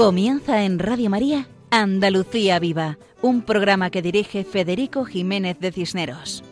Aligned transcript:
Comienza 0.00 0.64
en 0.64 0.78
Radio 0.78 1.10
María 1.10 1.46
Andalucía 1.70 2.58
Viva, 2.58 2.96
un 3.20 3.42
programa 3.42 3.90
que 3.90 4.00
dirige 4.00 4.44
Federico 4.44 5.04
Jiménez 5.04 5.60
de 5.60 5.72
Cisneros. 5.72 6.42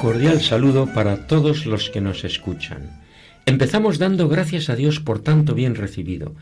Cordial 0.00 0.40
saludo 0.40 0.86
para 0.92 1.26
todos 1.26 1.66
los 1.66 1.90
que 1.90 2.00
nos 2.00 2.24
escuchan. 2.24 3.02
Empezamos 3.46 3.98
dando 3.98 4.28
gracias 4.28 4.68
a 4.68 4.76
Dios 4.76 5.00
por 5.00 5.20
tanto 5.20 5.54
bien 5.54 5.74
recibido 5.74 6.34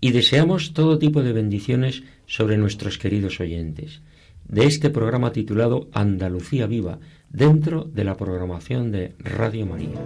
y 0.00 0.12
deseamos 0.12 0.72
todo 0.72 0.98
tipo 0.98 1.22
de 1.22 1.32
bendiciones 1.32 2.02
sobre 2.26 2.56
nuestros 2.56 2.98
queridos 2.98 3.40
oyentes 3.40 4.00
de 4.46 4.66
este 4.66 4.90
programa 4.90 5.32
titulado 5.32 5.88
Andalucía 5.92 6.66
Viva 6.66 6.98
dentro 7.30 7.84
de 7.84 8.04
la 8.04 8.16
programación 8.16 8.90
de 8.90 9.12
Radio 9.18 9.66
María. 9.66 9.98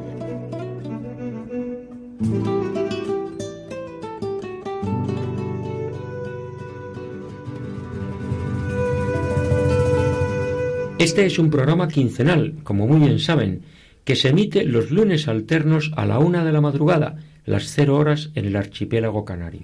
Este 11.02 11.26
es 11.26 11.40
un 11.40 11.50
programa 11.50 11.88
quincenal, 11.88 12.54
como 12.62 12.86
muy 12.86 13.00
bien 13.00 13.18
saben, 13.18 13.62
que 14.04 14.14
se 14.14 14.28
emite 14.28 14.62
los 14.62 14.92
lunes 14.92 15.26
alternos 15.26 15.90
a 15.96 16.06
la 16.06 16.20
una 16.20 16.44
de 16.44 16.52
la 16.52 16.60
madrugada, 16.60 17.16
las 17.44 17.64
cero 17.64 17.96
horas 17.96 18.30
en 18.36 18.44
el 18.44 18.54
archipiélago 18.54 19.24
canario. 19.24 19.62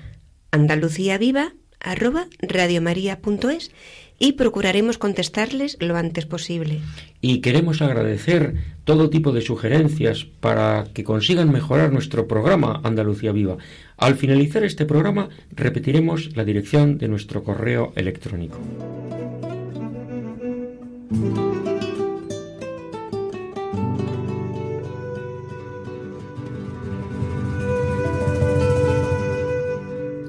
andaluciaviva@radiomaria.es 1.80 3.72
y 4.20 4.34
procuraremos 4.34 4.98
contestarles 4.98 5.78
lo 5.80 5.96
antes 5.96 6.26
posible. 6.26 6.82
Y 7.22 7.40
queremos 7.40 7.82
agradecer 7.82 8.56
todo 8.84 9.10
tipo 9.10 9.32
de 9.32 9.42
sugerencias 9.42 10.26
para 10.26 10.86
que 10.94 11.04
consigan 11.04 11.52
mejorar 11.52 11.92
nuestro 11.92 12.28
programa 12.28 12.82
Andalucía 12.84 13.32
Viva. 13.32 13.58
Al 13.98 14.16
finalizar 14.16 14.64
este 14.64 14.86
programa 14.86 15.30
repetiremos 15.52 16.36
la 16.36 16.44
dirección 16.44 16.98
de 16.98 17.08
nuestro 17.08 17.44
correo 17.44 17.94
electrónico. 17.96 18.60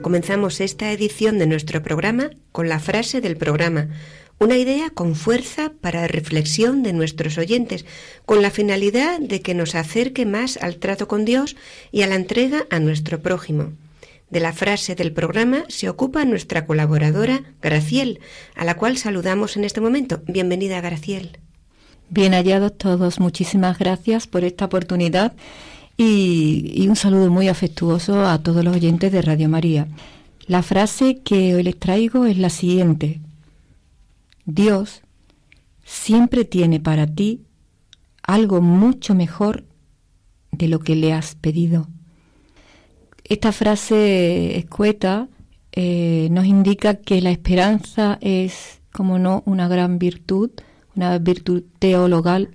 Comenzamos 0.02 0.60
esta 0.60 0.92
edición 0.92 1.38
de 1.38 1.46
nuestro 1.46 1.82
programa 1.82 2.30
con 2.52 2.70
la 2.70 2.80
frase 2.80 3.20
del 3.20 3.36
programa, 3.36 3.88
una 4.38 4.56
idea 4.56 4.88
con 4.88 5.14
fuerza 5.14 5.72
para 5.82 6.08
reflexión 6.08 6.82
de 6.82 6.94
nuestros 6.94 7.36
oyentes, 7.36 7.84
con 8.24 8.40
la 8.40 8.50
finalidad 8.50 9.20
de 9.20 9.42
que 9.42 9.54
nos 9.54 9.74
acerque 9.74 10.24
más 10.24 10.56
al 10.56 10.76
trato 10.76 11.06
con 11.06 11.26
Dios 11.26 11.54
y 11.92 12.00
a 12.00 12.06
la 12.06 12.14
entrega 12.14 12.66
a 12.70 12.78
nuestro 12.78 13.20
prójimo. 13.20 13.72
De 14.30 14.40
la 14.40 14.54
frase 14.54 14.94
del 14.94 15.12
programa 15.12 15.64
se 15.68 15.90
ocupa 15.90 16.24
nuestra 16.24 16.64
colaboradora 16.64 17.42
Graciel, 17.60 18.20
a 18.54 18.64
la 18.64 18.76
cual 18.76 18.96
saludamos 18.96 19.58
en 19.58 19.64
este 19.64 19.82
momento. 19.82 20.22
Bienvenida, 20.26 20.80
Graciel. 20.80 21.38
Bien 22.08 22.32
hallados 22.32 22.76
todos, 22.78 23.20
muchísimas 23.20 23.78
gracias 23.78 24.26
por 24.26 24.44
esta 24.44 24.64
oportunidad 24.64 25.34
y, 26.02 26.88
un 26.88 26.96
saludo 26.96 27.30
muy 27.30 27.48
afectuoso 27.48 28.24
a 28.26 28.42
todos 28.42 28.64
los 28.64 28.74
oyentes 28.74 29.12
de 29.12 29.20
Radio 29.20 29.50
María. 29.50 29.86
La 30.46 30.62
frase 30.62 31.20
que 31.22 31.54
hoy 31.54 31.62
les 31.62 31.78
traigo 31.78 32.24
es 32.24 32.38
la 32.38 32.48
siguiente. 32.48 33.20
Dios 34.46 35.02
siempre 35.84 36.46
tiene 36.46 36.80
para 36.80 37.06
ti 37.06 37.42
algo 38.22 38.62
mucho 38.62 39.14
mejor 39.14 39.64
de 40.52 40.68
lo 40.68 40.78
que 40.78 40.96
le 40.96 41.12
has 41.12 41.34
pedido. 41.34 41.86
Esta 43.24 43.52
frase 43.52 44.56
escueta 44.56 45.28
eh, 45.72 46.28
nos 46.30 46.46
indica 46.46 46.94
que 46.94 47.20
la 47.20 47.30
esperanza 47.30 48.16
es, 48.22 48.80
como 48.90 49.18
no, 49.18 49.42
una 49.44 49.68
gran 49.68 49.98
virtud, 49.98 50.50
una 50.96 51.18
virtud 51.18 51.62
teologal 51.78 52.48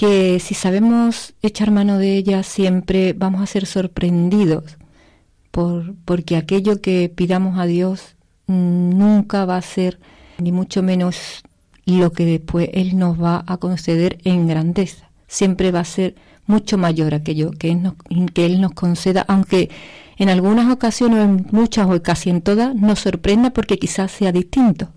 que 0.00 0.40
si 0.40 0.54
sabemos 0.54 1.34
echar 1.42 1.70
mano 1.70 1.98
de 1.98 2.16
ella 2.16 2.42
siempre 2.42 3.12
vamos 3.12 3.42
a 3.42 3.46
ser 3.46 3.66
sorprendidos 3.66 4.78
por, 5.50 5.94
porque 6.06 6.38
aquello 6.38 6.80
que 6.80 7.12
pidamos 7.14 7.58
a 7.58 7.66
Dios 7.66 8.16
nunca 8.46 9.44
va 9.44 9.58
a 9.58 9.62
ser 9.62 10.00
ni 10.38 10.52
mucho 10.52 10.82
menos 10.82 11.42
lo 11.84 12.12
que 12.12 12.24
después 12.24 12.70
Él 12.72 12.98
nos 12.98 13.22
va 13.22 13.44
a 13.46 13.58
conceder 13.58 14.16
en 14.24 14.48
grandeza. 14.48 15.10
Siempre 15.26 15.70
va 15.70 15.80
a 15.80 15.84
ser 15.84 16.14
mucho 16.46 16.78
mayor 16.78 17.12
aquello 17.12 17.50
que 17.50 17.70
Él 17.70 18.60
nos, 18.62 18.72
conceda, 18.72 19.26
aunque 19.28 19.68
en 20.16 20.30
algunas 20.30 20.72
ocasiones, 20.72 21.18
en 21.18 21.46
muchas 21.50 21.86
o 21.90 22.02
casi 22.02 22.30
en 22.30 22.40
todas, 22.40 22.74
nos 22.74 23.00
sorprenda 23.00 23.50
porque 23.50 23.78
quizás 23.78 24.10
sea 24.12 24.32
distinto. 24.32 24.88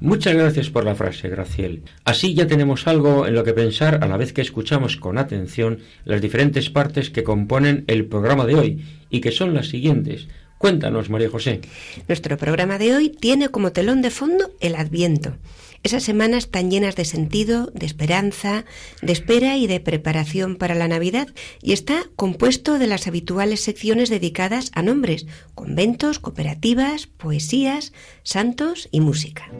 Muchas 0.00 0.32
gracias 0.32 0.70
por 0.70 0.86
la 0.86 0.94
frase, 0.94 1.28
Graciel. 1.28 1.82
Así 2.04 2.32
ya 2.32 2.46
tenemos 2.46 2.86
algo 2.86 3.26
en 3.26 3.34
lo 3.34 3.44
que 3.44 3.52
pensar 3.52 4.02
a 4.02 4.08
la 4.08 4.16
vez 4.16 4.32
que 4.32 4.40
escuchamos 4.40 4.96
con 4.96 5.18
atención 5.18 5.80
las 6.06 6.22
diferentes 6.22 6.70
partes 6.70 7.10
que 7.10 7.22
componen 7.22 7.84
el 7.86 8.06
programa 8.06 8.46
de 8.46 8.54
hoy 8.54 8.84
y 9.10 9.20
que 9.20 9.30
son 9.30 9.52
las 9.52 9.68
siguientes. 9.68 10.26
Cuéntanos, 10.56 11.10
María 11.10 11.28
José. 11.28 11.60
Nuestro 12.08 12.38
programa 12.38 12.78
de 12.78 12.96
hoy 12.96 13.10
tiene 13.10 13.50
como 13.50 13.72
telón 13.72 14.00
de 14.00 14.10
fondo 14.10 14.50
el 14.60 14.74
Adviento. 14.74 15.36
Esas 15.82 16.02
semanas 16.02 16.50
tan 16.50 16.70
llenas 16.70 16.94
de 16.94 17.06
sentido, 17.06 17.70
de 17.74 17.86
esperanza, 17.86 18.66
de 19.00 19.12
espera 19.12 19.56
y 19.56 19.66
de 19.66 19.80
preparación 19.80 20.56
para 20.56 20.74
la 20.74 20.88
Navidad, 20.88 21.28
y 21.62 21.72
está 21.72 22.02
compuesto 22.16 22.78
de 22.78 22.86
las 22.86 23.06
habituales 23.06 23.60
secciones 23.60 24.10
dedicadas 24.10 24.70
a 24.74 24.82
nombres, 24.82 25.26
conventos, 25.54 26.18
cooperativas, 26.18 27.06
poesías, 27.06 27.94
santos 28.22 28.88
y 28.92 29.00
música. 29.00 29.50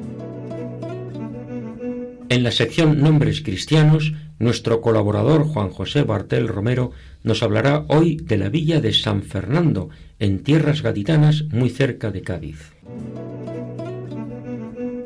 En 2.29 2.43
la 2.43 2.53
sección 2.53 3.01
Nombres 3.01 3.41
Cristianos, 3.41 4.13
nuestro 4.39 4.83
colaborador 4.83 5.45
Juan 5.45 5.71
José 5.71 6.03
Bartel 6.03 6.49
Romero 6.49 6.93
nos 7.23 7.43
hablará 7.43 7.87
hoy 7.89 8.17
de 8.17 8.37
la 8.37 8.51
villa 8.51 8.81
de 8.81 8.93
San 8.93 9.23
Fernando, 9.23 9.89
en 10.19 10.43
tierras 10.43 10.83
gaditanas 10.83 11.45
muy 11.51 11.71
cerca 11.71 12.11
de 12.11 12.23
Cádiz. 12.23 12.73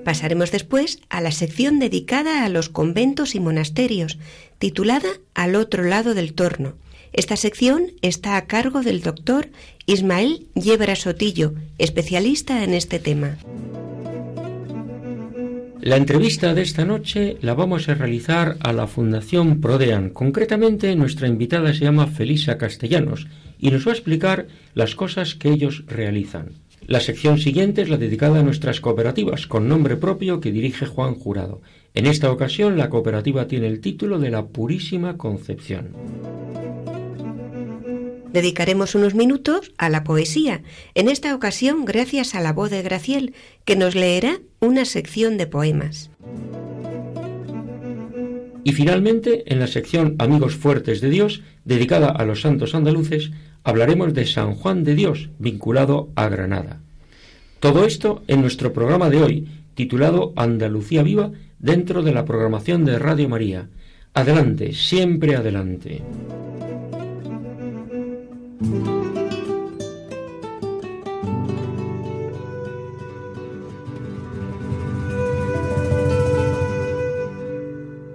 Pasaremos 0.04 0.52
después 0.52 1.00
a 1.08 1.20
la 1.20 1.32
sección 1.32 1.78
dedicada 1.78 2.44
a 2.44 2.48
los 2.48 2.68
conventos 2.68 3.34
y 3.34 3.40
monasterios, 3.40 4.18
titulada 4.58 5.08
Al 5.34 5.56
otro 5.56 5.82
lado 5.82 6.14
del 6.14 6.34
torno. 6.34 6.74
Esta 7.12 7.36
sección 7.36 7.92
está 8.02 8.36
a 8.36 8.46
cargo 8.46 8.82
del 8.82 9.00
doctor 9.00 9.48
Ismael 9.86 10.46
Yebra 10.54 10.96
Sotillo, 10.96 11.54
especialista 11.78 12.64
en 12.64 12.74
este 12.74 12.98
tema. 12.98 13.38
La 15.80 15.96
entrevista 15.96 16.54
de 16.54 16.62
esta 16.62 16.84
noche 16.84 17.36
la 17.42 17.54
vamos 17.54 17.88
a 17.88 17.94
realizar 17.94 18.56
a 18.60 18.72
la 18.72 18.86
Fundación 18.86 19.60
Prodean. 19.60 20.10
Concretamente, 20.10 20.96
nuestra 20.96 21.28
invitada 21.28 21.74
se 21.74 21.84
llama 21.84 22.06
Felisa 22.06 22.56
Castellanos 22.56 23.26
y 23.58 23.70
nos 23.70 23.86
va 23.86 23.90
a 23.92 23.94
explicar 23.94 24.46
las 24.74 24.94
cosas 24.94 25.34
que 25.34 25.50
ellos 25.50 25.84
realizan. 25.86 26.63
La 26.86 27.00
sección 27.00 27.38
siguiente 27.38 27.80
es 27.80 27.88
la 27.88 27.96
dedicada 27.96 28.40
a 28.40 28.42
nuestras 28.42 28.80
cooperativas, 28.80 29.46
con 29.46 29.68
nombre 29.68 29.96
propio 29.96 30.40
que 30.40 30.52
dirige 30.52 30.84
Juan 30.84 31.14
Jurado. 31.14 31.62
En 31.94 32.06
esta 32.06 32.30
ocasión 32.30 32.76
la 32.76 32.90
cooperativa 32.90 33.46
tiene 33.46 33.68
el 33.68 33.80
título 33.80 34.18
de 34.18 34.30
la 34.30 34.46
Purísima 34.46 35.16
Concepción. 35.16 35.96
Dedicaremos 38.32 38.94
unos 38.94 39.14
minutos 39.14 39.72
a 39.78 39.88
la 39.88 40.04
poesía, 40.04 40.62
en 40.94 41.08
esta 41.08 41.34
ocasión 41.34 41.86
gracias 41.86 42.34
a 42.34 42.40
la 42.40 42.52
voz 42.52 42.70
de 42.70 42.82
Graciel, 42.82 43.32
que 43.64 43.76
nos 43.76 43.94
leerá 43.94 44.40
una 44.60 44.84
sección 44.84 45.38
de 45.38 45.46
poemas. 45.46 46.10
Y 48.64 48.72
finalmente, 48.72 49.44
en 49.46 49.60
la 49.60 49.68
sección 49.68 50.16
Amigos 50.18 50.54
Fuertes 50.56 51.00
de 51.00 51.10
Dios, 51.10 51.42
dedicada 51.64 52.08
a 52.08 52.24
los 52.24 52.40
santos 52.40 52.74
andaluces, 52.74 53.30
hablaremos 53.64 54.14
de 54.14 54.26
San 54.26 54.54
Juan 54.54 54.84
de 54.84 54.94
Dios, 54.94 55.30
vinculado 55.38 56.10
a 56.14 56.28
Granada. 56.28 56.80
Todo 57.58 57.86
esto 57.86 58.22
en 58.28 58.42
nuestro 58.42 58.72
programa 58.72 59.08
de 59.08 59.22
hoy, 59.22 59.48
titulado 59.74 60.34
Andalucía 60.36 61.02
Viva, 61.02 61.32
dentro 61.58 62.02
de 62.02 62.12
la 62.12 62.26
programación 62.26 62.84
de 62.84 62.98
Radio 62.98 63.28
María. 63.28 63.68
Adelante, 64.12 64.74
siempre 64.74 65.34
adelante. 65.34 66.02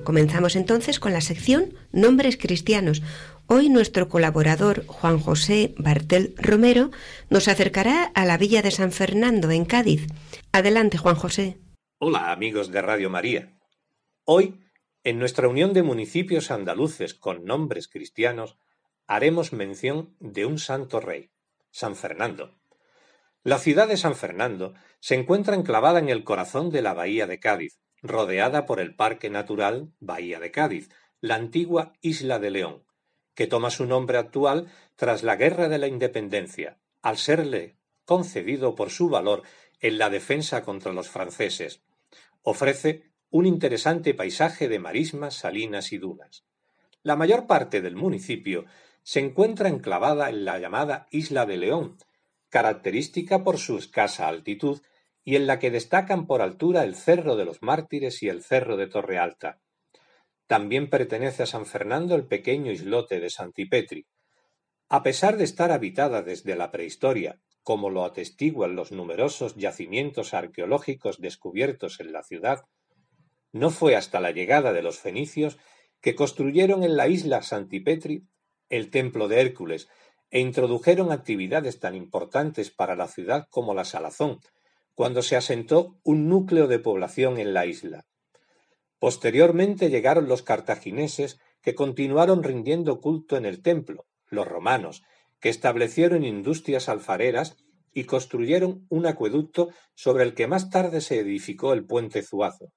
Comenzamos 0.03 0.55
entonces 0.55 0.99
con 0.99 1.13
la 1.13 1.21
sección 1.21 1.73
Nombres 1.91 2.35
Cristianos. 2.35 3.03
Hoy 3.51 3.69
nuestro 3.69 4.09
colaborador 4.09 4.85
Juan 4.85 5.19
José 5.19 5.73
Bartel 5.75 6.35
Romero 6.37 6.91
nos 7.31 7.47
acercará 7.47 8.03
a 8.03 8.23
la 8.23 8.37
villa 8.37 8.61
de 8.61 8.69
San 8.69 8.91
Fernando, 8.91 9.49
en 9.49 9.65
Cádiz. 9.65 10.05
Adelante, 10.51 10.99
Juan 10.99 11.15
José. 11.15 11.57
Hola, 11.97 12.31
amigos 12.31 12.71
de 12.71 12.83
Radio 12.83 13.09
María. 13.09 13.57
Hoy, 14.23 14.59
en 15.03 15.17
nuestra 15.17 15.47
unión 15.47 15.73
de 15.73 15.81
municipios 15.81 16.51
andaluces 16.51 17.15
con 17.15 17.43
nombres 17.43 17.87
cristianos, 17.87 18.59
haremos 19.07 19.51
mención 19.51 20.15
de 20.19 20.45
un 20.45 20.59
santo 20.59 20.99
rey, 20.99 21.31
San 21.71 21.95
Fernando. 21.95 22.55
La 23.43 23.57
ciudad 23.57 23.87
de 23.87 23.97
San 23.97 24.13
Fernando 24.13 24.75
se 24.99 25.15
encuentra 25.15 25.55
enclavada 25.55 25.97
en 25.97 26.09
el 26.09 26.23
corazón 26.23 26.69
de 26.69 26.83
la 26.83 26.93
bahía 26.93 27.25
de 27.25 27.39
Cádiz, 27.39 27.79
rodeada 28.03 28.67
por 28.67 28.79
el 28.79 28.95
Parque 28.95 29.31
Natural 29.31 29.91
Bahía 29.99 30.39
de 30.39 30.51
Cádiz, 30.51 30.91
la 31.19 31.33
antigua 31.33 31.93
Isla 32.01 32.37
de 32.37 32.51
León, 32.51 32.83
que 33.39 33.47
toma 33.47 33.69
su 33.69 33.85
nombre 33.85 34.17
actual 34.17 34.67
tras 34.97 35.23
la 35.23 35.37
Guerra 35.37 35.69
de 35.69 35.77
la 35.77 35.87
Independencia, 35.87 36.77
al 37.01 37.15
serle 37.15 37.77
concedido 38.03 38.75
por 38.75 38.89
su 38.89 39.07
valor 39.07 39.43
en 39.79 39.97
la 39.97 40.09
defensa 40.09 40.61
contra 40.61 40.91
los 40.91 41.07
franceses. 41.07 41.81
Ofrece 42.43 43.05
un 43.29 43.45
interesante 43.45 44.13
paisaje 44.13 44.67
de 44.67 44.79
marismas, 44.79 45.35
salinas 45.35 45.93
y 45.93 45.99
dunas. 45.99 46.43
La 47.01 47.15
mayor 47.15 47.47
parte 47.47 47.79
del 47.79 47.95
municipio 47.95 48.65
se 49.03 49.21
encuentra 49.21 49.69
enclavada 49.69 50.27
en 50.27 50.43
la 50.43 50.59
llamada 50.59 51.07
Isla 51.09 51.45
de 51.45 51.55
León, 51.55 51.95
característica 52.49 53.41
por 53.45 53.57
su 53.57 53.77
escasa 53.77 54.27
altitud 54.27 54.81
y 55.23 55.37
en 55.37 55.47
la 55.47 55.59
que 55.59 55.71
destacan 55.71 56.27
por 56.27 56.41
altura 56.41 56.83
el 56.83 56.93
Cerro 56.93 57.37
de 57.37 57.45
los 57.45 57.61
Mártires 57.61 58.21
y 58.21 58.27
el 58.27 58.43
Cerro 58.43 58.75
de 58.75 58.87
Torre 58.87 59.17
Alta. 59.17 59.61
También 60.49 60.89
pertenece 60.89 61.43
a 61.43 61.45
San 61.45 61.67
Fernando 61.67 62.15
el 62.15 62.25
pequeño 62.25 62.71
islote 62.71 63.19
de 63.19 63.29
Santipetri. 63.29 64.07
A 64.89 65.03
pesar 65.03 65.37
de 65.37 65.43
estar 65.43 65.71
habitada 65.71 66.23
desde 66.23 66.55
la 66.55 66.71
prehistoria, 66.71 67.39
como 67.61 67.91
lo 67.91 68.03
atestiguan 68.03 68.75
los 68.75 68.91
numerosos 68.91 69.55
yacimientos 69.57 70.33
arqueológicos 70.33 71.21
descubiertos 71.21 71.99
en 71.99 72.11
la 72.11 72.23
ciudad, 72.23 72.63
no 73.51 73.69
fue 73.69 73.95
hasta 73.95 74.19
la 74.19 74.31
llegada 74.31 74.73
de 74.73 74.81
los 74.81 74.97
fenicios 74.97 75.59
que 76.01 76.15
construyeron 76.15 76.83
en 76.83 76.97
la 76.97 77.07
isla 77.07 77.43
Santipetri 77.43 78.23
el 78.69 78.89
templo 78.89 79.27
de 79.27 79.41
Hércules 79.41 79.87
e 80.31 80.39
introdujeron 80.39 81.11
actividades 81.11 81.79
tan 81.79 81.93
importantes 81.93 82.71
para 82.71 82.95
la 82.95 83.07
ciudad 83.07 83.45
como 83.51 83.75
la 83.75 83.85
salazón, 83.85 84.39
cuando 84.95 85.21
se 85.21 85.35
asentó 85.35 85.99
un 86.03 86.27
núcleo 86.27 86.65
de 86.65 86.79
población 86.79 87.37
en 87.37 87.53
la 87.53 87.67
isla. 87.67 88.07
Posteriormente 88.99 89.89
llegaron 89.89 90.27
los 90.27 90.43
cartagineses 90.43 91.39
que 91.61 91.73
continuaron 91.73 92.43
rindiendo 92.43 92.99
culto 92.99 93.37
en 93.37 93.45
el 93.45 93.61
templo, 93.61 94.05
los 94.27 94.47
romanos, 94.47 95.03
que 95.39 95.49
establecieron 95.49 96.25
industrias 96.25 96.89
alfareras 96.89 97.57
y 97.93 98.03
construyeron 98.03 98.85
un 98.89 99.05
acueducto 99.05 99.69
sobre 99.95 100.23
el 100.23 100.33
que 100.33 100.47
más 100.47 100.69
tarde 100.69 101.01
se 101.01 101.19
edificó 101.19 101.73
el 101.73 101.85
puente 101.85 102.21
Zuazo, 102.21 102.71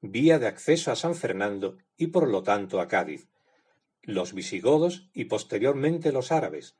vía 0.00 0.38
de 0.38 0.46
acceso 0.46 0.92
a 0.92 0.96
San 0.96 1.14
Fernando 1.14 1.78
y 1.96 2.08
por 2.08 2.28
lo 2.28 2.42
tanto 2.42 2.80
a 2.80 2.88
Cádiz. 2.88 3.28
Los 4.02 4.34
visigodos 4.34 5.10
y 5.14 5.24
posteriormente 5.24 6.12
los 6.12 6.32
árabes. 6.32 6.76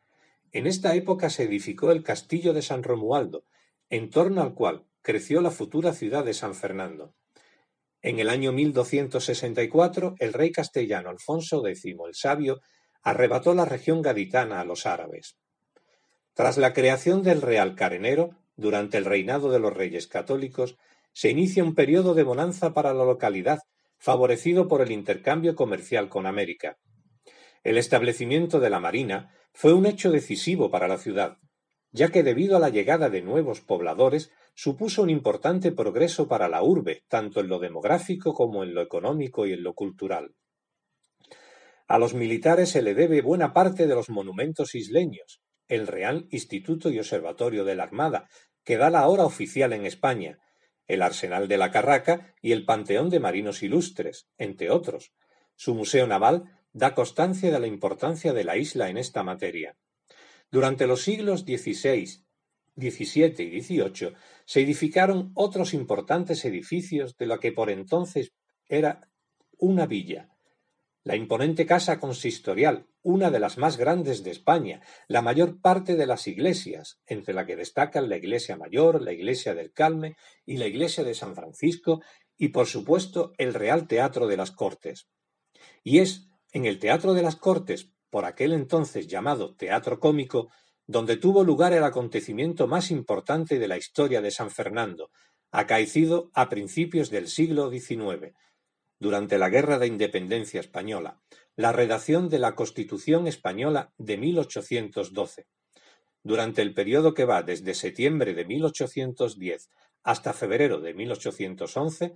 En 0.52 0.66
esta 0.66 0.94
época 0.94 1.30
se 1.30 1.44
edificó 1.44 1.92
el 1.92 2.02
castillo 2.02 2.52
de 2.52 2.62
San 2.62 2.82
Romualdo, 2.82 3.44
en 3.88 4.10
torno 4.10 4.42
al 4.42 4.54
cual 4.54 4.86
creció 5.00 5.40
la 5.40 5.50
futura 5.50 5.92
ciudad 5.92 6.24
de 6.24 6.34
San 6.34 6.54
Fernando. 6.54 7.14
En 8.02 8.19
el 8.19 8.28
año 8.28 8.52
1264, 8.52 10.16
el 10.19 10.32
rey 10.32 10.50
castellano 10.50 11.08
Alfonso 11.08 11.64
X 11.64 11.84
el 11.84 12.14
Sabio 12.14 12.60
arrebató 13.00 13.54
la 13.54 13.64
región 13.64 14.02
gaditana 14.02 14.60
a 14.60 14.64
los 14.64 14.87
árabes. 14.87 15.37
Tras 16.34 16.58
la 16.58 16.72
creación 16.72 17.22
del 17.22 17.40
Real 17.40 17.76
Carenero, 17.76 18.31
durante 18.56 18.99
el 18.99 19.04
reinado 19.04 19.50
de 19.52 19.60
los 19.60 19.72
reyes 19.72 20.08
católicos, 20.08 20.76
se 21.12 21.31
inicia 21.31 21.62
un 21.62 21.76
periodo 21.76 22.14
de 22.14 22.25
bonanza 22.25 22.75
para 22.75 22.93
la 22.93 23.04
localidad, 23.04 23.60
favorecido 23.99 24.66
por 24.66 24.82
el 24.82 24.90
intercambio 24.90 25.55
comercial 25.55 26.08
con 26.08 26.26
América. 26.26 26.78
El 27.62 27.78
establecimiento 27.78 28.58
de 28.58 28.70
la 28.70 28.81
Marina 28.81 29.32
fue 29.52 29.75
un 29.75 29.87
hecho 29.87 30.10
decisivo 30.10 30.70
para 30.70 30.88
la 30.88 30.98
ciudad, 30.98 31.38
ya 31.93 32.08
que 32.08 32.22
debido 32.22 32.56
a 32.56 32.61
la 32.61 32.70
llegada 32.70 33.11
de 33.11 33.22
nuevos 33.22 33.61
pobladores 33.61 34.32
supuso 34.55 35.03
un 35.03 35.11
importante 35.11 35.72
progreso 35.72 36.27
para 36.27 36.49
la 36.49 36.63
urbe, 36.63 37.05
tanto 37.08 37.41
en 37.41 37.49
lo 37.49 37.58
demográfico 37.58 38.34
como 38.34 38.65
en 38.65 38.75
lo 38.75 38.82
económico 38.82 39.46
y 39.46 39.53
en 39.53 39.63
lo 39.63 39.75
cultural. 39.75 40.34
A 41.87 41.99
los 41.99 42.15
militares 42.15 42.70
se 42.70 42.82
le 42.82 42.94
debe 42.94 43.20
buena 43.20 43.53
parte 43.53 43.87
de 43.87 43.94
los 43.94 44.08
monumentos 44.08 44.75
isleños, 44.75 45.43
el 45.69 45.87
Real 45.87 46.27
Instituto 46.31 46.91
y 46.91 46.99
Observatorio 46.99 47.65
de 47.65 47.75
la 47.75 47.84
Armada, 47.84 48.29
que 48.65 48.79
da 48.79 48.91
la 48.91 49.06
hora 49.08 49.25
oficial 49.25 49.72
en 49.72 49.84
España, 49.84 50.39
el 50.87 51.03
Arsenal 51.03 51.49
de 51.49 51.58
la 51.58 51.70
Carraca 51.70 52.34
y 52.41 52.53
el 52.53 52.65
Panteón 52.65 53.11
de 53.11 53.20
Marinos 53.20 53.63
Ilustres, 53.63 54.29
entre 54.39 54.70
otros. 54.70 55.13
Su 55.56 55.75
Museo 55.75 56.06
Naval 56.06 56.44
da 56.72 56.94
constancia 56.94 57.51
de 57.51 57.61
la 57.61 57.67
importancia 57.67 58.32
de 58.32 58.44
la 58.44 58.56
isla 58.56 58.89
en 58.89 58.96
esta 58.96 59.22
materia. 59.22 59.77
Durante 60.52 60.86
los 60.86 61.02
siglos 61.02 61.40
XVI, 61.40 62.26
XVII 62.76 63.42
y 63.42 63.62
XVIII 63.62 64.14
se 64.44 64.60
edificaron 64.60 65.32
otros 65.34 65.72
importantes 65.72 66.44
edificios 66.44 67.16
de 67.16 67.24
lo 67.24 67.40
que 67.40 67.52
por 67.52 67.70
entonces 67.70 68.32
era 68.68 69.08
una 69.58 69.86
villa. 69.86 70.28
La 71.04 71.16
imponente 71.16 71.64
casa 71.64 71.98
consistorial, 71.98 72.86
una 73.02 73.30
de 73.30 73.40
las 73.40 73.56
más 73.56 73.78
grandes 73.78 74.22
de 74.24 74.30
España, 74.30 74.82
la 75.08 75.22
mayor 75.22 75.58
parte 75.60 75.96
de 75.96 76.06
las 76.06 76.28
iglesias, 76.28 77.00
entre 77.06 77.32
la 77.32 77.46
que 77.46 77.56
destacan 77.56 78.10
la 78.10 78.18
iglesia 78.18 78.56
mayor, 78.56 79.00
la 79.00 79.12
iglesia 79.12 79.54
del 79.54 79.72
Calme 79.72 80.16
y 80.44 80.58
la 80.58 80.66
iglesia 80.66 81.02
de 81.02 81.14
San 81.14 81.34
Francisco, 81.34 82.02
y 82.36 82.48
por 82.48 82.66
supuesto 82.66 83.32
el 83.38 83.54
Real 83.54 83.88
Teatro 83.88 84.26
de 84.26 84.36
las 84.36 84.50
Cortes. 84.50 85.08
Y 85.82 86.00
es 86.00 86.28
en 86.52 86.66
el 86.66 86.78
Teatro 86.78 87.14
de 87.14 87.22
las 87.22 87.36
Cortes, 87.36 87.92
por 88.12 88.26
aquel 88.26 88.52
entonces 88.52 89.06
llamado 89.08 89.54
teatro 89.54 89.98
cómico, 89.98 90.50
donde 90.86 91.16
tuvo 91.16 91.44
lugar 91.44 91.72
el 91.72 91.82
acontecimiento 91.82 92.66
más 92.66 92.90
importante 92.90 93.58
de 93.58 93.66
la 93.66 93.78
historia 93.78 94.20
de 94.20 94.31
San 94.31 94.50
Fernando, 94.50 95.10
acaecido 95.50 96.31
a 96.34 96.50
principios 96.50 97.08
del 97.08 97.28
siglo 97.28 97.70
XIX, 97.70 98.34
durante 98.98 99.38
la 99.38 99.48
Guerra 99.48 99.78
de 99.78 99.86
Independencia 99.86 100.60
Española, 100.60 101.22
la 101.56 101.72
redacción 101.72 102.28
de 102.28 102.38
la 102.38 102.54
Constitución 102.54 103.26
Española 103.26 103.94
de 103.96 104.19
1812. 104.19 105.46
Durante 106.22 106.60
el 106.60 106.74
periodo 106.74 107.14
que 107.14 107.24
va 107.24 107.42
desde 107.42 107.72
septiembre 107.72 108.34
de 108.34 108.44
1810 108.44 109.70
hasta 110.02 110.34
febrero 110.34 110.81
de 110.81 110.92
1811, 110.92 112.12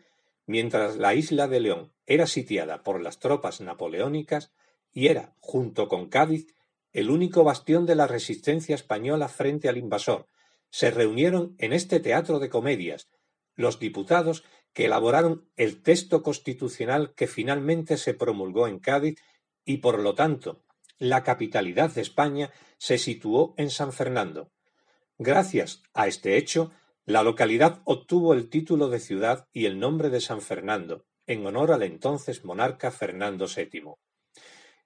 mientras 0.47 0.99
la 0.99 1.15
isla 1.15 1.49
de 1.49 1.61
León 1.61 1.95
era 2.05 2.27
sitiada 2.27 2.83
por 2.83 3.01
las 3.01 3.19
tropas 3.19 3.63
napoleónicas, 3.63 4.53
y 4.97 5.09
era, 5.09 5.35
junto 5.41 5.89
con 5.89 6.09
Cádiz, 6.09 6.55
el 6.91 7.11
único 7.11 7.45
bastión 7.45 7.85
de 7.85 7.95
la 7.95 8.07
resistencia 8.07 8.75
española 8.75 9.29
frente 9.29 9.69
al 9.69 9.77
invasor. 9.77 10.27
Se 10.71 10.91
reunieron 10.91 11.55
en 11.59 11.75
este 11.75 12.01
teatro 12.01 12.39
de 12.39 12.49
comedias 12.49 13.11
los 13.57 13.79
diputados 13.79 14.43
que 14.73 14.87
elaboraron 14.87 15.51
el 15.55 15.83
texto 15.83 16.23
constitucional 16.23 17.13
que 17.13 17.27
finalmente 17.27 17.99
se 17.99 18.15
promulgó 18.15 18.69
en 18.69 18.79
Cádiz 18.79 19.21
y, 19.67 19.79
por 19.79 19.99
lo 19.99 20.15
tanto, 20.15 20.65
la 20.97 21.23
capitalidad 21.25 21.91
de 21.91 22.01
España 22.01 22.51
se 22.79 22.97
situó 22.97 23.53
en 23.59 23.69
San 23.69 23.93
Fernando. 23.93 24.51
Gracias 25.19 25.83
a 25.93 26.07
este 26.07 26.39
hecho, 26.39 26.73
la 27.05 27.23
localidad 27.23 27.83
obtuvo 27.85 28.33
el 28.33 28.49
título 28.49 28.89
de 28.89 29.01
ciudad 29.01 29.47
y 29.53 29.67
el 29.67 29.79
nombre 29.79 30.09
de 30.09 30.23
San 30.23 30.41
Fernando, 30.41 31.05
en 31.27 31.45
honor 31.45 31.73
al 31.73 31.83
entonces 31.83 32.47
monarca 32.47 32.91
Fernando 32.91 33.45
VII. 33.55 33.97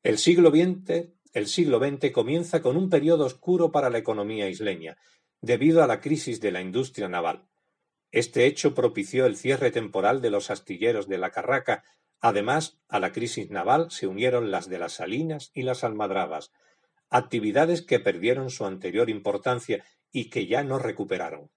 El 0.03 0.17
siglo 0.17 0.51
XX, 0.51 1.11
el 1.35 1.47
siglo 1.47 1.79
XX 1.79 2.11
comienza 2.11 2.63
con 2.63 2.79
un 2.79 2.89
periodo 2.89 3.27
oscuro 3.27 3.71
para 3.71 3.91
la 3.91 3.99
economía 3.99 4.49
isleña, 4.49 4.97
debido 5.43 5.83
a 5.83 5.87
la 5.87 6.01
crisis 6.01 6.41
de 6.41 6.53
la 6.53 6.63
industria 6.63 7.07
naval. 7.07 7.47
Este 8.11 8.47
hecho 8.47 8.75
propició 8.75 9.27
el 9.27 9.37
cierre 9.37 9.71
temporal 9.71 10.23
de 10.23 10.31
los 10.31 10.51
astilleros 10.51 11.07
de 11.07 11.19
la 11.19 11.33
Carraca. 11.33 11.85
Además, 12.19 12.81
a 12.89 12.99
la 12.99 13.13
crisis 13.13 13.51
naval 13.51 13.91
se 13.91 14.07
unieron 14.07 14.51
las 14.51 14.71
de 14.71 14.79
las 14.79 14.95
Salinas 14.95 15.51
y 15.53 15.65
las 15.65 15.85
Almadrabas, 15.85 16.51
actividades 17.11 17.83
que 17.83 18.01
perdieron 18.01 18.49
su 18.49 18.65
anterior 18.65 19.11
importancia 19.11 19.85
y 20.11 20.31
que 20.31 20.47
ya 20.47 20.65
no 20.65 20.79
recuperaron. 20.79 21.51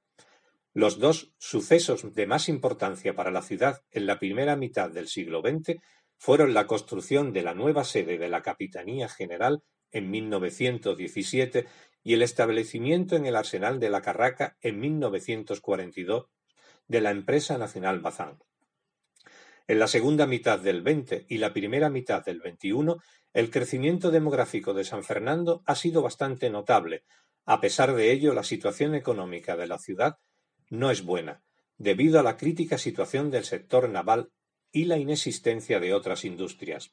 Los 0.74 1.00
dos 1.00 1.34
sucesos 1.38 2.14
de 2.14 2.28
más 2.28 2.50
importancia 2.50 3.16
para 3.16 3.32
la 3.32 3.42
ciudad 3.42 3.84
en 3.92 4.06
la 4.06 4.20
primera 4.20 4.58
mitad 4.58 4.90
del 4.90 5.08
siglo 5.08 5.42
XX 5.42 5.80
fueron 6.24 6.54
la 6.54 6.68
construcción 6.68 7.34
de 7.34 7.42
la 7.42 7.54
nueva 7.54 7.84
sede 7.84 8.18
de 8.18 8.30
la 8.30 8.42
Capitanía 8.42 9.10
General 9.10 9.62
en 9.92 10.10
1917 10.10 11.66
y 12.02 12.14
el 12.14 12.22
establecimiento 12.22 13.18
en 13.18 13.26
el 13.26 13.36
Arsenal 13.36 13.78
de 13.82 13.90
la 13.90 14.02
Carraca 14.02 14.56
en 14.62 14.80
1942 14.80 16.28
de 16.88 17.02
la 17.02 17.12
empresa 17.12 17.58
nacional 17.58 18.00
Bazán. 18.00 18.40
En 19.68 19.80
la 19.80 19.88
segunda 19.88 20.26
mitad 20.26 20.60
del 20.60 20.82
XX 20.82 21.26
y 21.28 21.40
la 21.40 21.52
primera 21.52 21.90
mitad 21.90 22.24
del 22.24 22.40
XXI, 22.40 22.96
el 23.34 23.52
crecimiento 23.52 24.10
demográfico 24.10 24.74
de 24.74 24.86
San 24.86 25.04
Fernando 25.04 25.62
ha 25.66 25.76
sido 25.76 26.02
bastante 26.02 26.50
notable. 26.50 27.04
A 27.44 27.60
pesar 27.60 27.94
de 27.96 28.14
ello, 28.14 28.34
la 28.34 28.46
situación 28.46 28.96
económica 28.96 29.58
de 29.58 29.68
la 29.68 29.78
ciudad 29.78 30.20
no 30.70 30.90
es 30.90 31.04
buena, 31.04 31.44
debido 31.76 32.18
a 32.18 32.24
la 32.24 32.38
crítica 32.38 32.78
situación 32.78 33.30
del 33.30 33.44
sector 33.44 33.90
naval 33.90 34.32
y 34.74 34.86
la 34.86 34.98
inexistencia 34.98 35.80
de 35.80 35.94
otras 35.94 36.26
industrias. 36.26 36.92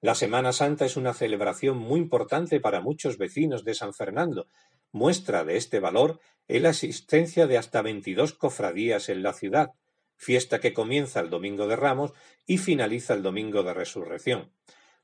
La 0.00 0.14
Semana 0.14 0.52
Santa 0.52 0.84
es 0.84 0.96
una 0.96 1.14
celebración 1.14 1.78
muy 1.78 1.98
importante 1.98 2.60
para 2.60 2.80
muchos 2.80 3.18
vecinos 3.18 3.64
de 3.64 3.74
San 3.74 3.94
Fernando. 3.94 4.48
Muestra 4.92 5.44
de 5.44 5.56
este 5.56 5.80
valor 5.80 6.20
es 6.48 6.60
la 6.60 6.70
existencia 6.70 7.46
de 7.46 7.56
hasta 7.56 7.82
22 7.82 8.34
cofradías 8.34 9.08
en 9.08 9.22
la 9.22 9.32
ciudad, 9.32 9.70
fiesta 10.16 10.60
que 10.60 10.74
comienza 10.74 11.20
el 11.20 11.30
Domingo 11.30 11.66
de 11.66 11.76
Ramos 11.76 12.12
y 12.46 12.58
finaliza 12.58 13.14
el 13.14 13.22
Domingo 13.22 13.62
de 13.62 13.74
Resurrección. 13.74 14.52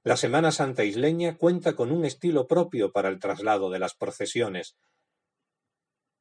La 0.04 0.16
Semana 0.16 0.52
Santa 0.52 0.84
isleña 0.84 1.36
cuenta 1.36 1.74
con 1.74 1.90
un 1.90 2.04
estilo 2.04 2.46
propio 2.46 2.92
para 2.92 3.08
el 3.08 3.18
traslado 3.18 3.70
de 3.70 3.78
las 3.78 3.94
procesiones. 3.94 4.76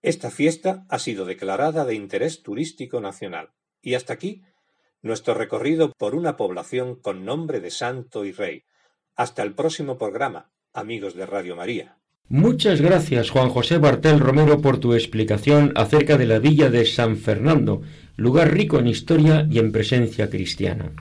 Esta 0.01 0.31
fiesta 0.31 0.85
ha 0.89 0.99
sido 0.99 1.25
declarada 1.25 1.83
de 1.83 1.95
interés 1.95 2.41
turístico 2.41 3.01
nacional. 3.01 3.51
Y 3.81 3.95
hasta 3.95 4.13
aquí 4.13 4.43
nuestro 5.07 5.33
recorrido 5.33 5.91
por 5.97 6.13
una 6.13 6.37
población 6.37 6.95
con 6.95 7.25
nombre 7.25 7.59
de 7.59 7.71
santo 7.71 8.25
y 8.25 8.31
rey. 8.31 8.63
Hasta 9.15 9.41
el 9.41 9.53
próximo 9.53 9.97
programa, 9.97 10.51
amigos 10.73 11.15
de 11.15 11.25
Radio 11.25 11.55
María. 11.55 11.97
Muchas 12.29 12.81
gracias, 12.81 13.29
Juan 13.29 13.49
José 13.49 13.77
Bartel 13.77 14.19
Romero, 14.19 14.61
por 14.61 14.79
tu 14.79 14.93
explicación 14.93 15.71
acerca 15.75 16.17
de 16.17 16.25
la 16.25 16.39
villa 16.39 16.69
de 16.69 16.85
San 16.85 17.17
Fernando, 17.17 17.81
lugar 18.17 18.53
rico 18.53 18.79
en 18.79 18.87
historia 18.87 19.47
y 19.49 19.59
en 19.59 19.71
presencia 19.71 20.29
cristiana. 20.29 20.91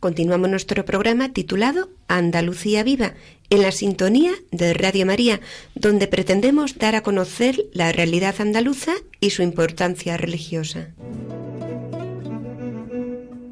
Continuamos 0.00 0.48
nuestro 0.48 0.84
programa 0.84 1.32
titulado 1.32 1.90
Andalucía 2.06 2.82
Viva, 2.84 3.14
en 3.50 3.62
la 3.62 3.72
sintonía 3.72 4.30
de 4.52 4.72
Radio 4.72 5.04
María, 5.04 5.40
donde 5.74 6.06
pretendemos 6.06 6.78
dar 6.78 6.94
a 6.94 7.02
conocer 7.02 7.66
la 7.72 7.90
realidad 7.92 8.36
andaluza 8.38 8.92
y 9.20 9.30
su 9.30 9.42
importancia 9.42 10.16
religiosa. 10.16 10.94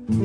En 0.08 0.20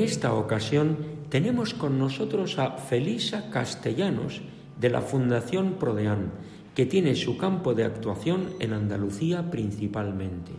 esta 0.00 0.32
ocasión 0.32 0.96
tenemos 1.28 1.74
con 1.74 1.98
nosotros 1.98 2.58
a 2.58 2.78
Felisa 2.78 3.50
Castellanos 3.50 4.40
de 4.80 4.88
la 4.88 5.02
Fundación 5.02 5.74
Prodeán, 5.74 6.32
que 6.74 6.86
tiene 6.86 7.16
su 7.16 7.36
campo 7.36 7.74
de 7.74 7.84
actuación 7.84 8.54
en 8.58 8.72
Andalucía 8.72 9.50
principalmente. 9.50 10.52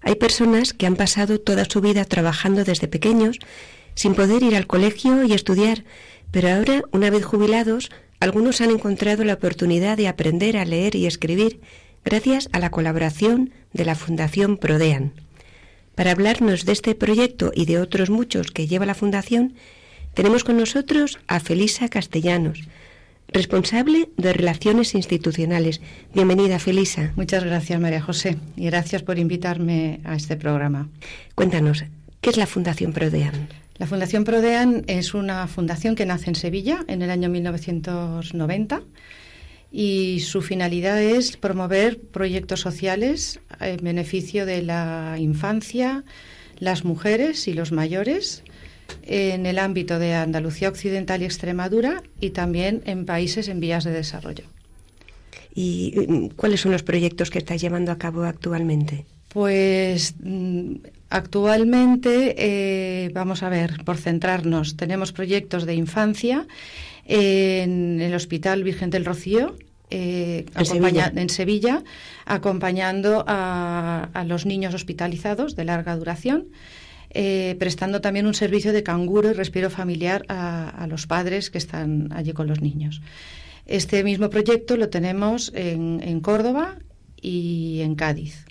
Hay 0.00 0.14
personas 0.14 0.72
que 0.72 0.86
han 0.86 0.94
pasado 0.94 1.40
toda 1.40 1.64
su 1.64 1.80
vida 1.80 2.04
trabajando 2.04 2.62
desde 2.62 2.86
pequeños 2.86 3.40
sin 3.96 4.14
poder 4.14 4.44
ir 4.44 4.54
al 4.54 4.68
colegio 4.68 5.24
y 5.24 5.32
estudiar, 5.32 5.82
pero 6.30 6.50
ahora, 6.50 6.82
una 6.92 7.10
vez 7.10 7.24
jubilados, 7.24 7.90
algunos 8.20 8.60
han 8.60 8.70
encontrado 8.70 9.24
la 9.24 9.34
oportunidad 9.34 9.96
de 9.96 10.08
aprender 10.08 10.56
a 10.56 10.64
leer 10.64 10.94
y 10.94 11.06
escribir 11.06 11.60
gracias 12.04 12.48
a 12.52 12.58
la 12.58 12.70
colaboración 12.70 13.50
de 13.72 13.84
la 13.84 13.94
Fundación 13.94 14.56
Prodean. 14.56 15.12
Para 15.94 16.12
hablarnos 16.12 16.64
de 16.64 16.72
este 16.72 16.94
proyecto 16.94 17.52
y 17.54 17.64
de 17.66 17.78
otros 17.78 18.10
muchos 18.10 18.50
que 18.50 18.66
lleva 18.66 18.86
la 18.86 18.94
Fundación, 18.94 19.54
tenemos 20.14 20.44
con 20.44 20.56
nosotros 20.56 21.18
a 21.26 21.40
Felisa 21.40 21.88
Castellanos, 21.88 22.68
responsable 23.28 24.08
de 24.16 24.32
Relaciones 24.32 24.94
Institucionales. 24.94 25.80
Bienvenida, 26.14 26.58
Felisa. 26.58 27.12
Muchas 27.16 27.44
gracias, 27.44 27.80
María 27.80 28.00
José, 28.00 28.36
y 28.56 28.66
gracias 28.66 29.02
por 29.02 29.18
invitarme 29.18 30.00
a 30.04 30.14
este 30.14 30.36
programa. 30.36 30.88
Cuéntanos, 31.34 31.84
¿qué 32.20 32.30
es 32.30 32.36
la 32.36 32.46
Fundación 32.46 32.92
Prodean? 32.92 33.48
La 33.78 33.86
Fundación 33.86 34.24
Prodean 34.24 34.84
es 34.86 35.12
una 35.12 35.46
fundación 35.48 35.96
que 35.96 36.06
nace 36.06 36.30
en 36.30 36.34
Sevilla 36.34 36.84
en 36.88 37.02
el 37.02 37.10
año 37.10 37.28
1990 37.28 38.82
y 39.70 40.20
su 40.20 40.40
finalidad 40.40 41.00
es 41.00 41.36
promover 41.36 42.00
proyectos 42.00 42.60
sociales 42.60 43.38
en 43.60 43.76
beneficio 43.84 44.46
de 44.46 44.62
la 44.62 45.16
infancia, 45.18 46.04
las 46.58 46.84
mujeres 46.84 47.48
y 47.48 47.52
los 47.52 47.70
mayores 47.70 48.44
en 49.02 49.44
el 49.44 49.58
ámbito 49.58 49.98
de 49.98 50.14
Andalucía 50.14 50.70
Occidental 50.70 51.20
y 51.20 51.26
Extremadura 51.26 52.02
y 52.18 52.30
también 52.30 52.82
en 52.86 53.04
países 53.04 53.48
en 53.48 53.60
vías 53.60 53.84
de 53.84 53.90
desarrollo. 53.90 54.44
¿Y 55.54 55.94
mm, 56.08 56.28
cuáles 56.36 56.60
son 56.60 56.72
los 56.72 56.82
proyectos 56.82 57.30
que 57.30 57.38
está 57.38 57.56
llevando 57.56 57.92
a 57.92 57.98
cabo 57.98 58.24
actualmente? 58.24 59.04
Pues 59.36 60.14
mm, 60.18 60.76
actualmente, 61.10 62.34
eh, 62.38 63.10
vamos 63.12 63.42
a 63.42 63.50
ver, 63.50 63.84
por 63.84 63.98
centrarnos, 63.98 64.78
tenemos 64.78 65.12
proyectos 65.12 65.66
de 65.66 65.74
infancia 65.74 66.46
en 67.04 68.00
el 68.00 68.14
Hospital 68.14 68.64
Virgen 68.64 68.88
del 68.88 69.04
Rocío, 69.04 69.54
eh, 69.90 70.46
en, 70.54 71.28
Sevilla. 71.28 71.84
acompañando 72.24 73.26
a, 73.28 74.24
los 74.26 74.46
niños 74.46 74.72
hospitalizados 74.72 75.54
de 75.54 75.66
larga 75.66 75.94
duración, 75.96 76.46
eh, 77.10 77.56
prestando 77.58 78.00
también 78.00 78.24
un 78.24 78.32
servicio 78.32 78.72
de 78.72 78.82
canguro 78.82 79.28
y 79.28 79.34
respiro 79.34 79.68
familiar 79.68 80.24
a, 80.28 80.86
los 80.88 81.06
padres 81.06 81.50
que 81.50 81.58
están 81.58 82.10
allí 82.14 82.32
con 82.32 82.46
los 82.46 82.62
niños. 82.62 83.02
Este 83.66 84.02
mismo 84.02 84.30
proyecto 84.30 84.78
lo 84.78 84.88
tenemos 84.88 85.52
en 85.54 86.20
Córdoba 86.20 86.76
y 87.20 87.80
en 87.82 87.96
Cádiz. 87.96 88.46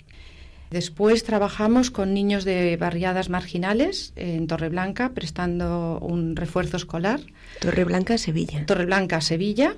Después 0.70 1.22
trabajamos 1.22 1.90
con 1.90 2.12
niños 2.12 2.44
de 2.44 2.76
barriadas 2.76 3.28
marginales 3.28 4.12
en 4.16 4.46
Torreblanca, 4.46 5.12
prestando 5.14 5.98
un 6.00 6.34
refuerzo 6.34 6.76
escolar. 6.76 7.20
Torreblanca, 7.60 8.18
Sevilla. 8.18 8.66
Torreblanca, 8.66 9.20
Sevilla. 9.20 9.76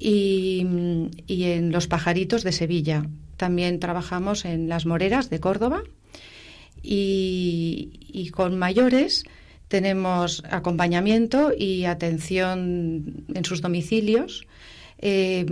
Y, 0.00 0.60
en 1.28 1.72
Los 1.72 1.88
Pajaritos 1.88 2.44
de 2.44 2.52
Sevilla. 2.52 3.04
También 3.36 3.80
trabajamos 3.80 4.44
en 4.44 4.68
Las 4.68 4.86
Moreras 4.86 5.28
de 5.28 5.40
Córdoba. 5.40 5.82
Y, 6.82 8.30
con 8.32 8.56
mayores 8.58 9.24
tenemos 9.66 10.44
acompañamiento 10.50 11.52
y 11.56 11.84
atención 11.84 13.24
en 13.34 13.44
sus 13.44 13.60
domicilios, 13.60 14.46
eh, 14.98 15.46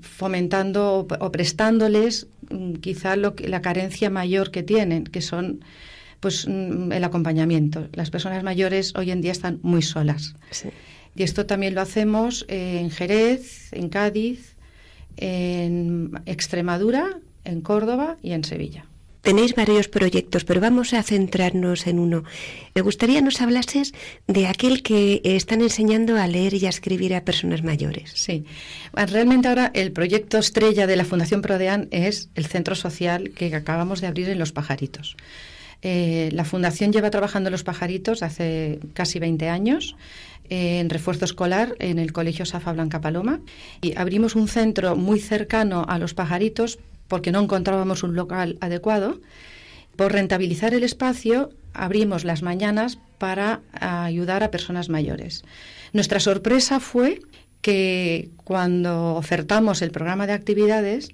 fomentando 0.00 1.06
o 1.20 1.32
prestándoles 1.32 2.26
Mm, 2.52 2.74
quizá 2.74 3.16
lo 3.16 3.34
que, 3.34 3.48
la 3.48 3.62
carencia 3.62 4.10
mayor 4.10 4.50
que 4.50 4.62
tienen, 4.62 5.04
que 5.04 5.22
son 5.22 5.64
pues 6.20 6.46
mm, 6.46 6.92
el 6.92 7.04
acompañamiento. 7.04 7.88
Las 7.92 8.10
personas 8.10 8.42
mayores 8.42 8.94
hoy 8.96 9.10
en 9.10 9.20
día 9.20 9.32
están 9.32 9.58
muy 9.62 9.82
solas. 9.82 10.34
Y 11.14 11.22
esto 11.22 11.46
también 11.46 11.74
lo 11.74 11.80
hacemos 11.80 12.44
en 12.48 12.90
Jerez, 12.90 13.72
en 13.72 13.88
Cádiz, 13.88 14.56
en 15.16 16.12
Extremadura, 16.26 17.18
en 17.44 17.60
Córdoba 17.60 18.16
y 18.22 18.32
en 18.32 18.44
Sevilla. 18.44 18.86
Tenéis 19.22 19.54
varios 19.54 19.86
proyectos, 19.86 20.44
pero 20.44 20.60
vamos 20.60 20.92
a 20.94 21.02
centrarnos 21.04 21.86
en 21.86 22.00
uno. 22.00 22.24
Me 22.74 22.82
gustaría 22.82 23.20
nos 23.20 23.40
hablases 23.40 23.94
de 24.26 24.48
aquel 24.48 24.82
que 24.82 25.20
están 25.24 25.60
enseñando 25.60 26.16
a 26.16 26.26
leer 26.26 26.54
y 26.54 26.66
a 26.66 26.68
escribir 26.68 27.14
a 27.14 27.24
personas 27.24 27.62
mayores. 27.62 28.10
Sí, 28.14 28.44
realmente 28.92 29.46
ahora 29.46 29.70
el 29.74 29.92
proyecto 29.92 30.38
estrella 30.38 30.88
de 30.88 30.96
la 30.96 31.04
Fundación 31.04 31.40
Prodean 31.40 31.86
es 31.92 32.30
el 32.34 32.46
centro 32.46 32.74
social 32.74 33.30
que 33.30 33.54
acabamos 33.54 34.00
de 34.00 34.08
abrir 34.08 34.28
en 34.28 34.40
Los 34.40 34.50
Pajaritos. 34.50 35.16
Eh, 35.82 36.30
la 36.32 36.44
Fundación 36.44 36.92
lleva 36.92 37.10
trabajando 37.10 37.50
los 37.50 37.64
pajaritos 37.64 38.22
hace 38.22 38.80
casi 38.92 39.18
20 39.18 39.48
años 39.48 39.96
eh, 40.48 40.80
en 40.80 40.90
refuerzo 40.90 41.24
escolar 41.24 41.74
en 41.78 41.98
el 41.98 42.12
Colegio 42.12 42.44
Safa 42.44 42.72
Blanca 42.72 43.00
Paloma 43.00 43.40
y 43.80 43.96
abrimos 43.96 44.36
un 44.36 44.48
centro 44.48 44.96
muy 44.96 45.18
cercano 45.18 45.84
a 45.88 45.98
los 45.98 46.14
pajaritos 46.14 46.78
porque 47.12 47.30
no 47.30 47.42
encontrábamos 47.42 48.04
un 48.04 48.14
local 48.14 48.56
adecuado. 48.62 49.20
Por 49.96 50.12
rentabilizar 50.12 50.72
el 50.72 50.82
espacio, 50.82 51.50
abrimos 51.74 52.24
las 52.24 52.40
mañanas 52.40 52.96
para 53.18 53.60
ayudar 53.78 54.42
a 54.42 54.50
personas 54.50 54.88
mayores. 54.88 55.44
Nuestra 55.92 56.20
sorpresa 56.20 56.80
fue 56.80 57.20
que 57.60 58.30
cuando 58.44 59.14
ofertamos 59.14 59.82
el 59.82 59.90
programa 59.90 60.26
de 60.26 60.32
actividades, 60.32 61.10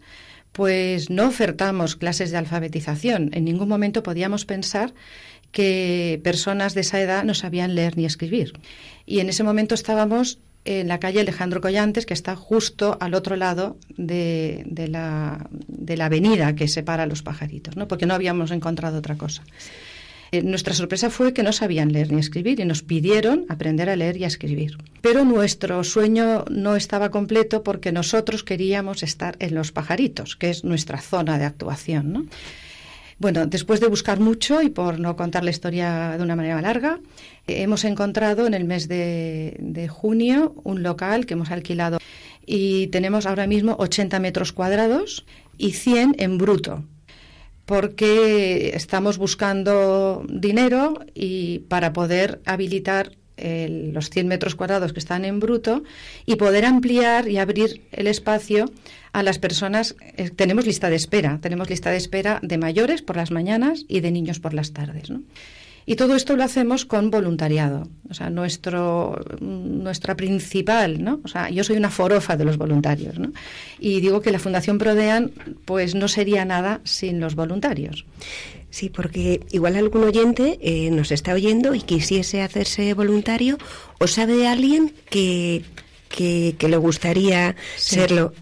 pues 0.53 1.11
no 1.11 1.27
ofertamos 1.27 1.97
clases 1.97 2.31
de 2.31 2.37
alfabetización. 2.37 3.31
En 3.33 3.45
ningún 3.45 3.69
momento 3.69 4.05
podíamos 4.05 4.45
pensar 4.45 4.95
que 5.51 6.21
personas 6.23 6.75
de 6.75 6.83
esa 6.83 7.01
edad 7.01 7.25
no 7.25 7.35
sabían 7.35 7.75
leer 7.75 7.97
ni 7.97 8.05
escribir. 8.05 8.53
Y 9.05 9.19
en 9.19 9.31
ese 9.31 9.43
momento 9.43 9.75
estábamos 9.75 10.39
en 10.69 10.87
la 10.87 11.01
calle 11.01 11.21
Alejandro 11.21 11.63
Collantes, 11.63 12.05
que 12.05 12.13
está 12.13 12.37
justo 12.37 12.99
al 13.01 13.15
otro 13.15 13.37
lado 13.37 13.79
de, 13.97 14.67
la, 14.89 15.49
de 15.67 15.97
la 15.97 16.07
avenida 16.07 16.55
que 16.55 16.69
separa 16.69 17.05
a 17.05 17.07
los 17.07 17.23
pajaritos, 17.23 17.75
¿no? 17.77 17.89
porque 17.89 18.05
no 18.05 18.13
habíamos 18.13 18.51
encontrado 18.51 18.99
otra 18.99 19.17
cosa. 19.17 19.43
Eh, 20.31 20.43
nuestra 20.43 20.75
sorpresa 20.75 21.09
fue 21.09 21.33
que 21.33 21.43
no 21.43 21.55
sabían 21.55 21.91
leer 21.91 22.13
ni 22.13 22.21
escribir 22.21 22.61
y 22.61 22.67
nos 22.67 22.83
pidieron 22.83 23.47
aprender 23.49 23.89
a 23.89 23.97
leer 23.97 24.19
y 24.19 24.25
a 24.25 24.27
escribir. 24.27 24.77
Pero 25.01 25.25
nuestro 25.25 25.83
sueño 25.85 26.45
no 26.51 26.77
estaba 26.77 27.11
completo 27.11 27.63
porque 27.63 27.91
nosotros 27.91 28.45
queríamos 28.45 29.03
estar 29.03 29.37
en 29.39 29.55
los 29.55 29.73
pajaritos, 29.73 30.37
que 30.37 30.51
es 30.51 30.65
nuestra 30.65 31.01
zona 31.01 31.39
de 31.39 31.47
actuación. 31.47 32.29
Bueno, 33.19 33.47
después 33.47 33.81
de 33.81 33.89
buscar 33.89 34.21
mucho 34.21 34.63
y 34.63 34.69
por 34.69 35.01
no 35.01 35.17
contar 35.17 35.43
la 35.43 35.51
historia 35.51 36.15
de 36.17 36.23
una 36.23 36.37
manera 36.37 36.61
larga, 36.61 37.01
hemos 37.49 37.85
encontrado 37.85 38.47
en 38.47 38.55
el 38.55 38.65
mes 38.65 38.89
de, 38.89 39.89
junio 39.91 40.55
un 40.65 40.83
local 40.83 41.27
que 41.27 41.35
hemos 41.35 41.51
alquilado 41.51 41.99
y 42.47 42.89
tenemos 42.89 43.27
ahora 43.27 43.47
mismo 43.47 43.77
80 43.79 44.19
metros 44.21 44.53
cuadrados 44.53 45.25
y 45.57 45.73
100 45.73 46.17
en 46.19 46.39
bruto 46.39 46.85
porque 47.67 48.71
estamos 48.75 49.19
buscando 49.19 50.25
dinero 50.29 51.01
y 51.15 51.61
para 51.69 51.93
poder 51.93 52.41
habilitar 52.47 53.13
los 53.39 54.11
100 54.11 54.27
metros 54.27 54.55
cuadrados 54.55 54.93
que 54.93 54.99
están 54.99 55.25
en 55.25 55.41
bruto 55.41 55.85
y 56.27 56.37
poder 56.37 56.65
ampliar 56.65 57.29
y 57.29 57.39
abrir 57.39 57.83
el 57.93 58.07
espacio 58.07 58.71
a 59.13 59.23
las 59.23 59.39
personas. 59.39 59.97
Eh, 60.17 60.31
tenemos 60.31 60.67
lista 60.67 60.91
de 60.91 60.97
espera, 60.97 61.39
tenemos 61.41 61.71
lista 61.71 61.91
de 61.91 61.97
espera 61.97 62.41
de 62.43 62.59
mayores 62.59 63.03
por 63.03 63.17
las 63.17 63.31
mañanas 63.31 63.85
y 63.89 64.01
de 64.01 64.11
niños 64.11 64.41
por 64.41 64.55
las 64.55 64.73
tardes. 64.73 65.11
¿no? 65.11 65.23
Y 65.89 65.97
todo 65.97 66.17
esto 66.17 66.37
lo 66.37 66.45
hacemos 66.45 66.85
con 66.85 67.11
voluntariado. 67.11 67.89
O 68.11 68.13
sea, 68.13 68.29
nuestro, 68.29 69.19
nuestra 69.41 70.19
principal, 70.19 71.03
¿no? 71.03 71.21
O 71.25 71.29
sea, 71.29 71.49
yo 71.49 71.65
soy 71.65 71.79
una 71.79 71.89
forofa 71.89 72.37
de 72.37 72.45
los 72.45 72.59
voluntarios, 72.59 73.19
¿no? 73.19 73.33
Y 73.81 74.01
digo 74.01 74.21
que 74.21 74.31
la 74.31 74.39
Fundación 74.39 74.77
Prodean, 74.77 75.31
pues 75.65 75.95
no 75.95 76.07
sería 76.07 76.45
nada 76.45 76.83
sin 76.85 77.21
los 77.21 77.37
voluntarios. 77.37 78.05
Sí, 78.69 78.91
porque 78.91 79.41
igual 79.51 79.77
algún 79.77 80.05
oyente 80.05 80.59
eh, 80.61 80.91
nos 80.91 81.11
está 81.11 81.33
oyendo 81.33 81.75
y 81.75 81.81
quisiese 81.81 82.43
hacerse 82.43 82.93
voluntario 82.93 83.57
o 83.99 84.07
sabe 84.07 84.35
de 84.35 84.47
alguien 84.47 84.93
que 85.09 85.65
que, 86.09 86.57
le 86.61 86.77
gustaría 86.77 87.57
serlo. 87.77 88.33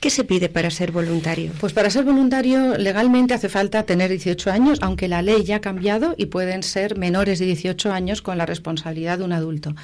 ¿Qué 0.00 0.10
se 0.10 0.24
pide 0.24 0.48
para 0.48 0.70
ser 0.70 0.92
voluntario? 0.92 1.52
Pues 1.60 1.72
para 1.72 1.90
ser 1.90 2.04
voluntario 2.04 2.76
legalmente 2.78 3.34
hace 3.34 3.48
falta 3.48 3.82
tener 3.84 4.10
18 4.10 4.50
años, 4.50 4.78
aunque 4.82 5.08
la 5.08 5.22
ley 5.22 5.44
ya 5.44 5.56
ha 5.56 5.60
cambiado 5.60 6.14
y 6.16 6.26
pueden 6.26 6.62
ser 6.62 6.96
menores 6.96 7.38
de 7.38 7.46
18 7.46 7.92
años 7.92 8.22
con 8.22 8.38
la 8.38 8.46
responsabilidad 8.46 9.18
de 9.18 9.24
un 9.24 9.32
adulto. 9.32 9.74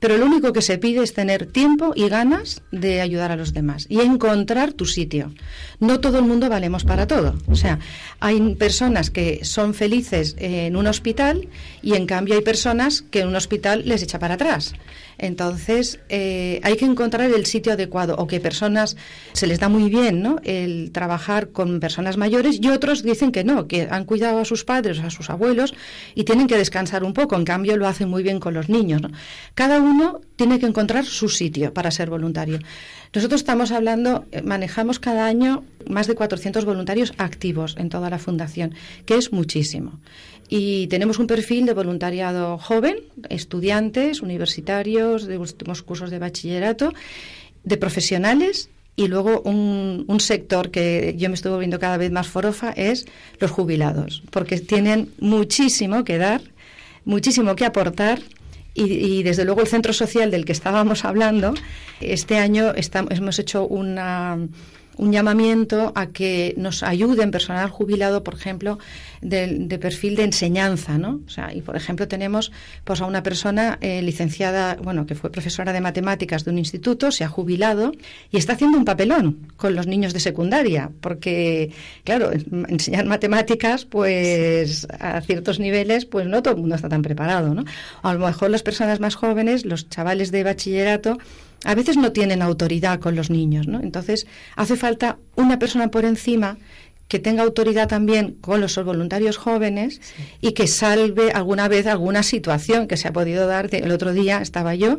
Pero 0.00 0.16
lo 0.16 0.26
único 0.26 0.52
que 0.52 0.62
se 0.62 0.78
pide 0.78 1.02
es 1.02 1.14
tener 1.14 1.46
tiempo 1.46 1.92
y 1.94 2.08
ganas 2.08 2.62
de 2.72 3.00
ayudar 3.00 3.32
a 3.32 3.36
los 3.36 3.52
demás 3.52 3.86
y 3.88 4.00
encontrar 4.00 4.72
tu 4.72 4.86
sitio. 4.86 5.32
No 5.80 6.00
todo 6.00 6.18
el 6.18 6.24
mundo 6.24 6.48
valemos 6.48 6.84
para 6.84 7.06
todo. 7.06 7.34
O 7.46 7.56
sea, 7.56 7.78
hay 8.20 8.54
personas 8.54 9.10
que 9.10 9.44
son 9.44 9.74
felices 9.74 10.36
en 10.38 10.76
un 10.76 10.86
hospital 10.86 11.48
y 11.82 11.94
en 11.94 12.06
cambio 12.06 12.34
hay 12.34 12.42
personas 12.42 13.02
que 13.02 13.20
en 13.20 13.28
un 13.28 13.36
hospital 13.36 13.82
les 13.86 14.02
echa 14.02 14.18
para 14.18 14.34
atrás. 14.34 14.74
Entonces, 15.18 16.00
eh, 16.08 16.60
hay 16.62 16.76
que 16.76 16.84
encontrar 16.84 17.30
el 17.30 17.46
sitio 17.46 17.72
adecuado 17.72 18.16
o 18.16 18.26
que 18.26 18.40
personas 18.40 18.96
se 19.32 19.46
les 19.46 19.58
da 19.58 19.68
muy 19.68 19.88
bien 19.88 20.22
¿no? 20.22 20.36
el 20.44 20.90
trabajar 20.92 21.48
con 21.48 21.80
personas 21.80 22.16
mayores 22.16 22.58
y 22.60 22.68
otros 22.68 23.02
dicen 23.02 23.32
que 23.32 23.44
no, 23.44 23.66
que 23.66 23.88
han 23.90 24.04
cuidado 24.04 24.38
a 24.38 24.44
sus 24.44 24.64
padres, 24.64 25.00
a 25.00 25.10
sus 25.10 25.30
abuelos 25.30 25.74
y 26.14 26.24
tienen 26.24 26.46
que 26.46 26.56
descansar 26.56 27.04
un 27.04 27.12
poco. 27.12 27.36
En 27.36 27.44
cambio, 27.44 27.76
lo 27.76 27.86
hacen 27.86 28.08
muy 28.08 28.22
bien 28.22 28.40
con 28.40 28.54
los 28.54 28.68
niños. 28.68 29.00
Cada 29.54 29.80
uno 29.80 30.20
tiene 30.36 30.58
que 30.58 30.66
encontrar 30.66 31.04
su 31.04 31.28
sitio 31.28 31.72
para 31.72 31.90
ser 31.90 32.10
voluntario. 32.10 32.58
Nosotros 33.14 33.40
estamos 33.40 33.72
hablando, 33.72 34.26
eh, 34.32 34.42
manejamos 34.42 34.98
cada 34.98 35.26
año 35.26 35.64
más 35.88 36.06
de 36.06 36.14
400 36.14 36.64
voluntarios 36.64 37.14
activos 37.16 37.74
en 37.78 37.88
toda 37.88 38.10
la 38.10 38.18
fundación, 38.18 38.74
que 39.06 39.16
es 39.16 39.32
muchísimo. 39.32 40.00
Y 40.48 40.86
tenemos 40.86 41.18
un 41.18 41.26
perfil 41.26 41.66
de 41.66 41.74
voluntariado 41.74 42.58
joven, 42.58 42.98
estudiantes, 43.28 44.22
universitarios, 44.22 45.26
de 45.26 45.38
últimos 45.38 45.82
cursos 45.82 46.10
de 46.10 46.18
bachillerato, 46.18 46.92
de 47.64 47.76
profesionales 47.76 48.70
y 48.96 49.08
luego 49.08 49.42
un, 49.42 50.04
un, 50.08 50.20
sector 50.20 50.70
que 50.70 51.14
yo 51.18 51.28
me 51.28 51.34
estuve 51.34 51.58
viendo 51.58 51.78
cada 51.78 51.98
vez 51.98 52.10
más 52.10 52.28
forofa 52.28 52.70
es 52.70 53.06
los 53.38 53.50
jubilados, 53.50 54.22
porque 54.30 54.58
tienen 54.58 55.10
muchísimo 55.20 56.02
que 56.02 56.16
dar, 56.16 56.40
muchísimo 57.04 57.54
que 57.54 57.66
aportar. 57.66 58.20
Y, 58.78 59.22
desde 59.22 59.46
luego 59.46 59.62
el 59.62 59.68
centro 59.68 59.94
social 59.94 60.30
del 60.30 60.44
que 60.44 60.52
estábamos 60.52 61.06
hablando, 61.06 61.54
este 62.02 62.36
año 62.36 62.74
hemos 63.08 63.38
hecho 63.38 63.66
una, 63.66 64.38
un 64.96 65.12
llamamiento 65.12 65.92
a 65.94 66.06
que 66.06 66.54
nos 66.56 66.82
ayuden 66.82 67.30
personal 67.30 67.68
jubilado, 67.70 68.24
por 68.24 68.34
ejemplo, 68.34 68.78
de, 69.20 69.78
perfil 69.80 70.16
de 70.16 70.24
enseñanza, 70.24 70.98
¿no? 70.98 71.20
O 71.26 71.30
sea, 71.30 71.52
y 71.52 71.60
por 71.60 71.76
ejemplo 71.76 72.08
tenemos 72.08 72.52
pues 72.84 73.00
a 73.00 73.06
una 73.06 73.22
persona 73.22 73.78
eh, 73.80 74.02
licenciada, 74.02 74.76
bueno, 74.76 75.06
que 75.06 75.14
fue 75.14 75.30
profesora 75.30 75.72
de 75.72 75.80
matemáticas 75.80 76.44
de 76.44 76.50
un 76.50 76.58
instituto, 76.58 77.10
se 77.10 77.24
ha 77.24 77.28
jubilado 77.28 77.92
y 78.30 78.38
está 78.38 78.54
haciendo 78.54 78.78
un 78.78 78.84
papelón 78.84 79.48
con 79.56 79.74
los 79.74 79.86
niños 79.86 80.12
de 80.12 80.20
secundaria, 80.20 80.90
porque 81.00 81.72
claro, 82.04 82.30
enseñar 82.68 83.04
matemáticas, 83.04 83.84
pues 83.84 84.86
a 84.98 85.20
ciertos 85.20 85.58
niveles, 85.58 86.06
pues 86.06 86.26
no 86.26 86.42
todo 86.42 86.54
el 86.54 86.60
mundo 86.60 86.74
está 86.74 86.88
tan 86.88 87.02
preparado, 87.02 87.54
¿no? 87.54 87.64
A 88.02 88.14
lo 88.14 88.26
mejor 88.26 88.50
las 88.50 88.62
personas 88.62 89.00
más 89.00 89.14
jóvenes, 89.14 89.64
los 89.64 89.88
chavales 89.88 90.30
de 90.30 90.44
bachillerato, 90.44 91.18
a 91.66 91.74
veces 91.74 91.96
no 91.96 92.12
tienen 92.12 92.42
autoridad 92.42 93.00
con 93.00 93.16
los 93.16 93.28
niños, 93.28 93.66
¿no? 93.66 93.80
Entonces 93.80 94.26
hace 94.54 94.76
falta 94.76 95.18
una 95.34 95.58
persona 95.58 95.90
por 95.90 96.04
encima 96.04 96.58
que 97.08 97.18
tenga 97.18 97.42
autoridad 97.42 97.88
también 97.88 98.36
con 98.40 98.60
los 98.60 98.76
voluntarios 98.82 99.36
jóvenes 99.36 100.00
y 100.40 100.52
que 100.52 100.66
salve 100.66 101.30
alguna 101.32 101.68
vez 101.68 101.86
alguna 101.86 102.22
situación 102.22 102.88
que 102.88 102.96
se 102.96 103.08
ha 103.08 103.12
podido 103.12 103.46
dar. 103.46 103.68
El 103.72 103.92
otro 103.92 104.12
día 104.12 104.40
estaba 104.40 104.74
yo 104.74 104.98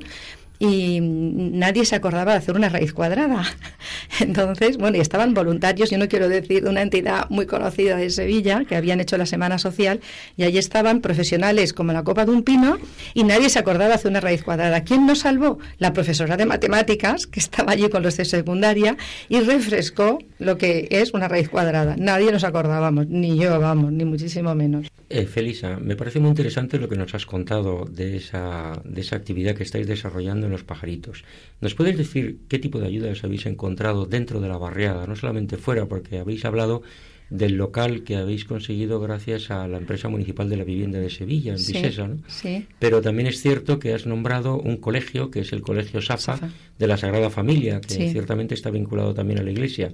y 0.60 1.00
nadie 1.02 1.86
se 1.86 1.96
acordaba 1.96 2.32
de 2.32 2.40
hacer 2.40 2.56
una 2.56 2.70
raíz 2.70 2.94
cuadrada. 2.94 3.44
Entonces, 4.20 4.78
bueno, 4.78 4.98
y 4.98 5.02
estaban 5.02 5.34
voluntarios, 5.34 5.90
yo 5.90 5.98
no 5.98 6.08
quiero 6.08 6.30
decir 6.30 6.64
de 6.64 6.70
una 6.70 6.82
entidad 6.82 7.30
muy 7.30 7.46
conocida 7.46 7.98
de 7.98 8.10
Sevilla, 8.10 8.66
que 8.68 8.76
habían 8.76 9.00
hecho 9.00 9.18
la 9.18 9.26
Semana 9.26 9.58
Social, 9.58 10.00
y 10.36 10.44
allí 10.44 10.58
estaban 10.58 11.02
profesionales 11.02 11.74
como 11.74 11.94
la 11.94 12.04
copa 12.04 12.26
de 12.26 12.32
un 12.32 12.44
pino, 12.44 12.78
y 13.14 13.24
nadie 13.24 13.50
se 13.50 13.60
acordaba 13.60 13.90
de 13.90 13.96
hacer 13.96 14.12
una 14.12 14.22
raíz 14.22 14.44
cuadrada. 14.44 14.84
¿Quién 14.84 15.06
nos 15.06 15.20
salvó? 15.20 15.60
La 15.78 15.94
profesora 15.94 16.38
de 16.38 16.46
matemáticas, 16.46 17.28
que 17.28 17.40
estaba 17.40 17.74
allí 17.74 17.90
con 17.90 18.04
los 18.04 18.18
de 18.18 18.26
secundaria, 18.26 18.98
y 19.30 19.40
refrescó 19.42 20.20
lo 20.40 20.58
que 20.58 20.88
es 20.92 21.14
una 21.14 21.28
raíz 21.28 21.50
cuadrada. 21.50 21.96
Nadie 21.98 22.32
nos 22.32 22.44
acordábamos, 22.44 23.08
ni 23.08 23.38
yo, 23.38 23.60
vamos, 23.60 23.92
ni 23.92 24.06
muchísimo 24.06 24.56
menos. 24.56 24.88
Eh, 25.10 25.26
Felisa, 25.26 25.78
me 25.80 25.96
parece 25.96 26.20
muy 26.20 26.30
interesante 26.30 26.78
lo 26.78 26.90
que 26.90 26.98
nos 26.98 27.14
has 27.16 27.26
contado 27.26 27.86
de 27.86 28.18
esa, 28.18 28.82
de 28.84 29.02
esa 29.02 29.16
actividad 29.16 29.56
que 29.56 29.64
estáis 29.64 29.88
desarrollando 29.88 30.47
los 30.52 30.64
pajaritos. 30.64 31.24
¿Nos 31.62 31.76
puedes 31.76 31.98
decir 31.98 32.40
qué 32.48 32.60
tipo 32.60 32.80
de 32.80 32.88
ayudas 32.88 33.24
habéis 33.24 33.46
encontrado 33.46 34.06
dentro 34.06 34.40
de 34.40 34.48
la 34.48 34.58
barriada, 34.58 35.08
no 35.08 35.16
solamente 35.16 35.58
fuera, 35.58 35.86
porque 35.88 36.20
habéis 36.20 36.46
hablado 36.46 36.84
del 37.30 37.56
local 37.56 38.04
que 38.04 38.16
habéis 38.16 38.46
conseguido 38.46 39.00
gracias 39.00 39.52
a 39.52 39.68
la 39.68 39.78
empresa 39.78 40.08
municipal 40.08 40.50
de 40.50 40.58
la 40.58 40.64
vivienda 40.64 41.00
de 41.00 41.10
Sevilla, 41.10 41.52
en 41.52 41.58
Visesa, 41.58 42.08
¿no? 42.08 42.18
Sí. 42.28 42.66
Pero 42.80 43.02
también 43.02 43.28
es 43.28 43.42
cierto 43.42 43.80
que 43.80 43.94
has 43.94 44.06
nombrado 44.06 44.58
un 44.58 44.78
colegio, 44.78 45.30
que 45.30 45.42
es 45.42 45.52
el 45.52 45.62
Colegio 45.62 46.02
Safa, 46.02 46.40
de 46.80 46.88
la 46.88 46.98
Sagrada 46.98 47.30
Familia, 47.30 47.82
que 47.82 48.10
ciertamente 48.10 48.54
está 48.54 48.70
vinculado 48.70 49.14
también 49.14 49.40
a 49.40 49.44
la 49.44 49.52
Iglesia. 49.52 49.94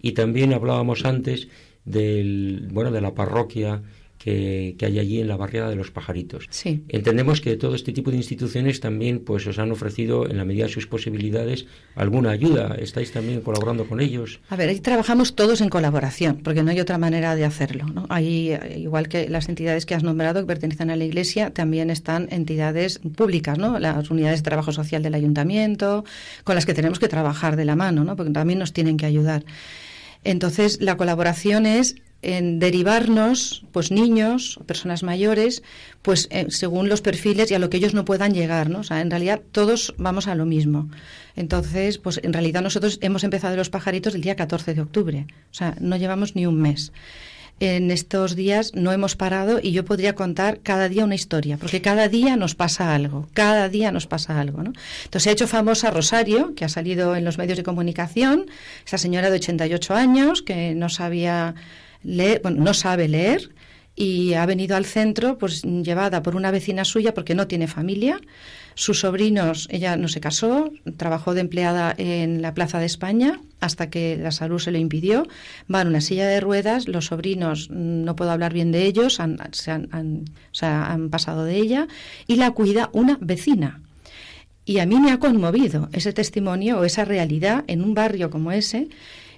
Y 0.00 0.12
también 0.12 0.52
hablábamos 0.52 1.04
antes 1.06 1.48
del, 1.84 2.68
bueno, 2.70 2.90
de 2.90 3.00
la 3.00 3.14
parroquia 3.14 3.82
que, 4.24 4.76
hay 4.80 4.98
allí 4.98 5.20
en 5.20 5.28
la 5.28 5.36
barriada 5.36 5.68
de 5.68 5.76
los 5.76 5.90
pajaritos. 5.90 6.46
Sí. 6.48 6.82
Entendemos 6.88 7.42
que 7.42 7.56
todo 7.56 7.74
este 7.74 7.92
tipo 7.92 8.10
de 8.10 8.16
instituciones 8.16 8.80
también 8.80 9.18
pues 9.18 9.46
os 9.46 9.58
han 9.58 9.70
ofrecido 9.70 10.26
en 10.26 10.38
la 10.38 10.46
medida 10.46 10.64
de 10.64 10.72
sus 10.72 10.86
posibilidades 10.86 11.66
alguna 11.94 12.30
ayuda. 12.30 12.74
¿Estáis 12.78 13.12
también 13.12 13.42
colaborando 13.42 13.86
con 13.86 14.00
ellos? 14.00 14.40
A 14.48 14.56
ver, 14.56 14.70
ahí 14.70 14.80
trabajamos 14.80 15.34
todos 15.34 15.60
en 15.60 15.68
colaboración, 15.68 16.40
porque 16.42 16.62
no 16.62 16.70
hay 16.70 16.80
otra 16.80 16.96
manera 16.96 17.36
de 17.36 17.44
hacerlo. 17.44 17.84
¿no? 17.84 18.06
Ahí, 18.08 18.56
igual 18.74 19.08
que 19.08 19.28
las 19.28 19.50
entidades 19.50 19.84
que 19.84 19.94
has 19.94 20.02
nombrado 20.02 20.40
que 20.40 20.46
pertenecen 20.46 20.88
a 20.88 20.96
la 20.96 21.04
Iglesia, 21.04 21.50
también 21.50 21.90
están 21.90 22.28
entidades 22.30 23.00
públicas, 23.16 23.58
¿no? 23.58 23.78
Las 23.78 24.10
unidades 24.10 24.38
de 24.38 24.44
trabajo 24.44 24.72
social 24.72 25.02
del 25.02 25.14
ayuntamiento, 25.14 26.04
con 26.44 26.54
las 26.54 26.64
que 26.64 26.72
tenemos 26.72 26.98
que 26.98 27.08
trabajar 27.08 27.56
de 27.56 27.66
la 27.66 27.76
mano, 27.76 28.04
¿no? 28.04 28.16
Porque 28.16 28.32
también 28.32 28.58
nos 28.58 28.72
tienen 28.72 28.96
que 28.96 29.04
ayudar. 29.04 29.44
Entonces, 30.22 30.80
la 30.80 30.96
colaboración 30.96 31.66
es 31.66 31.96
en 32.24 32.58
derivarnos, 32.58 33.64
pues 33.70 33.90
niños 33.90 34.58
personas 34.66 35.02
mayores, 35.02 35.62
pues 36.02 36.26
eh, 36.30 36.46
según 36.48 36.88
los 36.88 37.02
perfiles 37.02 37.50
y 37.50 37.54
a 37.54 37.58
lo 37.58 37.70
que 37.70 37.76
ellos 37.76 37.94
no 37.94 38.04
puedan 38.04 38.32
llegar, 38.32 38.70
¿no? 38.70 38.80
O 38.80 38.82
sea, 38.82 39.00
en 39.00 39.10
realidad 39.10 39.42
todos 39.52 39.94
vamos 39.98 40.26
a 40.26 40.34
lo 40.34 40.46
mismo. 40.46 40.88
Entonces, 41.36 41.98
pues 41.98 42.20
en 42.22 42.32
realidad 42.32 42.62
nosotros 42.62 42.98
hemos 43.02 43.24
empezado 43.24 43.56
los 43.56 43.70
pajaritos 43.70 44.14
el 44.14 44.22
día 44.22 44.36
14 44.36 44.74
de 44.74 44.80
octubre, 44.80 45.26
o 45.50 45.54
sea, 45.54 45.76
no 45.80 45.96
llevamos 45.96 46.34
ni 46.34 46.46
un 46.46 46.60
mes. 46.60 46.92
En 47.60 47.92
estos 47.92 48.34
días 48.34 48.72
no 48.74 48.90
hemos 48.90 49.14
parado 49.14 49.60
y 49.62 49.70
yo 49.70 49.84
podría 49.84 50.16
contar 50.16 50.58
cada 50.60 50.88
día 50.88 51.04
una 51.04 51.14
historia, 51.14 51.56
porque 51.56 51.80
cada 51.80 52.08
día 52.08 52.36
nos 52.36 52.56
pasa 52.56 52.94
algo, 52.94 53.28
cada 53.32 53.68
día 53.68 53.92
nos 53.92 54.08
pasa 54.08 54.40
algo, 54.40 54.64
¿no? 54.64 54.72
Entonces 55.04 55.22
se 55.22 55.30
ha 55.30 55.32
hecho 55.34 55.46
famosa 55.46 55.92
Rosario, 55.92 56.54
que 56.56 56.64
ha 56.64 56.68
salido 56.68 57.14
en 57.14 57.24
los 57.24 57.38
medios 57.38 57.56
de 57.56 57.62
comunicación, 57.62 58.46
esa 58.84 58.98
señora 58.98 59.30
de 59.30 59.36
88 59.36 59.94
años 59.94 60.42
que 60.42 60.74
no 60.74 60.88
sabía 60.88 61.54
bueno, 62.42 62.62
no 62.62 62.74
sabe 62.74 63.08
leer 63.08 63.50
y 63.96 64.34
ha 64.34 64.44
venido 64.46 64.76
al 64.76 64.84
centro 64.84 65.38
pues 65.38 65.62
llevada 65.62 66.22
por 66.22 66.36
una 66.36 66.50
vecina 66.50 66.84
suya 66.84 67.14
porque 67.14 67.34
no 67.34 67.46
tiene 67.46 67.68
familia. 67.68 68.20
Sus 68.74 69.00
sobrinos, 69.00 69.68
ella 69.70 69.96
no 69.96 70.08
se 70.08 70.20
casó, 70.20 70.72
trabajó 70.96 71.32
de 71.32 71.42
empleada 71.42 71.94
en 71.96 72.42
la 72.42 72.54
Plaza 72.54 72.80
de 72.80 72.86
España 72.86 73.40
hasta 73.60 73.88
que 73.88 74.16
la 74.16 74.32
salud 74.32 74.58
se 74.58 74.72
lo 74.72 74.78
impidió. 74.78 75.28
Va 75.72 75.82
en 75.82 75.88
una 75.88 76.00
silla 76.00 76.26
de 76.26 76.40
ruedas, 76.40 76.88
los 76.88 77.06
sobrinos, 77.06 77.70
no 77.70 78.16
puedo 78.16 78.32
hablar 78.32 78.52
bien 78.52 78.72
de 78.72 78.84
ellos, 78.84 79.20
han, 79.20 79.38
se 79.52 79.70
han, 79.70 79.88
han 80.60 81.10
pasado 81.10 81.44
de 81.44 81.56
ella 81.56 81.86
y 82.26 82.34
la 82.36 82.50
cuida 82.50 82.90
una 82.92 83.16
vecina. 83.20 83.80
Y 84.66 84.78
a 84.78 84.86
mí 84.86 84.98
me 84.98 85.12
ha 85.12 85.18
conmovido 85.18 85.88
ese 85.92 86.12
testimonio 86.12 86.78
o 86.80 86.84
esa 86.84 87.04
realidad 87.04 87.64
en 87.68 87.82
un 87.82 87.94
barrio 87.94 88.30
como 88.30 88.50
ese 88.50 88.88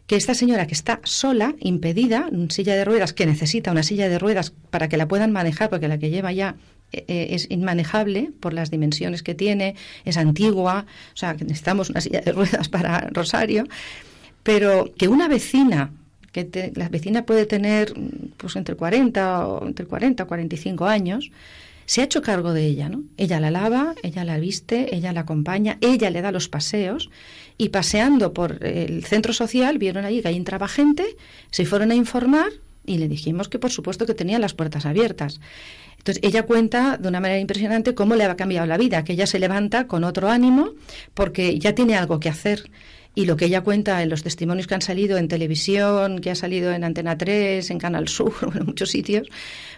que 0.07 0.17
esta 0.17 0.35
señora 0.35 0.67
que 0.67 0.75
está 0.75 1.01
sola, 1.05 1.55
impedida, 1.61 2.29
en 2.31 2.51
silla 2.51 2.77
de 2.77 2.85
ruedas, 2.85 3.13
que 3.13 3.27
necesita 3.27 3.73
una 3.73 3.83
silla 3.83 4.09
de 4.09 4.19
ruedas 4.19 4.53
para 4.71 4.89
que 4.89 4.97
la 4.97 5.09
puedan 5.09 5.33
manejar, 5.33 5.69
porque 5.69 5.89
la 5.89 5.99
que 5.99 6.11
lleva 6.11 6.33
ya 6.33 6.57
eh, 6.93 7.05
eh, 7.09 7.29
es 7.31 7.51
inmanejable 7.51 8.31
por 8.39 8.53
las 8.53 8.71
dimensiones 8.71 9.23
que 9.23 9.35
tiene, 9.35 9.75
es 10.05 10.17
antigua, 10.17 10.87
o 11.13 11.17
sea, 11.17 11.37
que 11.37 11.45
necesitamos 11.45 11.91
una 11.91 12.01
silla 12.01 12.21
de 12.21 12.33
ruedas 12.33 12.69
para 12.69 13.09
Rosario, 13.11 13.67
pero 14.45 14.93
que 14.97 15.09
una 15.09 15.27
vecina, 15.27 15.91
que 16.31 16.73
la 16.77 16.89
vecina 16.89 17.25
puede 17.25 17.47
tener 17.47 17.93
pues 18.37 18.55
entre 18.55 18.77
40 18.77 19.47
o 19.49 19.67
entre 19.67 19.87
40 19.87 20.23
o 20.23 20.27
45 20.29 20.87
años, 20.87 21.33
se 21.87 22.01
ha 22.01 22.05
hecho 22.05 22.21
cargo 22.21 22.53
de 22.53 22.67
ella, 22.67 22.89
¿no? 22.89 23.05
Ella 23.17 23.41
la 23.41 23.51
lava, 23.51 23.95
ella 24.03 24.25
la 24.25 24.39
viste, 24.39 24.95
ella 24.95 25.13
la 25.13 25.21
acompaña, 25.21 25.79
ella 25.81 26.11
le 26.11 26.21
da 26.21 26.33
los 26.33 26.49
paseos 26.49 27.11
y 27.57 27.71
paseando 27.71 28.33
por 28.33 28.65
el 28.65 29.05
centro 29.05 29.33
social 29.33 29.79
vieron 29.79 30.05
allí 30.05 30.21
que 30.21 30.29
ahí 30.29 30.37
entraba 30.37 30.69
gente, 30.69 31.17
se 31.51 31.65
fueron 31.65 31.93
a 31.93 31.95
informar 31.95 32.51
y 32.85 32.99
le 32.99 33.09
dijimos 33.09 33.49
que 33.49 33.59
por 33.59 33.71
supuesto 33.71 34.05
que 34.05 34.15
tenía 34.15 34.39
las 34.39 34.55
puertas 34.55 34.85
abiertas. 34.85 35.41
Entonces 35.99 36.23
ella 36.23 36.45
cuenta 36.45 36.99
de 36.99 37.09
una 37.09 37.21
manera 37.21 37.41
impresionante 37.41 37.95
cómo 37.95 38.15
le 38.15 38.25
ha 38.25 38.37
cambiado 38.37 38.67
la 38.67 38.77
vida, 38.77 39.03
que 39.03 39.15
ella 39.15 39.27
se 39.27 39.39
levanta 39.39 39.87
con 39.87 40.05
otro 40.05 40.29
ánimo 40.29 40.71
porque 41.15 41.59
ya 41.59 41.75
tiene 41.75 41.97
algo 41.97 42.21
que 42.21 42.29
hacer. 42.29 42.71
Y 43.17 43.25
lo 43.25 43.37
que 43.37 43.47
ella 43.47 43.63
cuenta 43.63 44.03
en 44.03 44.11
los 44.11 44.23
testimonios 44.23 44.67
que 44.67 44.75
han 44.75 44.83
salido 44.83 45.17
en 45.17 45.27
televisión, 45.27 46.21
que 46.21 46.31
ha 46.31 46.35
salido 46.35 46.71
en 46.73 46.85
Antena 46.85 47.17
3, 47.17 47.71
en 47.71 47.79
Canal 47.79 48.09
Sur, 48.09 48.35
en 48.55 48.67
muchos 48.67 48.91
sitios, 48.91 49.27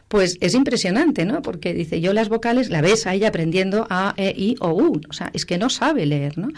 pues 0.08 0.36
es 0.40 0.54
impresionante, 0.54 1.24
¿no? 1.24 1.40
Porque 1.40 1.72
dice, 1.72 2.00
yo 2.00 2.12
las 2.12 2.28
vocales 2.28 2.68
la 2.68 2.80
ves 2.80 3.06
a 3.06 3.14
ella 3.14 3.28
aprendiendo 3.28 3.86
A, 3.90 4.12
E, 4.16 4.34
I 4.36 4.56
o 4.58 4.72
U. 4.72 5.00
O 5.08 5.12
sea, 5.12 5.30
es 5.32 5.46
que 5.46 5.56
no 5.56 5.70
sabe 5.70 6.04
leer, 6.04 6.36
¿no? 6.36 6.48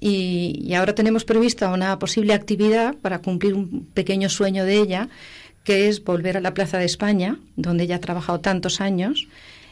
Y, 0.00 0.72
ahora 0.74 0.94
tenemos 0.94 1.24
prevista 1.24 1.70
una 1.70 1.98
posible 1.98 2.32
actividad 2.32 2.94
para 2.96 3.20
cumplir 3.20 3.54
un 3.54 3.86
pequeño 3.92 4.28
sueño 4.28 4.64
de 4.64 4.76
ella, 4.76 5.08
que 5.62 5.88
es 5.88 6.02
volver 6.02 6.38
a 6.38 6.40
la 6.40 6.54
Plaza 6.54 6.78
de 6.78 6.86
España, 6.86 7.38
donde 7.56 7.84
ella 7.84 7.96
ha 7.96 8.00
trabajado 8.00 8.40
tantos 8.40 8.80
años, 8.80 9.28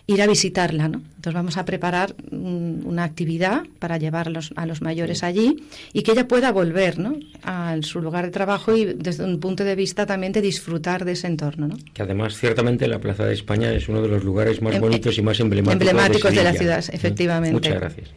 ir 0.06 0.22
a 0.22 0.26
visitarla. 0.26 0.88
¿no? 0.88 0.98
Entonces 0.98 1.34
vamos 1.34 1.56
a 1.56 1.64
preparar 1.64 2.14
una 2.30 3.04
actividad 3.04 3.62
para 3.78 3.98
llevar 3.98 4.28
a 4.28 4.30
los, 4.30 4.52
a 4.56 4.66
los 4.66 4.82
mayores 4.82 5.22
allí 5.22 5.64
y 5.92 6.02
que 6.02 6.12
ella 6.12 6.26
pueda 6.26 6.52
volver 6.52 6.98
¿no? 6.98 7.18
a 7.42 7.76
su 7.82 8.00
lugar 8.00 8.24
de 8.24 8.30
trabajo 8.30 8.76
y 8.76 8.84
desde 8.84 9.24
un 9.24 9.38
punto 9.40 9.64
de 9.64 9.74
vista 9.74 10.06
también 10.06 10.32
de 10.32 10.40
disfrutar 10.40 11.04
de 11.04 11.12
ese 11.12 11.26
entorno. 11.26 11.68
¿no? 11.68 11.76
Que 11.94 12.02
además 12.02 12.36
ciertamente 12.36 12.88
la 12.88 12.98
Plaza 12.98 13.24
de 13.24 13.34
España 13.34 13.72
es 13.72 13.88
uno 13.88 14.02
de 14.02 14.08
los 14.08 14.24
lugares 14.24 14.60
más 14.62 14.74
em, 14.74 14.80
bonitos 14.80 15.16
y 15.16 15.22
más 15.22 15.38
emblemáticos, 15.40 15.88
emblemáticos 15.88 16.34
de, 16.34 16.44
la 16.44 16.52
ciudad, 16.52 16.84
efectivamente. 16.92 17.52
Muchas 17.52 17.74
gracias. 17.74 18.10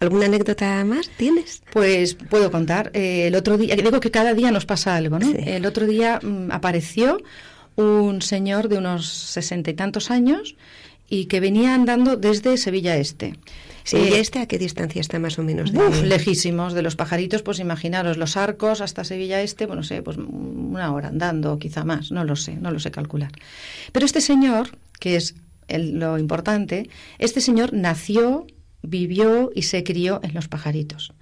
¿Alguna 0.00 0.26
anécdota 0.26 0.82
más 0.86 1.10
tienes? 1.18 1.62
Pues 1.74 2.14
puedo 2.14 2.50
contar. 2.50 2.90
Eh, 2.94 3.26
el 3.26 3.34
otro 3.34 3.58
día, 3.58 3.76
digo 3.76 4.00
que 4.00 4.10
cada 4.10 4.32
día 4.32 4.50
nos 4.50 4.64
pasa 4.64 4.96
algo, 4.96 5.18
¿no? 5.18 5.30
El 5.30 5.66
otro 5.66 5.86
día 5.86 6.18
mm, 6.22 6.50
apareció 6.50 7.20
un 7.76 8.22
señor 8.22 8.70
de 8.70 8.78
unos 8.78 9.06
sesenta 9.06 9.70
y 9.70 9.74
tantos 9.74 10.10
años 10.10 10.56
y 11.10 11.26
que 11.26 11.40
venía 11.40 11.74
andando 11.74 12.16
desde 12.16 12.56
Sevilla 12.56 12.96
Este. 12.96 13.34
¿Sevilla 13.84 14.16
eh, 14.16 14.20
Este 14.20 14.38
a 14.38 14.46
qué 14.46 14.58
distancia 14.58 15.00
está 15.00 15.18
más 15.18 15.38
o 15.38 15.42
menos? 15.42 15.72
De 15.72 16.06
lejísimos. 16.06 16.72
De 16.72 16.82
los 16.82 16.96
pajaritos, 16.96 17.42
pues 17.42 17.58
imaginaros, 17.58 18.16
los 18.16 18.36
arcos 18.36 18.80
hasta 18.80 19.04
Sevilla 19.04 19.42
Este, 19.42 19.66
bueno, 19.66 19.82
sé, 19.82 20.02
pues 20.02 20.16
una 20.16 20.92
hora 20.92 21.08
andando, 21.08 21.58
quizá 21.58 21.84
más, 21.84 22.12
no 22.12 22.24
lo 22.24 22.36
sé, 22.36 22.54
no 22.54 22.70
lo 22.70 22.78
sé 22.78 22.92
calcular. 22.92 23.32
Pero 23.92 24.06
este 24.06 24.20
señor, 24.20 24.78
que 25.00 25.16
es 25.16 25.34
lo 25.68 26.16
importante, 26.16 26.88
este 27.18 27.40
señor 27.40 27.72
nació 27.72 28.46
vivió 28.82 29.50
y 29.54 29.62
se 29.62 29.82
crió 29.84 30.20
en 30.22 30.32
Los 30.32 30.48
Pajaritos, 30.48 31.12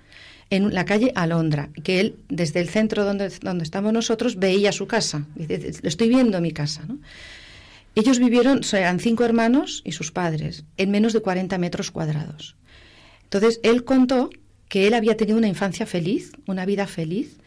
en 0.50 0.72
la 0.74 0.84
calle 0.84 1.12
Alondra, 1.14 1.70
que 1.82 2.00
él 2.00 2.16
desde 2.28 2.60
el 2.60 2.68
centro 2.68 3.04
donde, 3.04 3.30
donde 3.40 3.64
estamos 3.64 3.92
nosotros 3.92 4.36
veía 4.36 4.70
su 4.72 4.86
casa. 4.86 5.24
Dice, 5.34 5.72
estoy 5.82 6.08
viendo 6.08 6.40
mi 6.40 6.52
casa. 6.52 6.84
¿no? 6.86 6.98
Ellos 7.98 8.20
vivieron, 8.20 8.60
eran 8.74 9.00
cinco 9.00 9.24
hermanos 9.24 9.82
y 9.84 9.90
sus 9.90 10.12
padres, 10.12 10.62
en 10.76 10.92
menos 10.92 11.12
de 11.12 11.20
40 11.20 11.58
metros 11.58 11.90
cuadrados. 11.90 12.54
Entonces, 13.24 13.58
él 13.64 13.82
contó 13.82 14.30
que 14.68 14.86
él 14.86 14.94
había 14.94 15.16
tenido 15.16 15.36
una 15.36 15.48
infancia 15.48 15.84
feliz, 15.84 16.30
una 16.46 16.64
vida 16.64 16.86
feliz, 16.86 17.38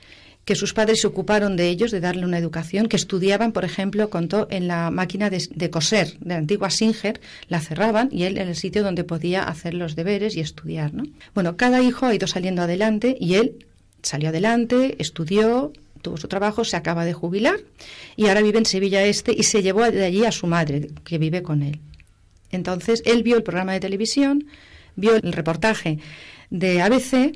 que 0.43 0.55
sus 0.55 0.73
padres 0.73 0.99
se 0.99 1.07
ocuparon 1.07 1.55
de 1.55 1.69
ellos, 1.69 1.89
de 1.89 2.01
darle 2.01 2.25
una 2.25 2.37
educación, 2.37 2.87
que 2.87 2.97
estudiaban, 2.97 3.53
por 3.53 3.63
ejemplo, 3.63 4.09
contó 4.09 4.47
en 4.51 4.67
la 4.67 4.91
máquina 4.91 5.29
de, 5.29 5.69
coser 5.69 6.17
de 6.19 6.33
la 6.33 6.35
antigua 6.35 6.69
Singer, 6.69 7.21
la 7.47 7.61
cerraban 7.61 8.09
y 8.11 8.23
él 8.23 8.37
en 8.37 8.49
el 8.49 8.57
sitio 8.57 8.83
donde 8.83 9.05
podía 9.05 9.43
hacer 9.43 9.73
los 9.73 9.95
deberes 9.95 10.35
y 10.35 10.41
estudiar. 10.41 10.93
¿no? 10.93 11.03
Bueno, 11.33 11.55
cada 11.55 11.81
hijo 11.81 12.07
ha 12.07 12.13
ido 12.13 12.27
saliendo 12.27 12.61
adelante 12.61 13.15
y 13.17 13.35
él 13.35 13.67
salió 14.01 14.27
adelante, 14.27 14.97
estudió, 14.99 15.71
tuvo 16.01 16.17
su 16.17 16.27
trabajo, 16.27 16.63
se 16.63 16.77
acaba 16.77 17.05
de 17.05 17.13
jubilar 17.13 17.59
y 18.15 18.27
ahora 18.27 18.41
vive 18.41 18.59
en 18.59 18.65
Sevilla 18.65 19.03
Este 19.03 19.33
y 19.37 19.43
se 19.43 19.61
llevó 19.61 19.89
de 19.89 20.05
allí 20.05 20.25
a 20.25 20.31
su 20.31 20.47
madre, 20.47 20.89
que 21.03 21.17
vive 21.17 21.41
con 21.41 21.61
él. 21.63 21.79
Entonces, 22.51 23.01
él 23.05 23.23
vio 23.23 23.37
el 23.37 23.43
programa 23.43 23.73
de 23.73 23.79
televisión, 23.79 24.45
vio 24.95 25.15
el 25.15 25.33
reportaje 25.33 25.99
de 26.49 26.81
ABC 26.81 27.33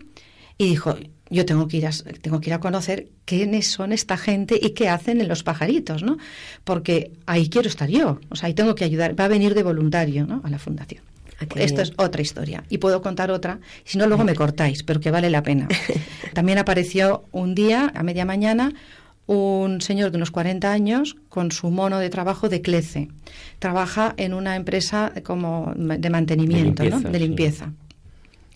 y 0.57 0.69
dijo, 0.69 0.97
yo 1.29 1.45
tengo 1.45 1.67
que 1.67 1.77
ir 1.77 1.87
a, 1.87 1.91
tengo 2.21 2.39
que 2.39 2.49
ir 2.49 2.53
a 2.53 2.59
conocer 2.59 3.07
quiénes 3.25 3.71
son 3.71 3.91
esta 3.91 4.17
gente 4.17 4.59
y 4.61 4.71
qué 4.71 4.89
hacen 4.89 5.21
en 5.21 5.27
los 5.27 5.43
pajaritos, 5.43 6.03
¿no? 6.03 6.17
Porque 6.63 7.11
ahí 7.25 7.49
quiero 7.49 7.67
estar 7.67 7.89
yo, 7.89 8.19
o 8.29 8.35
sea, 8.35 8.47
ahí 8.47 8.53
tengo 8.53 8.75
que 8.75 8.83
ayudar, 8.83 9.19
va 9.19 9.25
a 9.25 9.29
venir 9.29 9.55
de 9.55 9.63
voluntario, 9.63 10.25
¿no? 10.25 10.41
A 10.43 10.49
la 10.49 10.59
fundación. 10.59 11.01
Esto 11.55 11.81
es 11.81 11.93
otra 11.97 12.21
historia. 12.21 12.63
Y 12.69 12.77
puedo 12.77 13.01
contar 13.01 13.31
otra, 13.31 13.59
si 13.83 13.97
no 13.97 14.07
luego 14.07 14.23
me 14.23 14.35
cortáis, 14.35 14.83
pero 14.83 14.99
que 14.99 15.11
vale 15.11 15.29
la 15.29 15.43
pena. 15.43 15.67
También 16.33 16.57
apareció 16.57 17.25
un 17.31 17.55
día, 17.55 17.91
a 17.93 18.03
media 18.03 18.25
mañana, 18.25 18.73
un 19.27 19.81
señor 19.81 20.11
de 20.11 20.17
unos 20.17 20.31
40 20.31 20.71
años 20.71 21.15
con 21.29 21.51
su 21.51 21.71
mono 21.71 21.99
de 21.99 22.09
trabajo 22.09 22.47
de 22.47 22.61
Clece. 22.61 23.09
Trabaja 23.59 24.13
en 24.17 24.33
una 24.33 24.55
empresa 24.55 25.11
como 25.23 25.73
de 25.75 26.09
mantenimiento, 26.09 26.83
de 26.83 26.89
limpieza. 26.89 27.07
¿no? 27.07 27.11
De 27.11 27.19
limpieza 27.19 27.71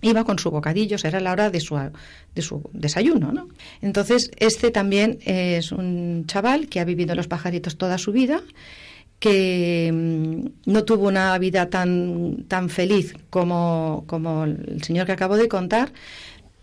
iba 0.01 0.23
con 0.23 0.39
su 0.39 0.49
bocadillo, 0.51 0.97
era 1.03 1.19
la 1.19 1.31
hora 1.31 1.49
de 1.49 1.59
su, 1.59 1.75
de 2.35 2.41
su 2.41 2.69
desayuno. 2.73 3.31
¿no? 3.31 3.49
Entonces, 3.81 4.31
este 4.37 4.71
también 4.71 5.19
es 5.25 5.71
un 5.71 6.25
chaval 6.27 6.67
que 6.67 6.79
ha 6.79 6.85
vivido 6.85 7.11
en 7.11 7.17
los 7.17 7.27
pajaritos 7.27 7.77
toda 7.77 7.97
su 7.97 8.11
vida, 8.11 8.41
que 9.19 9.91
mm, 9.93 10.71
no 10.71 10.83
tuvo 10.85 11.07
una 11.07 11.37
vida 11.37 11.69
tan, 11.69 12.45
tan 12.47 12.69
feliz 12.69 13.13
como, 13.29 14.03
como 14.07 14.45
el 14.45 14.83
señor 14.83 15.05
que 15.05 15.11
acabo 15.11 15.37
de 15.37 15.47
contar, 15.47 15.91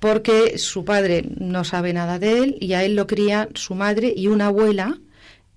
porque 0.01 0.59
su 0.59 0.85
padre 0.85 1.25
no 1.38 1.64
sabe 1.64 1.92
nada 1.92 2.19
de 2.19 2.38
él 2.38 2.57
y 2.61 2.73
a 2.73 2.85
él 2.85 2.97
lo 2.97 3.07
cría 3.07 3.49
su 3.55 3.75
madre 3.75 4.12
y 4.14 4.29
una 4.29 4.47
abuela 4.47 4.99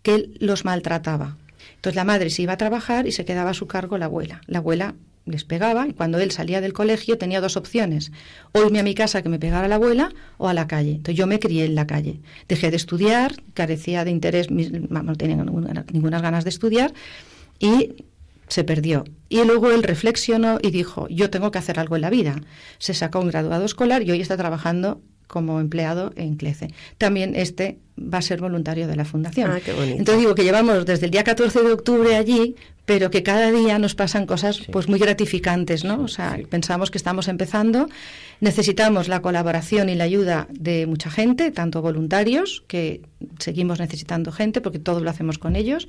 que 0.01 0.29
los 0.39 0.65
maltrataba. 0.65 1.37
Entonces 1.75 1.95
la 1.95 2.03
madre 2.03 2.29
se 2.29 2.41
iba 2.41 2.53
a 2.53 2.57
trabajar 2.57 3.07
y 3.07 3.11
se 3.11 3.25
quedaba 3.25 3.51
a 3.51 3.53
su 3.53 3.67
cargo 3.67 3.97
la 3.97 4.05
abuela. 4.05 4.41
La 4.47 4.59
abuela 4.59 4.95
les 5.29 5.45
pegaba 5.45 5.87
y 5.87 5.93
cuando 5.93 6.19
él 6.19 6.31
salía 6.31 6.61
del 6.61 6.73
colegio 6.73 7.17
tenía 7.17 7.41
dos 7.41 7.57
opciones, 7.57 8.11
o 8.51 8.63
irme 8.63 8.79
a 8.79 8.83
mi 8.83 8.95
casa 8.95 9.21
que 9.21 9.29
me 9.29 9.39
pegara 9.39 9.67
la 9.67 9.75
abuela 9.75 10.11
o 10.37 10.47
a 10.47 10.53
la 10.53 10.67
calle. 10.67 10.91
Entonces 10.91 11.15
yo 11.15 11.27
me 11.27 11.39
crié 11.39 11.65
en 11.65 11.75
la 11.75 11.87
calle. 11.87 12.21
Dejé 12.47 12.71
de 12.71 12.77
estudiar, 12.77 13.35
carecía 13.53 14.05
de 14.05 14.11
interés, 14.11 14.49
no 14.51 15.15
tenía 15.15 15.35
ninguna, 15.37 15.85
ninguna 15.91 16.21
ganas 16.21 16.43
de 16.43 16.49
estudiar 16.49 16.93
y 17.59 17.95
se 18.47 18.63
perdió. 18.63 19.05
Y 19.29 19.43
luego 19.43 19.71
él 19.71 19.83
reflexionó 19.83 20.57
y 20.61 20.71
dijo, 20.71 21.07
yo 21.09 21.29
tengo 21.29 21.51
que 21.51 21.59
hacer 21.59 21.79
algo 21.79 21.95
en 21.95 22.01
la 22.01 22.09
vida. 22.09 22.41
Se 22.79 22.93
sacó 22.93 23.19
un 23.19 23.29
graduado 23.29 23.63
escolar 23.63 24.01
y 24.03 24.11
hoy 24.11 24.21
está 24.21 24.37
trabajando 24.37 25.01
como 25.29 25.59
empleado 25.59 26.11
en 26.15 26.35
CLECE. 26.35 26.69
También 26.97 27.35
este 27.35 27.77
va 27.97 28.17
a 28.17 28.21
ser 28.21 28.41
voluntario 28.41 28.87
de 28.87 28.95
la 28.95 29.05
fundación. 29.05 29.51
Ah, 29.51 29.59
Entonces 29.67 30.17
digo 30.17 30.33
que 30.33 30.43
llevamos 30.43 30.85
desde 30.85 31.05
el 31.05 31.11
día 31.11 31.23
14 31.23 31.61
de 31.61 31.71
octubre 31.71 32.15
allí, 32.15 32.55
pero 32.85 33.11
que 33.11 33.21
cada 33.21 33.51
día 33.51 33.77
nos 33.77 33.93
pasan 33.93 34.25
cosas 34.25 34.61
pues 34.71 34.89
muy 34.89 34.97
gratificantes, 34.97 35.83
¿no? 35.83 36.01
O 36.01 36.07
sea, 36.07 36.39
pensamos 36.49 36.89
que 36.89 36.97
estamos 36.97 37.27
empezando, 37.27 37.87
necesitamos 38.39 39.07
la 39.07 39.21
colaboración 39.21 39.89
y 39.89 39.95
la 39.95 40.05
ayuda 40.05 40.47
de 40.49 40.87
mucha 40.87 41.11
gente, 41.11 41.51
tanto 41.51 41.83
voluntarios, 41.83 42.63
que 42.67 43.01
seguimos 43.37 43.79
necesitando 43.79 44.31
gente 44.31 44.61
porque 44.61 44.79
todo 44.79 44.99
lo 44.99 45.09
hacemos 45.11 45.37
con 45.37 45.55
ellos, 45.55 45.87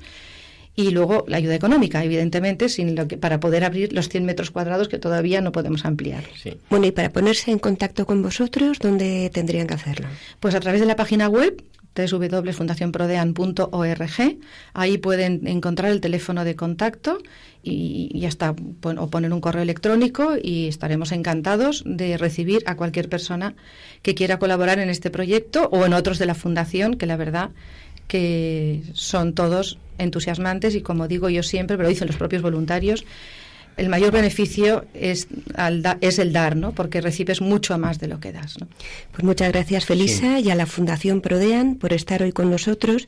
y 0.75 0.91
luego 0.91 1.25
la 1.27 1.37
ayuda 1.37 1.55
económica, 1.55 2.03
evidentemente, 2.03 2.69
sin 2.69 2.95
lo 2.95 3.07
que, 3.07 3.17
para 3.17 3.39
poder 3.39 3.63
abrir 3.63 3.93
los 3.93 4.09
100 4.09 4.25
metros 4.25 4.51
cuadrados 4.51 4.87
que 4.87 4.97
todavía 4.97 5.41
no 5.41 5.51
podemos 5.51 5.85
ampliar. 5.85 6.23
Bueno, 6.69 6.87
y 6.87 6.91
para 6.91 7.11
ponerse 7.11 7.51
en 7.51 7.59
contacto 7.59 8.05
con 8.05 8.21
vosotros, 8.21 8.79
¿dónde 8.79 9.29
tendrían 9.33 9.67
que 9.67 9.73
hacerlo? 9.73 10.07
Pues 10.39 10.55
a 10.55 10.59
través 10.59 10.79
de 10.79 10.87
la 10.87 10.95
página 10.95 11.27
web 11.27 11.63
www.fundacionprodean.org. 11.95 14.37
Ahí 14.73 14.97
pueden 14.97 15.47
encontrar 15.47 15.91
el 15.91 16.01
teléfono 16.01 16.43
de 16.45 16.55
contacto 16.55 17.19
y, 17.63 18.17
ya 18.17 18.29
está, 18.29 18.51
o 18.51 19.09
poner 19.09 19.33
un 19.33 19.41
correo 19.41 19.61
electrónico 19.61 20.35
y 20.41 20.67
estaremos 20.67 21.11
encantados 21.11 21.83
de 21.85 22.17
recibir 22.17 22.63
a 22.65 22.75
cualquier 22.75 23.07
persona 23.09 23.55
que 24.01 24.15
quiera 24.15 24.39
colaborar 24.39 24.79
en 24.79 24.89
este 24.89 25.11
proyecto 25.11 25.69
o 25.71 25.85
en 25.85 25.93
otros 25.93 26.17
de 26.17 26.25
la 26.25 26.35
Fundación, 26.35 26.95
que 26.95 27.05
la 27.05 27.17
verdad 27.17 27.51
que 28.11 28.81
son 28.91 29.33
todos 29.33 29.77
entusiasmantes 29.97 30.75
y 30.75 30.81
como 30.81 31.07
digo 31.07 31.29
yo 31.29 31.43
siempre, 31.43 31.77
pero 31.77 31.87
lo 31.87 31.89
dicen 31.91 32.07
los 32.07 32.17
propios 32.17 32.41
voluntarios, 32.41 33.05
el 33.77 33.87
mayor 33.87 34.11
beneficio 34.11 34.83
es, 34.93 35.29
es 36.01 36.19
el 36.19 36.33
dar, 36.33 36.57
¿no? 36.57 36.73
Porque 36.73 36.99
recibes 36.99 37.39
mucho 37.39 37.77
más 37.77 37.99
de 37.99 38.07
lo 38.07 38.19
que 38.19 38.33
das, 38.33 38.59
¿no? 38.59 38.67
Pues 39.13 39.23
muchas 39.23 39.49
gracias, 39.53 39.85
Felisa, 39.85 40.41
y 40.41 40.51
a 40.51 40.55
la 40.55 40.65
Fundación 40.65 41.21
Prodean 41.21 41.75
por 41.75 41.93
estar 41.93 42.21
hoy 42.21 42.33
con 42.33 42.51
nosotros 42.51 43.07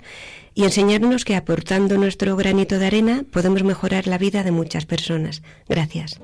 y 0.55 0.63
enseñarnos 0.63 1.25
que 1.25 1.35
aportando 1.35 1.97
nuestro 1.97 2.37
granito 2.37 2.79
de 2.79 2.85
arena 2.85 3.25
podemos 3.29 3.63
mejorar 3.63 4.07
la 4.07 4.17
vida 4.17 4.41
de 4.43 4.51
muchas 4.51 4.85
personas. 4.85 5.41
Gracias. 5.67 6.17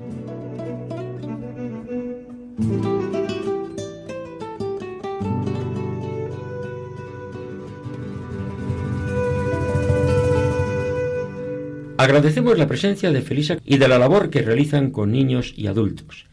Agradecemos 12.00 12.56
la 12.56 12.66
presencia 12.66 13.12
de 13.12 13.20
Felisa 13.20 13.58
y 13.62 13.76
de 13.76 13.86
la 13.86 13.98
labor 13.98 14.30
que 14.30 14.40
realizan 14.40 14.90
con 14.90 15.12
niños 15.12 15.52
y 15.54 15.66
adultos. 15.66 16.24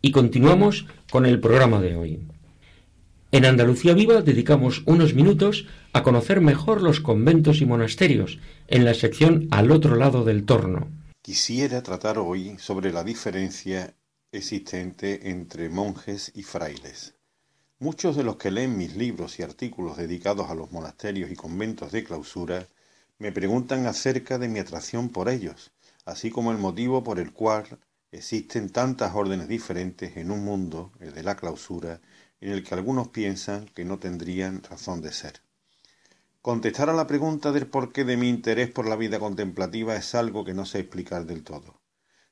Y 0.00 0.12
continuamos 0.12 0.86
con 1.10 1.26
el 1.26 1.40
programa 1.40 1.80
de 1.80 1.96
hoy. 1.96 2.20
En 3.32 3.44
Andalucía 3.44 3.92
Viva 3.94 4.22
dedicamos 4.22 4.84
unos 4.86 5.14
minutos 5.14 5.66
a 5.92 6.04
conocer 6.04 6.40
mejor 6.40 6.80
los 6.80 7.00
conventos 7.00 7.60
y 7.60 7.66
monasterios 7.66 8.38
en 8.68 8.84
la 8.84 8.94
sección 8.94 9.48
Al 9.50 9.72
otro 9.72 9.96
lado 9.96 10.22
del 10.22 10.44
torno. 10.44 10.86
Quisiera 11.22 11.82
tratar 11.82 12.18
hoy 12.18 12.54
sobre 12.60 12.92
la 12.92 13.02
diferencia 13.02 13.96
existente 14.30 15.28
entre 15.28 15.68
monjes 15.68 16.30
y 16.36 16.44
frailes. 16.44 17.14
Muchos 17.80 18.14
de 18.14 18.22
los 18.22 18.36
que 18.36 18.52
leen 18.52 18.78
mis 18.78 18.94
libros 18.94 19.40
y 19.40 19.42
artículos 19.42 19.96
dedicados 19.96 20.50
a 20.50 20.54
los 20.54 20.70
monasterios 20.70 21.32
y 21.32 21.34
conventos 21.34 21.90
de 21.90 22.04
clausura 22.04 22.68
me 23.18 23.32
preguntan 23.32 23.86
acerca 23.86 24.38
de 24.38 24.48
mi 24.48 24.58
atracción 24.58 25.08
por 25.08 25.28
ellos, 25.28 25.72
así 26.04 26.30
como 26.30 26.52
el 26.52 26.58
motivo 26.58 27.02
por 27.02 27.18
el 27.18 27.32
cual 27.32 27.78
existen 28.12 28.70
tantas 28.70 29.14
órdenes 29.14 29.48
diferentes 29.48 30.16
en 30.16 30.30
un 30.30 30.44
mundo, 30.44 30.92
el 31.00 31.14
de 31.14 31.22
la 31.22 31.36
clausura, 31.36 32.00
en 32.40 32.50
el 32.52 32.62
que 32.62 32.74
algunos 32.74 33.08
piensan 33.08 33.66
que 33.74 33.84
no 33.84 33.98
tendrían 33.98 34.62
razón 34.62 35.00
de 35.00 35.12
ser. 35.12 35.40
Contestar 36.42 36.90
a 36.90 36.92
la 36.92 37.06
pregunta 37.06 37.50
del 37.50 37.66
porqué 37.66 38.04
de 38.04 38.16
mi 38.16 38.28
interés 38.28 38.70
por 38.70 38.86
la 38.86 38.96
vida 38.96 39.18
contemplativa 39.18 39.96
es 39.96 40.14
algo 40.14 40.44
que 40.44 40.54
no 40.54 40.64
sé 40.64 40.80
explicar 40.80 41.26
del 41.26 41.42
todo. 41.42 41.80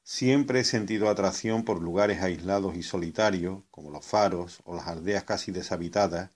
Siempre 0.04 0.60
he 0.60 0.64
sentido 0.64 1.08
atracción 1.08 1.64
por 1.64 1.82
lugares 1.82 2.22
aislados 2.22 2.76
y 2.76 2.82
solitarios, 2.82 3.62
como 3.70 3.90
los 3.90 4.04
faros 4.04 4.60
o 4.64 4.76
las 4.76 4.86
aldeas 4.86 5.24
casi 5.24 5.50
deshabitadas, 5.50 6.30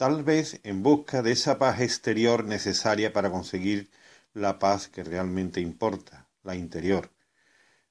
tal 0.00 0.24
vez 0.24 0.60
en 0.64 0.82
busca 0.82 1.20
de 1.20 1.32
esa 1.32 1.58
paz 1.58 1.82
exterior 1.82 2.46
necesaria 2.46 3.12
para 3.12 3.30
conseguir 3.30 3.90
la 4.32 4.58
paz 4.58 4.88
que 4.88 5.04
realmente 5.04 5.60
importa, 5.60 6.26
la 6.42 6.56
interior. 6.56 7.10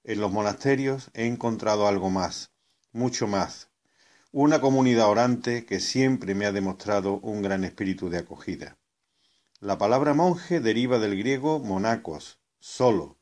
En 0.04 0.20
los 0.20 0.32
monasterios 0.32 1.12
he 1.14 1.28
encontrado 1.28 1.88
algo 1.88 2.10
más, 2.10 2.50
mucho 2.92 3.28
más, 3.28 3.70
una 4.32 4.60
comunidad 4.60 5.08
orante 5.08 5.68
que 5.68 5.80
siempre 5.80 6.34
me 6.34 6.48
ha 6.48 6.52
demostrado 6.52 7.20
un 7.20 7.44
gran 7.44 7.64
espíritu 7.64 8.10
de 8.10 8.18
acogida. 8.18 8.80
La 9.60 9.78
palabra 9.78 10.16
monje 10.16 10.62
deriva 10.62 10.98
del 10.98 11.16
griego 11.16 11.60
monacos, 11.60 12.40
solo. 12.60 13.20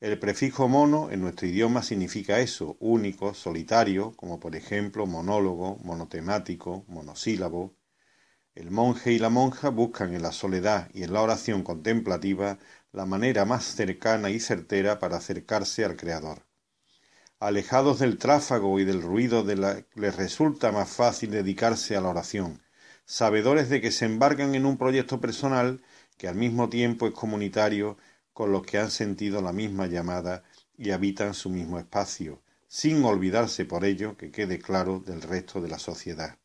El 0.00 0.18
prefijo 0.18 0.66
mono 0.66 1.12
en 1.12 1.20
nuestro 1.20 1.46
idioma 1.46 1.84
significa 1.84 2.40
eso, 2.40 2.76
único, 2.80 3.32
solitario, 3.32 4.12
como 4.16 4.40
por 4.40 4.56
ejemplo 4.56 5.06
monólogo, 5.06 5.78
monotemático, 5.84 6.84
monosílabo, 6.88 7.76
el 8.54 8.70
monje 8.70 9.12
y 9.12 9.18
la 9.18 9.30
monja 9.30 9.68
buscan 9.68 10.14
en 10.14 10.22
la 10.22 10.30
soledad 10.30 10.88
y 10.94 11.02
en 11.02 11.12
la 11.12 11.22
oración 11.22 11.64
contemplativa 11.64 12.58
la 12.92 13.04
manera 13.04 13.44
más 13.44 13.64
cercana 13.64 14.30
y 14.30 14.38
certera 14.38 15.00
para 15.00 15.16
acercarse 15.16 15.84
al 15.84 15.96
Creador. 15.96 16.46
Alejados 17.40 17.98
del 17.98 18.16
tráfago 18.16 18.78
y 18.78 18.84
del 18.84 19.02
ruido 19.02 19.42
de 19.42 19.56
la, 19.56 19.84
les 19.94 20.14
resulta 20.14 20.70
más 20.70 20.88
fácil 20.88 21.32
dedicarse 21.32 21.96
a 21.96 22.00
la 22.00 22.10
oración, 22.10 22.62
sabedores 23.04 23.68
de 23.70 23.80
que 23.80 23.90
se 23.90 24.04
embarcan 24.04 24.54
en 24.54 24.66
un 24.66 24.78
proyecto 24.78 25.20
personal 25.20 25.82
que 26.16 26.28
al 26.28 26.36
mismo 26.36 26.68
tiempo 26.68 27.08
es 27.08 27.12
comunitario 27.12 27.98
con 28.32 28.52
los 28.52 28.62
que 28.62 28.78
han 28.78 28.92
sentido 28.92 29.42
la 29.42 29.52
misma 29.52 29.88
llamada 29.88 30.44
y 30.78 30.92
habitan 30.92 31.34
su 31.34 31.50
mismo 31.50 31.80
espacio, 31.80 32.40
sin 32.68 33.04
olvidarse 33.04 33.64
por 33.64 33.84
ello 33.84 34.16
que 34.16 34.30
quede 34.30 34.60
claro 34.60 35.00
del 35.00 35.22
resto 35.22 35.60
de 35.60 35.68
la 35.68 35.80
sociedad. 35.80 36.38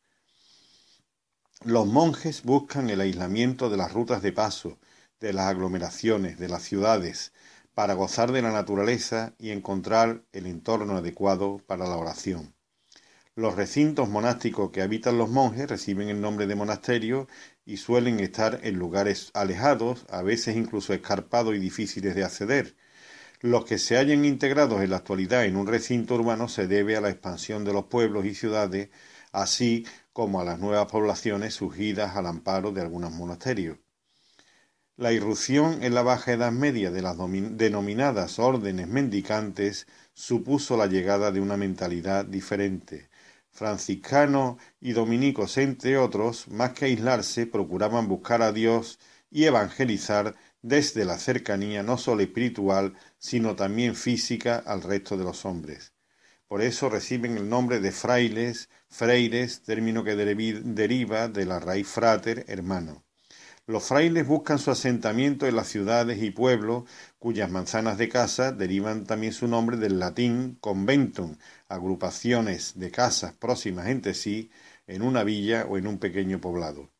Los 1.62 1.86
monjes 1.86 2.42
buscan 2.42 2.88
el 2.88 3.02
aislamiento 3.02 3.68
de 3.68 3.76
las 3.76 3.92
rutas 3.92 4.22
de 4.22 4.32
paso, 4.32 4.78
de 5.20 5.34
las 5.34 5.48
aglomeraciones, 5.48 6.38
de 6.38 6.48
las 6.48 6.62
ciudades, 6.62 7.34
para 7.74 7.92
gozar 7.92 8.32
de 8.32 8.40
la 8.40 8.50
naturaleza 8.50 9.34
y 9.38 9.50
encontrar 9.50 10.22
el 10.32 10.46
entorno 10.46 10.96
adecuado 10.96 11.58
para 11.66 11.86
la 11.86 11.98
oración. 11.98 12.54
Los 13.34 13.56
recintos 13.56 14.08
monásticos 14.08 14.70
que 14.70 14.80
habitan 14.80 15.18
los 15.18 15.28
monjes 15.28 15.68
reciben 15.68 16.08
el 16.08 16.22
nombre 16.22 16.46
de 16.46 16.54
monasterio 16.54 17.28
y 17.66 17.76
suelen 17.76 18.20
estar 18.20 18.60
en 18.62 18.78
lugares 18.78 19.30
alejados, 19.34 20.06
a 20.08 20.22
veces 20.22 20.56
incluso 20.56 20.94
escarpados 20.94 21.54
y 21.54 21.58
difíciles 21.58 22.14
de 22.14 22.24
acceder. 22.24 22.74
Los 23.40 23.66
que 23.66 23.76
se 23.76 23.98
hayan 23.98 24.24
integrados 24.24 24.80
en 24.80 24.90
la 24.90 24.96
actualidad 24.96 25.44
en 25.44 25.56
un 25.56 25.66
recinto 25.66 26.14
urbano 26.14 26.48
se 26.48 26.66
debe 26.66 26.96
a 26.96 27.02
la 27.02 27.10
expansión 27.10 27.64
de 27.64 27.74
los 27.74 27.84
pueblos 27.84 28.24
y 28.24 28.34
ciudades, 28.34 28.88
así 29.30 29.86
como 30.12 30.40
a 30.40 30.44
las 30.44 30.58
nuevas 30.58 30.86
poblaciones 30.90 31.54
surgidas 31.54 32.16
al 32.16 32.26
amparo 32.26 32.72
de 32.72 32.80
algunos 32.80 33.12
monasterios. 33.12 33.78
La 34.96 35.12
irrupción 35.12 35.82
en 35.82 35.94
la 35.94 36.02
Baja 36.02 36.32
Edad 36.32 36.52
Media 36.52 36.90
de 36.90 37.00
las 37.00 37.16
denominadas 37.16 38.38
órdenes 38.38 38.86
mendicantes 38.86 39.86
supuso 40.12 40.76
la 40.76 40.86
llegada 40.86 41.32
de 41.32 41.40
una 41.40 41.56
mentalidad 41.56 42.26
diferente. 42.26 43.08
Franciscanos 43.50 44.56
y 44.78 44.92
dominicos, 44.92 45.56
entre 45.56 45.96
otros, 45.96 46.48
más 46.48 46.72
que 46.72 46.84
aislarse, 46.84 47.46
procuraban 47.46 48.08
buscar 48.08 48.42
a 48.42 48.52
Dios 48.52 48.98
y 49.30 49.44
evangelizar 49.44 50.36
desde 50.60 51.04
la 51.06 51.18
cercanía 51.18 51.82
no 51.82 51.96
sólo 51.96 52.22
espiritual, 52.22 52.94
sino 53.18 53.56
también 53.56 53.94
física 53.94 54.58
al 54.58 54.82
resto 54.82 55.16
de 55.16 55.24
los 55.24 55.46
hombres. 55.46 55.94
Por 56.50 56.62
eso 56.62 56.88
reciben 56.88 57.36
el 57.36 57.48
nombre 57.48 57.78
de 57.78 57.92
frailes, 57.92 58.70
freires, 58.88 59.62
término 59.62 60.02
que 60.02 60.16
deriva 60.16 61.28
de 61.28 61.46
la 61.46 61.60
raíz 61.60 61.86
frater, 61.86 62.44
hermano. 62.48 63.04
Los 63.68 63.84
frailes 63.84 64.26
buscan 64.26 64.58
su 64.58 64.72
asentamiento 64.72 65.46
en 65.46 65.54
las 65.54 65.68
ciudades 65.68 66.20
y 66.20 66.32
pueblos 66.32 66.90
cuyas 67.20 67.52
manzanas 67.52 67.98
de 67.98 68.08
casa 68.08 68.50
derivan 68.50 69.04
también 69.06 69.32
su 69.32 69.46
nombre 69.46 69.76
del 69.76 70.00
latín 70.00 70.58
conventum, 70.60 71.36
agrupaciones 71.68 72.76
de 72.76 72.90
casas 72.90 73.32
próximas 73.34 73.86
entre 73.86 74.14
sí 74.14 74.50
en 74.88 75.02
una 75.02 75.22
villa 75.22 75.66
o 75.68 75.78
en 75.78 75.86
un 75.86 75.98
pequeño 76.00 76.40
poblado. 76.40 76.90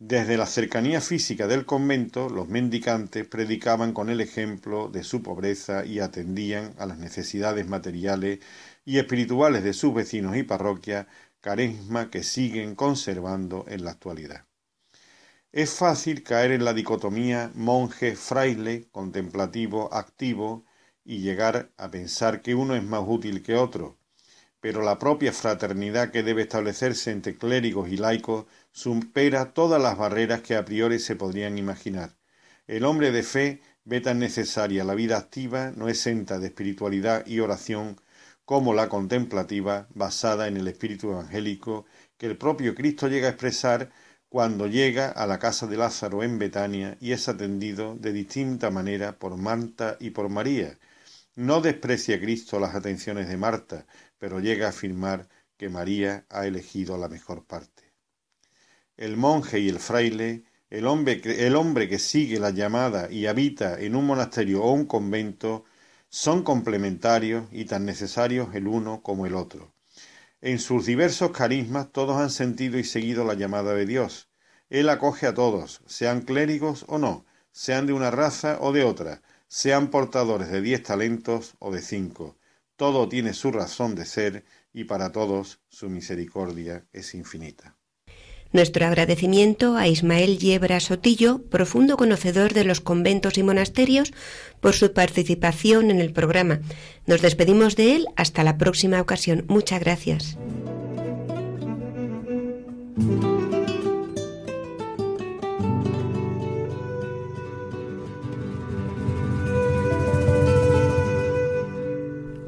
Desde 0.00 0.36
la 0.36 0.46
cercanía 0.46 1.00
física 1.00 1.48
del 1.48 1.66
convento, 1.66 2.28
los 2.28 2.48
mendicantes 2.48 3.26
predicaban 3.26 3.92
con 3.92 4.08
el 4.10 4.20
ejemplo 4.20 4.88
de 4.88 5.02
su 5.02 5.22
pobreza 5.22 5.84
y 5.84 5.98
atendían 5.98 6.74
a 6.78 6.86
las 6.86 6.98
necesidades 6.98 7.66
materiales 7.66 8.38
y 8.84 8.98
espirituales 8.98 9.64
de 9.64 9.72
sus 9.72 9.92
vecinos 9.94 10.36
y 10.36 10.44
parroquias, 10.44 11.06
carisma 11.40 12.10
que 12.10 12.22
siguen 12.22 12.76
conservando 12.76 13.64
en 13.68 13.84
la 13.84 13.90
actualidad. 13.90 14.46
Es 15.52 15.70
fácil 15.74 16.22
caer 16.22 16.52
en 16.52 16.64
la 16.64 16.74
dicotomía 16.74 17.50
monje-fraile, 17.54 18.88
contemplativo, 18.92 19.92
activo, 19.92 20.64
y 21.04 21.20
llegar 21.22 21.72
a 21.76 21.90
pensar 21.90 22.42
que 22.42 22.54
uno 22.54 22.76
es 22.76 22.84
más 22.84 23.02
útil 23.06 23.42
que 23.42 23.56
otro, 23.56 23.97
pero 24.60 24.82
la 24.82 24.98
propia 24.98 25.32
fraternidad 25.32 26.10
que 26.10 26.22
debe 26.22 26.42
establecerse 26.42 27.10
entre 27.10 27.36
clérigos 27.36 27.88
y 27.90 27.96
laicos 27.96 28.46
supera 28.72 29.52
todas 29.52 29.80
las 29.80 29.96
barreras 29.96 30.42
que 30.42 30.56
a 30.56 30.64
priori 30.64 30.98
se 30.98 31.16
podrían 31.16 31.58
imaginar. 31.58 32.16
El 32.66 32.84
hombre 32.84 33.12
de 33.12 33.22
fe 33.22 33.62
ve 33.84 34.00
tan 34.00 34.18
necesaria 34.18 34.84
la 34.84 34.94
vida 34.94 35.16
activa, 35.16 35.72
no 35.74 35.88
exenta 35.88 36.38
de 36.38 36.48
espiritualidad 36.48 37.26
y 37.26 37.40
oración, 37.40 38.00
como 38.44 38.74
la 38.74 38.88
contemplativa, 38.88 39.88
basada 39.94 40.48
en 40.48 40.56
el 40.56 40.68
espíritu 40.68 41.10
evangélico, 41.10 41.86
que 42.16 42.26
el 42.26 42.36
propio 42.36 42.74
Cristo 42.74 43.08
llega 43.08 43.28
a 43.28 43.30
expresar 43.30 43.90
cuando 44.28 44.66
llega 44.66 45.08
a 45.08 45.26
la 45.26 45.38
casa 45.38 45.66
de 45.66 45.76
Lázaro 45.76 46.22
en 46.22 46.38
Betania 46.38 46.96
y 47.00 47.12
es 47.12 47.28
atendido 47.28 47.94
de 47.96 48.12
distinta 48.12 48.70
manera 48.70 49.18
por 49.18 49.36
Marta 49.36 49.96
y 50.00 50.10
por 50.10 50.28
María. 50.28 50.78
No 51.34 51.60
desprecia 51.60 52.20
Cristo 52.20 52.58
las 52.60 52.74
atenciones 52.74 53.28
de 53.28 53.36
Marta, 53.36 53.86
pero 54.18 54.40
llega 54.40 54.66
a 54.66 54.70
afirmar 54.70 55.28
que 55.56 55.68
María 55.68 56.26
ha 56.28 56.46
elegido 56.46 56.98
la 56.98 57.08
mejor 57.08 57.44
parte. 57.44 57.84
El 58.96 59.16
monje 59.16 59.60
y 59.60 59.68
el 59.68 59.78
fraile, 59.78 60.44
el 60.70 60.86
hombre, 60.86 61.20
el 61.24 61.56
hombre 61.56 61.88
que 61.88 61.98
sigue 61.98 62.38
la 62.38 62.50
llamada 62.50 63.10
y 63.10 63.26
habita 63.26 63.80
en 63.80 63.96
un 63.96 64.06
monasterio 64.06 64.62
o 64.62 64.72
un 64.72 64.86
convento, 64.86 65.64
son 66.08 66.42
complementarios 66.42 67.46
y 67.52 67.64
tan 67.66 67.84
necesarios 67.84 68.54
el 68.54 68.66
uno 68.66 69.02
como 69.02 69.26
el 69.26 69.34
otro. 69.34 69.74
En 70.40 70.58
sus 70.58 70.86
diversos 70.86 71.32
carismas 71.32 71.90
todos 71.92 72.16
han 72.16 72.30
sentido 72.30 72.78
y 72.78 72.84
seguido 72.84 73.24
la 73.24 73.34
llamada 73.34 73.74
de 73.74 73.86
Dios. 73.86 74.28
Él 74.70 74.88
acoge 74.88 75.26
a 75.26 75.34
todos, 75.34 75.82
sean 75.86 76.22
clérigos 76.22 76.84
o 76.88 76.98
no, 76.98 77.26
sean 77.50 77.86
de 77.86 77.92
una 77.92 78.10
raza 78.10 78.58
o 78.60 78.72
de 78.72 78.84
otra, 78.84 79.22
sean 79.48 79.88
portadores 79.90 80.50
de 80.50 80.60
diez 80.60 80.82
talentos 80.82 81.54
o 81.58 81.72
de 81.72 81.82
cinco, 81.82 82.37
todo 82.78 83.08
tiene 83.08 83.34
su 83.34 83.50
razón 83.50 83.96
de 83.96 84.06
ser 84.06 84.44
y 84.72 84.84
para 84.84 85.10
todos 85.10 85.60
su 85.68 85.90
misericordia 85.90 86.86
es 86.92 87.12
infinita. 87.12 87.76
Nuestro 88.52 88.86
agradecimiento 88.86 89.76
a 89.76 89.88
Ismael 89.88 90.38
Yebra 90.38 90.80
Sotillo, 90.80 91.42
profundo 91.50 91.96
conocedor 91.98 92.54
de 92.54 92.64
los 92.64 92.80
conventos 92.80 93.36
y 93.36 93.42
monasterios, 93.42 94.12
por 94.60 94.74
su 94.74 94.94
participación 94.94 95.90
en 95.90 96.00
el 96.00 96.12
programa. 96.12 96.60
Nos 97.06 97.20
despedimos 97.20 97.76
de 97.76 97.96
él 97.96 98.06
hasta 98.16 98.44
la 98.44 98.56
próxima 98.56 99.00
ocasión. 99.02 99.44
Muchas 99.48 99.80
gracias. 99.80 100.38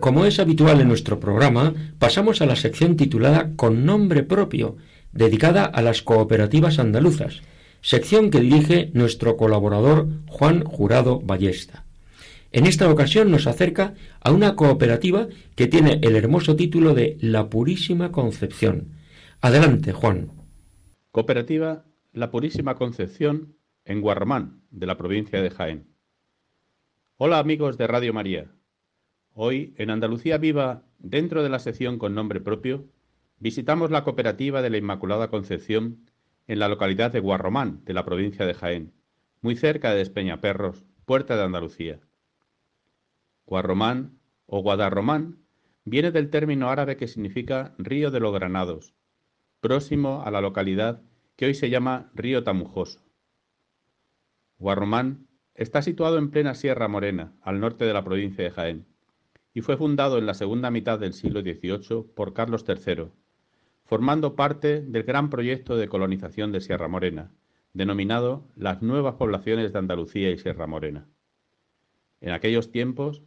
Como 0.01 0.25
es 0.25 0.41
habitual 0.41 0.81
en 0.81 0.89
nuestro 0.89 1.21
programa, 1.21 1.75
pasamos 1.99 2.41
a 2.41 2.47
la 2.47 2.57
sección 2.57 2.97
titulada 2.97 3.51
Con 3.55 3.85
nombre 3.85 4.23
propio, 4.23 4.79
dedicada 5.13 5.65
a 5.67 5.83
las 5.83 6.03
cooperativas 6.03 6.79
andaluzas, 6.79 7.43
sección 7.83 8.31
que 8.31 8.41
dirige 8.41 8.91
nuestro 8.95 9.37
colaborador 9.37 10.09
Juan 10.27 10.65
Jurado 10.65 11.21
Ballesta. 11.21 11.85
En 12.51 12.67
esta 12.67 12.91
ocasión 12.91 13.31
nos 13.31 13.47
acerca 13.47 13.93
a 14.23 14.33
una 14.33 14.57
cooperativa 14.57 15.29
que 15.55 15.67
tiene 15.67 16.01
el 16.03 16.17
hermoso 16.17 16.57
título 16.57 16.95
de 16.95 17.19
La 17.21 17.51
Purísima 17.51 18.11
Concepción. 18.11 18.89
Adelante, 19.43 19.93
Juan. 19.93 20.31
Cooperativa 21.11 21.85
La 22.15 22.31
Purísima 22.31 22.75
Concepción 22.75 23.55
en 23.85 24.01
Guarromán, 24.01 24.63
de 24.71 24.87
la 24.87 24.97
provincia 24.97 25.43
de 25.43 25.51
Jaén. 25.51 25.89
Hola 27.19 27.39
amigos 27.39 27.77
de 27.77 27.87
Radio 27.87 28.15
María. 28.15 28.51
Hoy, 29.35 29.75
en 29.79 29.91
Andalucía 29.91 30.39
Viva, 30.39 30.83
dentro 30.99 31.45
de 31.45 31.49
la 31.49 31.61
sección 31.61 31.99
con 31.99 32.15
nombre 32.15 32.41
propio, 32.41 32.87
visitamos 33.39 33.93
la 33.93 34.03
cooperativa 34.03 34.61
de 34.61 34.71
la 34.71 34.79
Inmaculada 34.79 35.29
Concepción 35.29 36.11
en 36.49 36.59
la 36.59 36.69
localidad 36.69 37.13
de 37.13 37.21
Guarromán, 37.21 37.85
de 37.85 37.95
la 37.95 38.05
provincia 38.05 38.45
de 38.45 38.55
Jaén, 38.55 38.93
muy 39.41 39.55
cerca 39.55 39.91
de 39.91 39.99
Despeñaperros, 39.99 40.85
puerta 41.05 41.37
de 41.37 41.45
Andalucía. 41.45 42.01
Guarromán 43.47 44.19
o 44.47 44.63
Guadarromán 44.63 45.39
viene 45.85 46.11
del 46.11 46.29
término 46.29 46.69
árabe 46.69 46.97
que 46.97 47.07
significa 47.07 47.73
río 47.79 48.11
de 48.11 48.19
los 48.19 48.35
granados, 48.35 48.95
próximo 49.61 50.23
a 50.25 50.33
la 50.33 50.41
localidad 50.41 51.03
que 51.37 51.47
hoy 51.47 51.55
se 51.55 51.71
llama 51.71 52.11
Río 52.15 52.43
Tamujoso. 52.43 53.01
Guarromán 54.59 55.29
está 55.55 55.83
situado 55.83 56.19
en 56.19 56.33
plena 56.33 56.55
Sierra 56.55 56.89
Morena, 56.89 57.33
al 57.43 57.61
norte 57.61 57.85
de 57.85 57.95
la 57.95 58.03
provincia 58.03 58.43
de 58.43 58.51
Jaén 58.51 58.90
fue 59.63 59.77
fundado 59.77 60.19
en 60.19 60.27
la 60.27 60.35
segunda 60.35 60.71
mitad 60.71 60.99
del 60.99 61.13
siglo 61.13 61.41
XVIII 61.41 62.05
por 62.15 62.33
Carlos 62.35 62.65
III, 62.69 63.09
formando 63.85 64.37
parte 64.37 64.81
del 64.83 65.03
gran 65.03 65.31
proyecto 65.31 65.77
de 65.77 65.89
colonización 65.89 66.53
de 66.53 66.61
Sierra 66.61 66.89
Morena, 66.89 67.33
denominado 67.73 68.45
las 68.57 68.83
nuevas 68.83 69.15
poblaciones 69.15 69.73
de 69.73 69.79
Andalucía 69.79 70.31
y 70.31 70.39
Sierra 70.39 70.67
Morena. 70.67 71.09
En 72.21 72.33
aquellos 72.33 72.71
tiempos, 72.71 73.23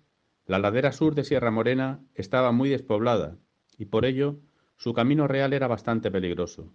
la 0.45 0.59
ladera 0.59 0.91
sur 0.91 1.15
de 1.15 1.23
Sierra 1.23 1.51
Morena 1.51 2.01
estaba 2.15 2.51
muy 2.51 2.69
despoblada 2.69 3.37
y 3.77 3.85
por 3.85 4.05
ello 4.05 4.39
su 4.77 4.93
camino 4.93 5.27
real 5.27 5.53
era 5.53 5.67
bastante 5.67 6.11
peligroso. 6.11 6.73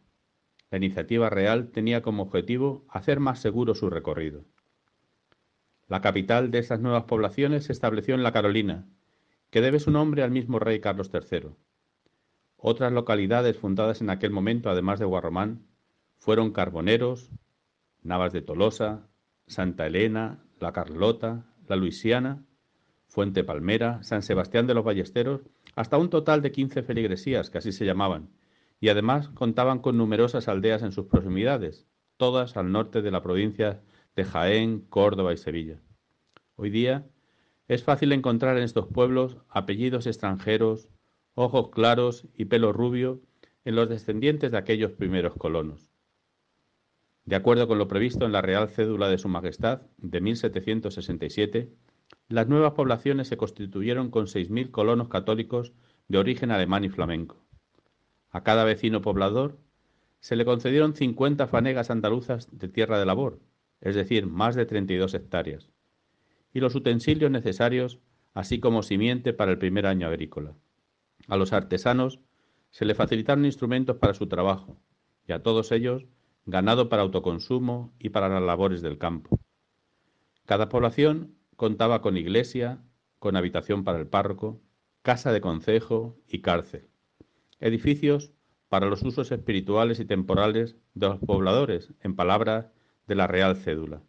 La 0.71 0.79
iniciativa 0.79 1.31
real 1.31 1.71
tenía 1.71 2.03
como 2.03 2.25
objetivo 2.25 2.85
hacer 2.89 3.21
más 3.21 3.41
seguro 3.41 3.75
su 3.75 3.89
recorrido. 3.89 4.45
La 5.87 6.03
capital 6.03 6.51
de 6.51 6.59
esas 6.59 6.81
nuevas 6.81 7.05
poblaciones 7.05 7.65
se 7.65 7.73
estableció 7.73 8.15
en 8.15 8.23
la 8.23 8.33
Carolina, 8.33 8.87
que 9.51 9.61
debe 9.61 9.81
su 9.81 9.91
nombre 9.91 10.23
al 10.23 10.31
mismo 10.31 10.59
rey 10.59 10.81
Carlos 10.81 11.11
III. 11.13 11.51
Otras 12.57 12.93
localidades 12.93 13.57
fundadas 13.57 14.01
en 14.01 14.11
aquel 14.11 14.31
momento, 14.31 14.69
además 14.69 14.99
de 14.99 15.07
Guarromán, 15.07 15.67
fueron 16.17 16.53
Carboneros, 16.53 17.31
Navas 18.03 18.33
de 18.33 18.43
Tolosa, 18.43 19.09
Santa 19.47 19.87
Elena, 19.87 20.45
La 20.59 20.73
Carlota, 20.73 21.47
La 21.69 21.77
Luisiana, 21.77 22.45
Fuente 23.07 23.45
Palmera, 23.45 24.03
San 24.03 24.23
Sebastián 24.23 24.67
de 24.67 24.75
los 24.75 24.85
Ballesteros, 24.85 25.43
hasta 25.75 25.97
un 25.97 26.11
total 26.11 26.43
de 26.43 26.53
quince 26.53 26.83
feligresías, 26.83 27.49
que 27.49 27.59
así 27.59 27.73
se 27.73 27.87
llamaban, 27.87 28.31
y 28.81 28.89
además 28.91 29.29
contaban 29.29 29.79
con 29.79 29.97
numerosas 29.97 30.49
aldeas 30.49 30.83
en 30.83 30.93
sus 30.93 31.07
proximidades, 31.07 31.87
todas 32.17 32.57
al 32.57 32.71
norte 32.71 33.01
de 33.01 33.11
la 33.11 33.23
provincia 33.23 33.81
de 34.15 34.25
Jaén, 34.25 34.81
Córdoba 34.81 35.33
y 35.33 35.37
Sevilla. 35.37 35.81
Hoy 36.57 36.71
día 36.71 37.07
es 37.69 37.85
fácil 37.85 38.13
encontrar 38.13 38.57
en 38.57 38.65
estos 38.65 38.87
pueblos 38.87 39.37
apellidos 39.51 40.07
extranjeros, 40.07 40.89
ojos 41.35 41.69
claros 41.71 42.27
y 42.35 42.47
pelo 42.47 42.73
rubio 42.73 43.21
en 43.67 43.77
los 43.77 43.91
descendientes 43.91 44.51
de 44.51 44.59
aquellos 44.59 44.93
primeros 44.93 45.35
colonos. 45.35 45.91
De 47.27 47.37
acuerdo 47.37 47.69
con 47.69 47.77
lo 47.77 47.87
previsto 47.87 48.25
en 48.25 48.33
la 48.33 48.41
Real 48.41 48.71
Cédula 48.71 49.11
de 49.11 49.19
Su 49.19 49.29
Majestad 49.29 49.83
de 49.99 50.21
1767, 50.23 51.71
las 52.29 52.49
nuevas 52.49 52.73
poblaciones 52.73 53.29
se 53.29 53.37
constituyeron 53.37 54.11
con 54.11 54.27
6.000 54.27 54.71
colonos 54.71 55.09
católicos 55.09 55.75
de 56.09 56.17
origen 56.17 56.51
alemán 56.51 56.85
y 56.85 56.89
flamenco. 56.89 57.45
A 58.31 58.43
cada 58.43 58.65
vecino 58.65 59.03
poblador 59.03 59.59
se 60.21 60.37
le 60.37 60.47
concedieron 60.47 60.95
50 60.95 61.47
fanegas 61.47 61.91
andaluzas 61.91 62.49
de 62.51 62.69
tierra 62.69 62.99
de 62.99 63.05
labor, 63.05 63.41
es 63.83 63.95
decir, 63.95 64.27
más 64.27 64.55
de 64.55 64.65
32 64.65 65.13
hectáreas 65.13 65.69
y 66.59 66.61
los 66.61 66.75
utensilios 66.75 67.31
necesarios, 67.31 68.01
así 68.35 68.59
como 68.59 68.83
simiente 68.83 69.33
para 69.33 69.53
el 69.53 69.59
primer 69.59 69.87
año 69.87 70.09
agrícola. 70.09 70.55
A 71.29 71.37
los 71.37 71.53
artesanos 71.53 72.19
se 72.71 72.85
le 72.85 72.97
facilitaron 72.97 73.45
instrumentos 73.45 73.97
para 73.99 74.13
su 74.13 74.27
trabajo 74.27 74.77
y 75.25 75.33
a 75.33 75.43
todos 75.43 75.71
ellos 75.71 76.07
ganado 76.47 76.89
para 76.89 77.03
autoconsumo 77.03 77.95
y 78.01 78.09
para 78.09 78.29
las 78.29 78.43
labores 78.43 78.83
del 78.83 78.99
campo. 78.99 79.39
Cada 80.47 80.69
población 80.69 81.37
contaba 81.55 82.01
con 82.01 82.17
iglesia, 82.17 82.83
con 83.21 83.37
habitación 83.37 83.85
para 83.85 84.01
el 84.01 84.09
párroco, 84.09 84.61
casa 85.03 85.31
de 85.31 85.41
concejo 85.41 86.19
y 86.27 86.41
cárcel, 86.41 86.89
edificios 87.61 88.33
para 88.69 88.87
los 88.87 89.03
usos 89.03 89.31
espirituales 89.31 90.01
y 90.01 90.07
temporales 90.07 90.77
de 90.95 91.09
los 91.09 91.21
pobladores, 91.21 91.93
en 92.01 92.17
palabras 92.17 92.73
de 93.07 93.15
la 93.15 93.29
Real 93.29 93.55
Cédula. 93.55 94.03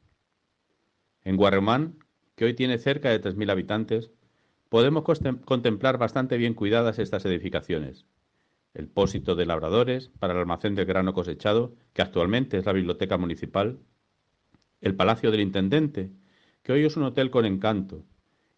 En 1.23 1.37
Guarromán 1.37 1.99
que 2.39 2.45
hoy 2.45 2.53
tiene 2.53 2.77
cerca 2.77 3.09
de 3.09 3.21
3.000 3.21 3.51
habitantes, 3.51 4.11
podemos 4.69 5.03
contemplar 5.43 5.97
bastante 5.97 6.37
bien 6.37 6.53
cuidadas 6.53 6.97
estas 6.97 7.25
edificaciones. 7.25 8.05
el 8.73 8.87
pósito 8.87 9.35
de 9.35 9.45
labradores 9.45 10.07
para 10.19 10.31
el 10.31 10.39
almacén 10.39 10.73
del 10.73 10.85
grano 10.85 11.13
cosechado, 11.13 11.75
que 11.91 12.01
actualmente 12.01 12.57
es 12.57 12.65
la 12.65 12.71
biblioteca 12.71 13.17
municipal, 13.17 13.79
el 14.79 14.95
Palacio 14.95 15.31
del 15.31 15.41
Intendente, 15.41 16.11
que 16.63 16.71
hoy 16.71 16.85
es 16.85 16.95
un 16.95 17.03
hotel 17.03 17.29
con 17.29 17.45
encanto, 17.45 18.05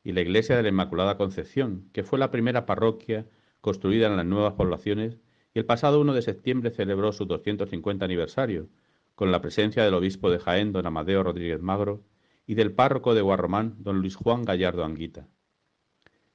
y 0.04 0.12
la 0.12 0.22
Iglesia 0.22 0.56
de 0.56 0.62
la 0.62 0.70
Inmaculada 0.70 1.18
Concepción, 1.18 1.90
que 1.92 2.04
fue 2.04 2.20
la 2.20 2.30
primera 2.30 2.68
parroquia 2.68 3.26
construida 3.62 4.06
en 4.06 4.16
las 4.16 4.28
nuevas 4.28 4.54
poblaciones 4.54 5.18
y 5.56 5.58
el 5.58 5.66
pasado 5.66 6.00
1 6.02 6.14
de 6.14 6.22
septiembre 6.22 6.70
celebró 6.70 7.14
su 7.14 7.26
250 7.26 8.06
aniversario, 8.06 8.70
con 9.16 9.32
la 9.32 9.42
presencia 9.42 9.84
del 9.84 9.96
obispo 9.96 10.30
de 10.30 10.38
Jaén, 10.38 10.72
don 10.72 10.86
Amadeo 10.86 11.24
Rodríguez 11.24 11.64
Magro, 11.64 12.04
y 12.46 12.56
del 12.56 12.74
párroco 12.74 13.14
de 13.14 13.22
Guarromán, 13.22 13.76
don 13.80 14.00
Luis 14.00 14.16
Juan 14.16 14.44
Gallardo 14.44 14.84
Anguita. 14.84 15.28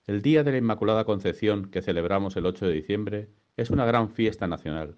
El 0.07 0.23
Día 0.23 0.45
de 0.45 0.53
la 0.53 0.59
Inmaculada 0.59 1.05
Concepción, 1.05 1.71
que 1.71 1.83
celebramos 1.83 2.37
el 2.37 2.47
8 2.47 2.67
de 2.67 2.73
diciembre, 2.73 3.31
es 3.57 3.71
una 3.71 3.85
gran 3.85 4.11
fiesta 4.11 4.47
nacional. 4.47 4.97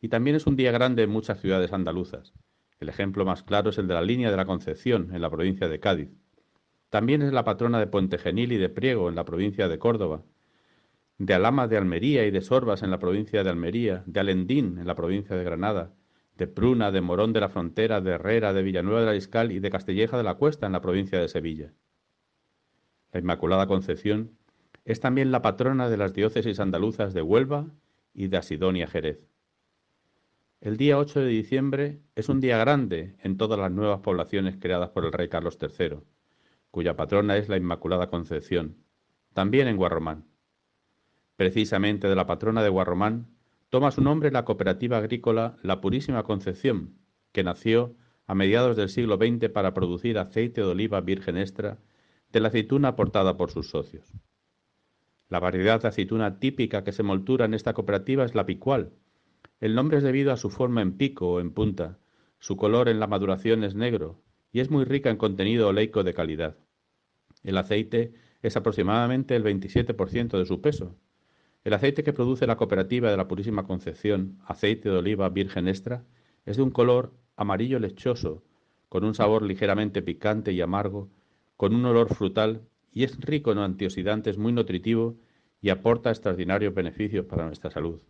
Y 0.00 0.08
también 0.08 0.36
es 0.36 0.46
un 0.46 0.56
día 0.56 0.70
grande 0.70 1.02
en 1.02 1.10
muchas 1.10 1.40
ciudades 1.40 1.72
andaluzas. 1.72 2.32
El 2.78 2.88
ejemplo 2.88 3.24
más 3.24 3.42
claro 3.42 3.70
es 3.70 3.78
el 3.78 3.88
de 3.88 3.94
la 3.94 4.02
línea 4.02 4.30
de 4.30 4.36
la 4.36 4.44
Concepción, 4.44 5.14
en 5.14 5.22
la 5.22 5.30
provincia 5.30 5.68
de 5.68 5.80
Cádiz. 5.80 6.10
También 6.90 7.22
es 7.22 7.32
la 7.32 7.44
patrona 7.44 7.78
de 7.78 7.86
Puente 7.86 8.18
Genil 8.18 8.52
y 8.52 8.56
de 8.58 8.68
Priego, 8.68 9.08
en 9.08 9.16
la 9.16 9.24
provincia 9.24 9.68
de 9.68 9.78
Córdoba, 9.78 10.22
de 11.18 11.34
Alama 11.34 11.66
de 11.66 11.78
Almería 11.78 12.26
y 12.26 12.30
de 12.30 12.42
Sorbas, 12.42 12.82
en 12.82 12.90
la 12.90 12.98
provincia 12.98 13.42
de 13.42 13.50
Almería, 13.50 14.04
de 14.06 14.20
Alendín, 14.20 14.78
en 14.78 14.86
la 14.86 14.94
provincia 14.94 15.34
de 15.34 15.44
Granada, 15.44 15.94
de 16.36 16.46
Pruna, 16.46 16.90
de 16.90 17.00
Morón 17.00 17.32
de 17.32 17.40
la 17.40 17.48
Frontera, 17.48 18.00
de 18.00 18.12
Herrera, 18.12 18.52
de 18.52 18.62
Villanueva 18.62 19.00
de 19.00 19.06
la 19.06 19.16
Iscal 19.16 19.52
y 19.52 19.58
de 19.58 19.70
Castelleja 19.70 20.16
de 20.16 20.22
la 20.22 20.34
Cuesta, 20.34 20.66
en 20.66 20.72
la 20.72 20.82
provincia 20.82 21.18
de 21.18 21.28
Sevilla. 21.28 21.72
La 23.12 23.20
Inmaculada 23.20 23.66
Concepción 23.66 24.36
es 24.84 25.00
también 25.00 25.32
la 25.32 25.42
patrona 25.42 25.88
de 25.88 25.96
las 25.96 26.12
diócesis 26.12 26.60
andaluzas 26.60 27.14
de 27.14 27.22
Huelva 27.22 27.66
y 28.12 28.28
de 28.28 28.36
Asidonia 28.36 28.86
Jerez. 28.86 29.18
El 30.60 30.76
día 30.76 30.98
8 30.98 31.20
de 31.20 31.26
diciembre 31.26 32.00
es 32.14 32.28
un 32.28 32.40
día 32.40 32.58
grande 32.58 33.16
en 33.22 33.36
todas 33.36 33.58
las 33.58 33.70
nuevas 33.70 34.00
poblaciones 34.00 34.56
creadas 34.56 34.90
por 34.90 35.04
el 35.04 35.12
rey 35.12 35.28
Carlos 35.28 35.58
III, 35.60 35.98
cuya 36.70 36.96
patrona 36.96 37.36
es 37.36 37.48
la 37.48 37.56
Inmaculada 37.56 38.08
Concepción, 38.08 38.76
también 39.32 39.68
en 39.68 39.76
Guarromán. 39.76 40.24
Precisamente 41.36 42.08
de 42.08 42.14
la 42.14 42.26
patrona 42.26 42.62
de 42.62 42.68
Guarromán 42.70 43.35
toma 43.70 43.90
su 43.90 44.00
nombre 44.00 44.30
la 44.30 44.44
cooperativa 44.44 44.98
agrícola 44.98 45.56
La 45.62 45.80
Purísima 45.80 46.22
Concepción, 46.22 46.94
que 47.32 47.44
nació 47.44 47.96
a 48.26 48.34
mediados 48.34 48.76
del 48.76 48.88
siglo 48.88 49.16
XX 49.16 49.50
para 49.50 49.74
producir 49.74 50.18
aceite 50.18 50.60
de 50.60 50.66
oliva 50.66 51.00
virgen 51.00 51.36
extra 51.36 51.78
de 52.32 52.40
la 52.40 52.48
aceituna 52.48 52.88
aportada 52.88 53.36
por 53.36 53.50
sus 53.50 53.70
socios. 53.70 54.12
La 55.28 55.40
variedad 55.40 55.80
de 55.80 55.88
aceituna 55.88 56.38
típica 56.38 56.84
que 56.84 56.92
se 56.92 57.02
moltura 57.02 57.46
en 57.46 57.54
esta 57.54 57.72
cooperativa 57.72 58.24
es 58.24 58.34
la 58.34 58.46
picual. 58.46 58.92
El 59.60 59.74
nombre 59.74 59.98
es 59.98 60.04
debido 60.04 60.32
a 60.32 60.36
su 60.36 60.50
forma 60.50 60.82
en 60.82 60.96
pico 60.96 61.28
o 61.28 61.40
en 61.40 61.52
punta. 61.52 61.98
Su 62.38 62.56
color 62.56 62.88
en 62.88 63.00
la 63.00 63.06
maduración 63.06 63.64
es 63.64 63.74
negro 63.74 64.22
y 64.52 64.60
es 64.60 64.70
muy 64.70 64.84
rica 64.84 65.10
en 65.10 65.16
contenido 65.16 65.68
oleico 65.68 66.04
de 66.04 66.14
calidad. 66.14 66.56
El 67.42 67.58
aceite 67.58 68.14
es 68.42 68.56
aproximadamente 68.56 69.34
el 69.34 69.44
27% 69.44 70.38
de 70.38 70.46
su 70.46 70.60
peso. 70.60 70.96
El 71.66 71.74
aceite 71.74 72.04
que 72.04 72.12
produce 72.12 72.46
la 72.46 72.56
cooperativa 72.56 73.10
de 73.10 73.16
la 73.16 73.26
Purísima 73.26 73.64
Concepción, 73.64 74.38
aceite 74.46 74.88
de 74.88 74.98
oliva 74.98 75.28
virgen 75.30 75.66
extra, 75.66 76.04
es 76.44 76.58
de 76.58 76.62
un 76.62 76.70
color 76.70 77.12
amarillo 77.34 77.80
lechoso, 77.80 78.44
con 78.88 79.02
un 79.02 79.16
sabor 79.16 79.42
ligeramente 79.42 80.00
picante 80.00 80.52
y 80.52 80.60
amargo, 80.60 81.10
con 81.56 81.74
un 81.74 81.84
olor 81.84 82.14
frutal 82.14 82.62
y 82.92 83.02
es 83.02 83.18
rico 83.18 83.50
en 83.50 83.58
antioxidantes 83.58 84.38
muy 84.38 84.52
nutritivo 84.52 85.16
y 85.60 85.70
aporta 85.70 86.10
extraordinarios 86.10 86.72
beneficios 86.72 87.26
para 87.26 87.46
nuestra 87.46 87.72
salud. 87.72 88.00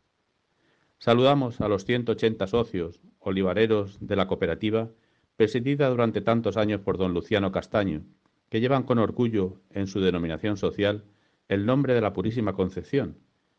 Saludamos 0.99 1.63
a 1.63 1.69
los 1.69 1.87
180 1.87 2.47
socios 2.49 3.01
olivareros 3.21 3.97
de 4.07 4.17
la 4.17 4.27
cooperativa, 4.27 4.91
presidida 5.39 5.89
durante 5.89 6.21
tantos 6.21 6.59
años 6.59 6.83
por 6.83 6.99
don 6.99 7.15
Luciano 7.15 7.53
Castaño, 7.53 8.05
que 8.51 8.61
llevan 8.61 8.83
con 8.83 8.99
orgullo 8.99 9.63
en 9.71 9.87
su 9.87 10.01
denominación 10.01 10.59
social 10.59 11.05
el 11.49 11.65
nombre 11.65 11.95
de 11.95 12.03
la 12.03 12.13
Purísima 12.13 12.53
Concepción. 12.53 13.17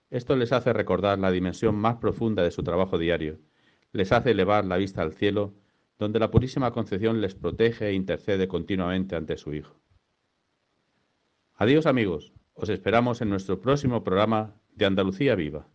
Esto 0.10 0.36
les 0.36 0.51
hace 0.53 0.74
recordar 0.74 1.20
la 1.20 1.32
dimensión 1.32 1.76
más 1.76 1.97
profunda 1.97 2.43
de 2.43 2.51
su 2.51 2.64
trabajo 2.64 2.97
diario, 2.97 3.39
les 3.91 4.12
hace 4.12 4.32
elevar 4.32 4.66
la 4.66 4.78
vista 4.78 5.01
al 5.01 5.14
cielo, 5.14 5.53
donde 5.99 6.20
la 6.20 6.32
Purísima 6.32 6.72
Concepción 6.72 7.22
les 7.22 7.36
protege 7.36 7.88
e 7.88 7.93
intercede 7.93 8.47
continuamente 8.47 9.16
ante 9.16 9.38
su 9.38 9.53
Hijo. 9.53 9.76
Adiós 11.55 11.88
amigos, 11.88 12.34
os 12.53 12.70
esperamos 12.70 13.22
en 13.22 13.30
nuestro 13.30 13.60
próximo 13.60 14.03
programa 14.03 14.55
de 14.76 14.86
Andalucía 14.86 15.36
Viva. 15.36 15.68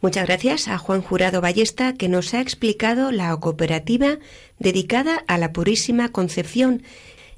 Muchas 0.00 0.26
gracias 0.26 0.66
a 0.66 0.78
Juan 0.78 1.00
Jurado 1.00 1.40
Ballesta 1.40 1.94
que 1.94 2.08
nos 2.08 2.34
ha 2.34 2.40
explicado 2.40 3.12
la 3.12 3.36
cooperativa 3.36 4.18
dedicada 4.58 5.22
a 5.28 5.38
la 5.38 5.52
Purísima 5.52 6.10
Concepción. 6.10 6.82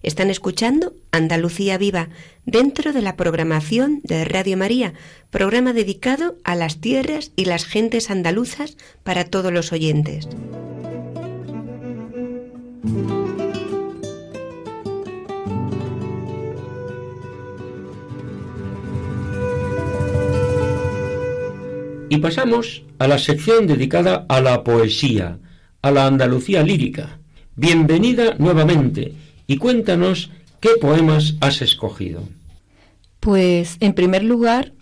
Están 0.05 0.29
escuchando 0.29 0.93
Andalucía 1.13 1.79
Viva 1.79 2.11
dentro 2.45 2.93
de 2.93 3.01
la 3.01 3.17
programación 3.17 4.01
de 4.05 4.27
Radio 4.27 4.59
María, 4.59 4.93
programa 5.31 5.73
dedicado 5.73 6.37
a 6.45 6.55
las 6.55 6.83
tierras 6.83 7.33
y 7.37 7.47
las 7.47 7.65
gentes 7.65 8.11
andaluzas 8.11 8.77
para 9.03 9.25
todos 9.25 9.51
los 9.51 9.73
oyentes. 9.73 10.29
Y 22.11 22.19
pasamos 22.19 22.83
a 22.99 23.09
la 23.09 23.19
sección 23.19 23.67
dedicada 23.67 24.27
a 24.29 24.43
la 24.43 24.65
poesía, 24.65 25.39
a 25.81 25.91
la 25.91 26.07
Andalucía 26.07 26.63
lírica. 26.63 27.19
Bienvenida 27.57 28.35
nuevamente 28.39 29.15
y 29.47 29.59
cuéntanos 29.59 30.31
qué 30.61 30.71
poemas 30.81 31.35
has 31.41 31.63
escogido. 31.63 32.23
Pues 33.21 33.77
en 33.81 33.95
primer 33.95 34.25
lugar 34.25 34.73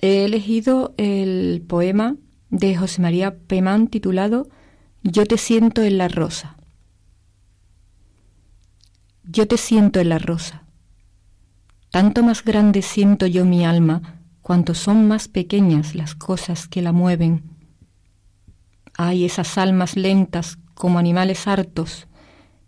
he 0.00 0.24
elegido 0.24 0.94
el 0.96 1.62
poema 1.66 2.16
de 2.50 2.76
José 2.76 3.02
María 3.02 3.36
Pemán 3.36 3.88
titulado 3.88 4.48
Yo 5.02 5.26
te 5.26 5.38
siento 5.38 5.82
en 5.82 5.98
la 5.98 6.08
rosa. 6.08 6.56
Yo 9.24 9.48
te 9.48 9.56
siento 9.56 10.00
en 10.00 10.10
la 10.10 10.18
rosa. 10.18 10.64
Tanto 11.90 12.22
más 12.22 12.44
grande 12.44 12.82
siento 12.82 13.26
yo 13.26 13.44
mi 13.44 13.64
alma 13.64 14.20
cuanto 14.42 14.74
son 14.74 15.08
más 15.08 15.28
pequeñas 15.28 15.94
las 15.94 16.14
cosas 16.14 16.68
que 16.68 16.82
la 16.82 16.92
mueven. 16.92 17.42
Hay 18.96 19.24
esas 19.24 19.56
almas 19.56 19.96
lentas 19.96 20.58
como 20.74 20.98
animales 20.98 21.46
hartos 21.48 22.06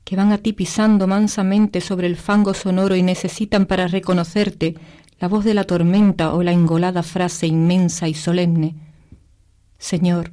que 0.07 0.15
van 0.15 0.33
a 0.33 0.39
ti 0.39 0.53
pisando 0.53 1.09
mansamente 1.09 1.81
sobre 1.81 2.07
el 2.07 2.15
fango 2.15 2.55
sonoro 2.55 2.95
y 2.95 3.03
necesitan 3.03 3.67
para 3.67 3.89
reconocerte 3.89 4.77
la 5.19 5.27
voz 5.27 5.45
de 5.45 5.53
la 5.53 5.65
tormenta 5.65 6.33
o 6.33 6.45
la 6.45 6.53
engolada 6.53 7.03
frase 7.03 7.49
inmensa 7.49 8.07
y 8.07 8.15
solemne. 8.15 8.77
Señor, 9.79 10.31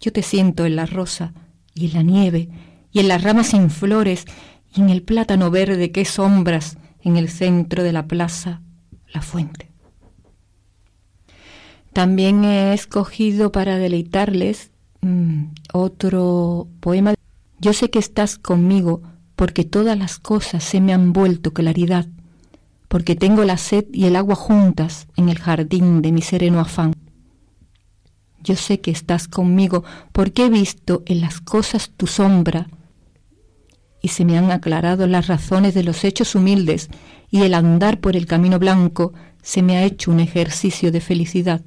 yo 0.00 0.12
te 0.12 0.20
siento 0.20 0.66
en 0.66 0.76
la 0.76 0.84
rosa 0.84 1.32
y 1.72 1.86
en 1.86 1.94
la 1.94 2.02
nieve 2.02 2.50
y 2.92 3.00
en 3.00 3.08
las 3.08 3.22
ramas 3.22 3.46
sin 3.46 3.70
flores 3.70 4.26
y 4.76 4.82
en 4.82 4.90
el 4.90 5.02
plátano 5.02 5.50
verde 5.50 5.90
que 5.90 6.04
sombras 6.04 6.76
en 7.00 7.16
el 7.16 7.30
centro 7.30 7.84
de 7.84 7.92
la 7.92 8.06
plaza, 8.06 8.60
la 9.14 9.22
fuente. 9.22 9.70
También 11.94 12.44
he 12.44 12.74
escogido 12.74 13.50
para 13.50 13.78
deleitarles 13.78 14.72
mm, 15.00 15.44
otro 15.72 16.68
poema. 16.80 17.14
Yo 17.64 17.72
sé 17.72 17.88
que 17.88 17.98
estás 17.98 18.36
conmigo 18.36 19.00
porque 19.36 19.64
todas 19.64 19.96
las 19.96 20.18
cosas 20.18 20.62
se 20.62 20.82
me 20.82 20.92
han 20.92 21.14
vuelto 21.14 21.54
claridad, 21.54 22.06
porque 22.88 23.16
tengo 23.16 23.42
la 23.44 23.56
sed 23.56 23.86
y 23.90 24.04
el 24.04 24.16
agua 24.16 24.34
juntas 24.34 25.06
en 25.16 25.30
el 25.30 25.38
jardín 25.38 26.02
de 26.02 26.12
mi 26.12 26.20
sereno 26.20 26.60
afán. 26.60 26.92
Yo 28.42 28.54
sé 28.54 28.82
que 28.82 28.90
estás 28.90 29.28
conmigo 29.28 29.82
porque 30.12 30.44
he 30.44 30.50
visto 30.50 31.04
en 31.06 31.22
las 31.22 31.40
cosas 31.40 31.90
tu 31.96 32.06
sombra 32.06 32.68
y 34.02 34.08
se 34.08 34.26
me 34.26 34.36
han 34.36 34.50
aclarado 34.50 35.06
las 35.06 35.26
razones 35.26 35.72
de 35.72 35.84
los 35.84 36.04
hechos 36.04 36.34
humildes 36.34 36.90
y 37.30 37.44
el 37.44 37.54
andar 37.54 37.98
por 37.98 38.14
el 38.14 38.26
camino 38.26 38.58
blanco 38.58 39.14
se 39.40 39.62
me 39.62 39.78
ha 39.78 39.84
hecho 39.84 40.10
un 40.10 40.20
ejercicio 40.20 40.92
de 40.92 41.00
felicidad. 41.00 41.62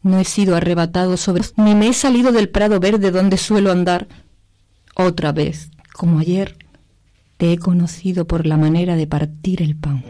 No 0.00 0.20
he 0.20 0.24
sido 0.24 0.54
arrebatado 0.54 1.16
sobre 1.16 1.42
ni 1.56 1.74
me 1.74 1.88
he 1.88 1.92
salido 1.92 2.30
del 2.30 2.50
prado 2.50 2.78
verde 2.78 3.10
donde 3.10 3.36
suelo 3.36 3.72
andar. 3.72 4.06
Otra 5.00 5.30
vez, 5.30 5.70
como 5.92 6.18
ayer, 6.18 6.56
te 7.36 7.52
he 7.52 7.58
conocido 7.58 8.26
por 8.26 8.48
la 8.48 8.56
manera 8.56 8.96
de 8.96 9.06
partir 9.06 9.62
el 9.62 9.76
pan. 9.76 10.02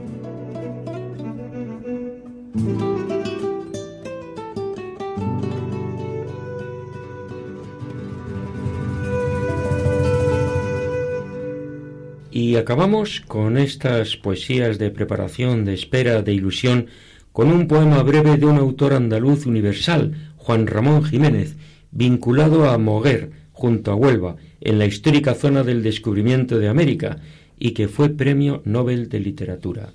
Y 12.31 12.57
acabamos 12.57 13.21
con 13.21 13.59
estas 13.59 14.17
poesías 14.17 14.79
de 14.79 14.91
preparación, 14.91 15.67
de 15.67 15.75
espera, 15.75 16.23
de 16.23 16.33
ilusión 16.33 16.87
con 17.33 17.53
un 17.53 17.69
poema 17.69 18.03
breve 18.03 18.39
de 18.39 18.47
un 18.47 18.57
autor 18.57 18.95
andaluz 18.95 19.45
universal, 19.45 20.33
Juan 20.39 20.67
Ramón 20.67 21.05
Jiménez, 21.05 21.57
vinculado 21.91 22.71
a 22.71 22.79
Moguer, 22.79 23.33
junto 23.53 23.93
a 23.93 23.95
Huelva, 23.95 24.37
en 24.61 24.79
la 24.79 24.87
histórica 24.87 25.35
zona 25.35 25.63
del 25.63 25.83
descubrimiento 25.83 26.59
de 26.59 26.69
América, 26.69 27.19
y 27.59 27.73
que 27.73 27.89
fue 27.89 28.11
Premio 28.11 28.63
Nobel 28.65 29.09
de 29.09 29.21
Literatura. 29.21 29.93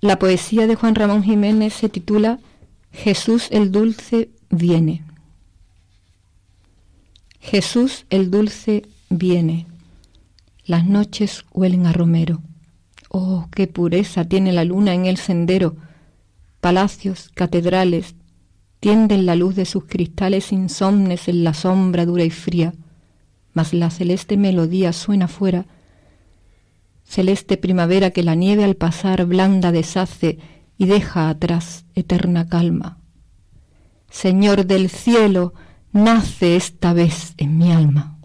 La 0.00 0.18
poesía 0.18 0.66
de 0.66 0.76
Juan 0.76 0.94
Ramón 0.94 1.22
Jiménez 1.22 1.74
se 1.74 1.88
titula 1.88 2.38
Jesús 2.92 3.48
el 3.50 3.70
Dulce 3.70 4.30
viene. 4.50 5.02
Jesús 7.40 8.06
el 8.10 8.30
Dulce 8.30 8.84
viene. 9.10 9.66
Las 10.64 10.86
noches 10.86 11.44
huelen 11.52 11.86
a 11.86 11.92
romero. 11.92 12.42
Oh, 13.08 13.48
qué 13.54 13.66
pureza 13.66 14.24
tiene 14.24 14.52
la 14.52 14.64
luna 14.64 14.94
en 14.94 15.06
el 15.06 15.16
sendero. 15.16 15.76
Palacios, 16.60 17.30
catedrales, 17.34 18.14
tienden 18.80 19.26
la 19.26 19.34
luz 19.34 19.56
de 19.56 19.64
sus 19.64 19.84
cristales 19.86 20.52
insomnes 20.52 21.28
en 21.28 21.42
la 21.42 21.54
sombra 21.54 22.06
dura 22.06 22.24
y 22.24 22.30
fría, 22.30 22.74
mas 23.58 23.74
la 23.74 23.90
celeste 23.90 24.36
melodía 24.36 24.92
suena 24.92 25.26
fuera, 25.26 25.66
celeste 27.02 27.56
primavera 27.56 28.12
que 28.12 28.22
la 28.22 28.36
nieve 28.36 28.62
al 28.62 28.76
pasar 28.76 29.26
blanda 29.26 29.72
deshace 29.72 30.38
y 30.78 30.86
deja 30.86 31.28
atrás 31.28 31.84
eterna 31.96 32.48
calma. 32.48 32.98
Señor 34.10 34.64
del 34.66 34.90
cielo, 34.90 35.54
nace 35.90 36.54
esta 36.54 36.92
vez 36.92 37.34
en 37.36 37.58
mi 37.58 37.72
alma. 37.72 38.16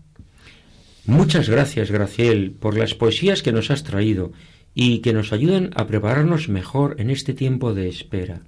Muchas 1.08 1.50
gracias, 1.50 1.90
Graciel, 1.90 2.52
por 2.52 2.78
las 2.78 2.94
poesías 2.94 3.42
que 3.42 3.52
nos 3.52 3.72
has 3.72 3.82
traído 3.82 4.34
y 4.76 5.00
que 5.00 5.14
nos 5.14 5.34
ayudan 5.34 5.72
a 5.76 5.88
prepararnos 5.88 6.48
mejor 6.48 6.98
en 7.00 7.10
este 7.10 7.34
tiempo 7.34 7.74
de 7.74 7.90
espera. 7.90 8.44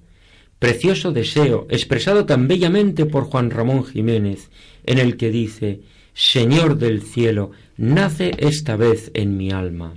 Precioso 0.60 1.12
deseo, 1.12 1.66
expresado 1.72 2.28
tan 2.28 2.48
bellamente 2.48 3.08
por 3.08 3.24
Juan 3.24 3.50
Ramón 3.50 3.86
Jiménez, 3.86 4.52
en 4.84 5.00
el 5.00 5.18
que 5.18 5.32
dice, 5.32 5.82
Señor 6.18 6.78
del 6.78 7.02
cielo, 7.02 7.52
nace 7.76 8.32
esta 8.38 8.78
vez 8.78 9.12
en 9.16 9.36
mi 9.36 9.52
alma. 9.52 9.96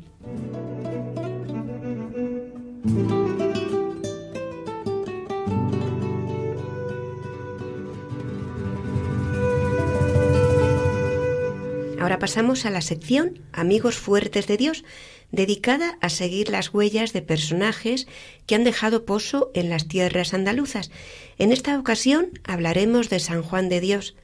Ahora 12.01 12.19
pasamos 12.19 12.67
a 12.67 12.71
la 12.71 12.81
sección 12.81 13.39
Amigos 13.53 13.97
Fuertes 13.97 14.49
de 14.49 14.57
Dios, 14.57 14.85
dedicada 15.31 15.99
a 16.01 16.09
seguir 16.09 16.49
las 16.49 16.75
huellas 16.75 17.13
de 17.13 17.23
personajes 17.23 18.09
que 18.47 18.57
han 18.57 18.65
dejado 18.65 19.05
pozo 19.05 19.53
en 19.55 19.71
las 19.71 19.87
tierras 19.87 20.35
andaluzas. 20.35 20.91
En 21.39 21.53
esta 21.53 21.79
ocasión 21.79 22.31
hablaremos 22.43 23.09
de 23.09 23.21
San 23.21 23.43
Juan 23.43 23.69
de 23.69 23.81
Dios. 23.81 24.17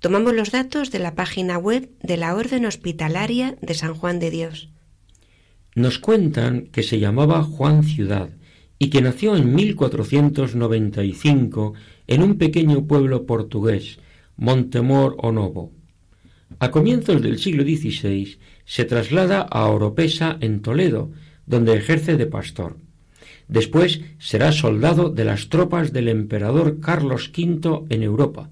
Tomamos 0.00 0.34
los 0.34 0.50
datos 0.50 0.90
de 0.90 0.98
la 0.98 1.14
página 1.14 1.56
web 1.56 1.88
de 2.02 2.18
la 2.18 2.34
Orden 2.34 2.66
Hospitalaria 2.66 3.56
de 3.62 3.72
San 3.72 3.94
Juan 3.94 4.18
de 4.18 4.30
Dios. 4.30 4.68
Nos 5.74 5.98
cuentan 5.98 6.66
que 6.66 6.82
se 6.82 6.98
llamaba 6.98 7.42
Juan 7.42 7.82
Ciudad 7.82 8.28
y 8.78 8.90
que 8.90 9.00
nació 9.00 9.36
en 9.36 9.54
1495 9.54 11.72
en 12.08 12.22
un 12.22 12.36
pequeño 12.36 12.86
pueblo 12.86 13.24
portugués, 13.24 13.98
Montemor 14.36 15.16
o 15.18 15.32
Novo. 15.32 15.72
A 16.58 16.70
comienzos 16.70 17.22
del 17.22 17.38
siglo 17.38 17.62
XVI 17.62 18.36
se 18.66 18.84
traslada 18.84 19.40
a 19.40 19.64
Oropesa 19.66 20.36
en 20.40 20.60
Toledo, 20.60 21.10
donde 21.46 21.74
ejerce 21.74 22.18
de 22.18 22.26
pastor. 22.26 22.76
Después 23.48 24.02
será 24.18 24.52
soldado 24.52 25.08
de 25.08 25.24
las 25.24 25.48
tropas 25.48 25.94
del 25.94 26.08
emperador 26.08 26.80
Carlos 26.80 27.32
V 27.34 27.86
en 27.88 28.02
Europa 28.02 28.50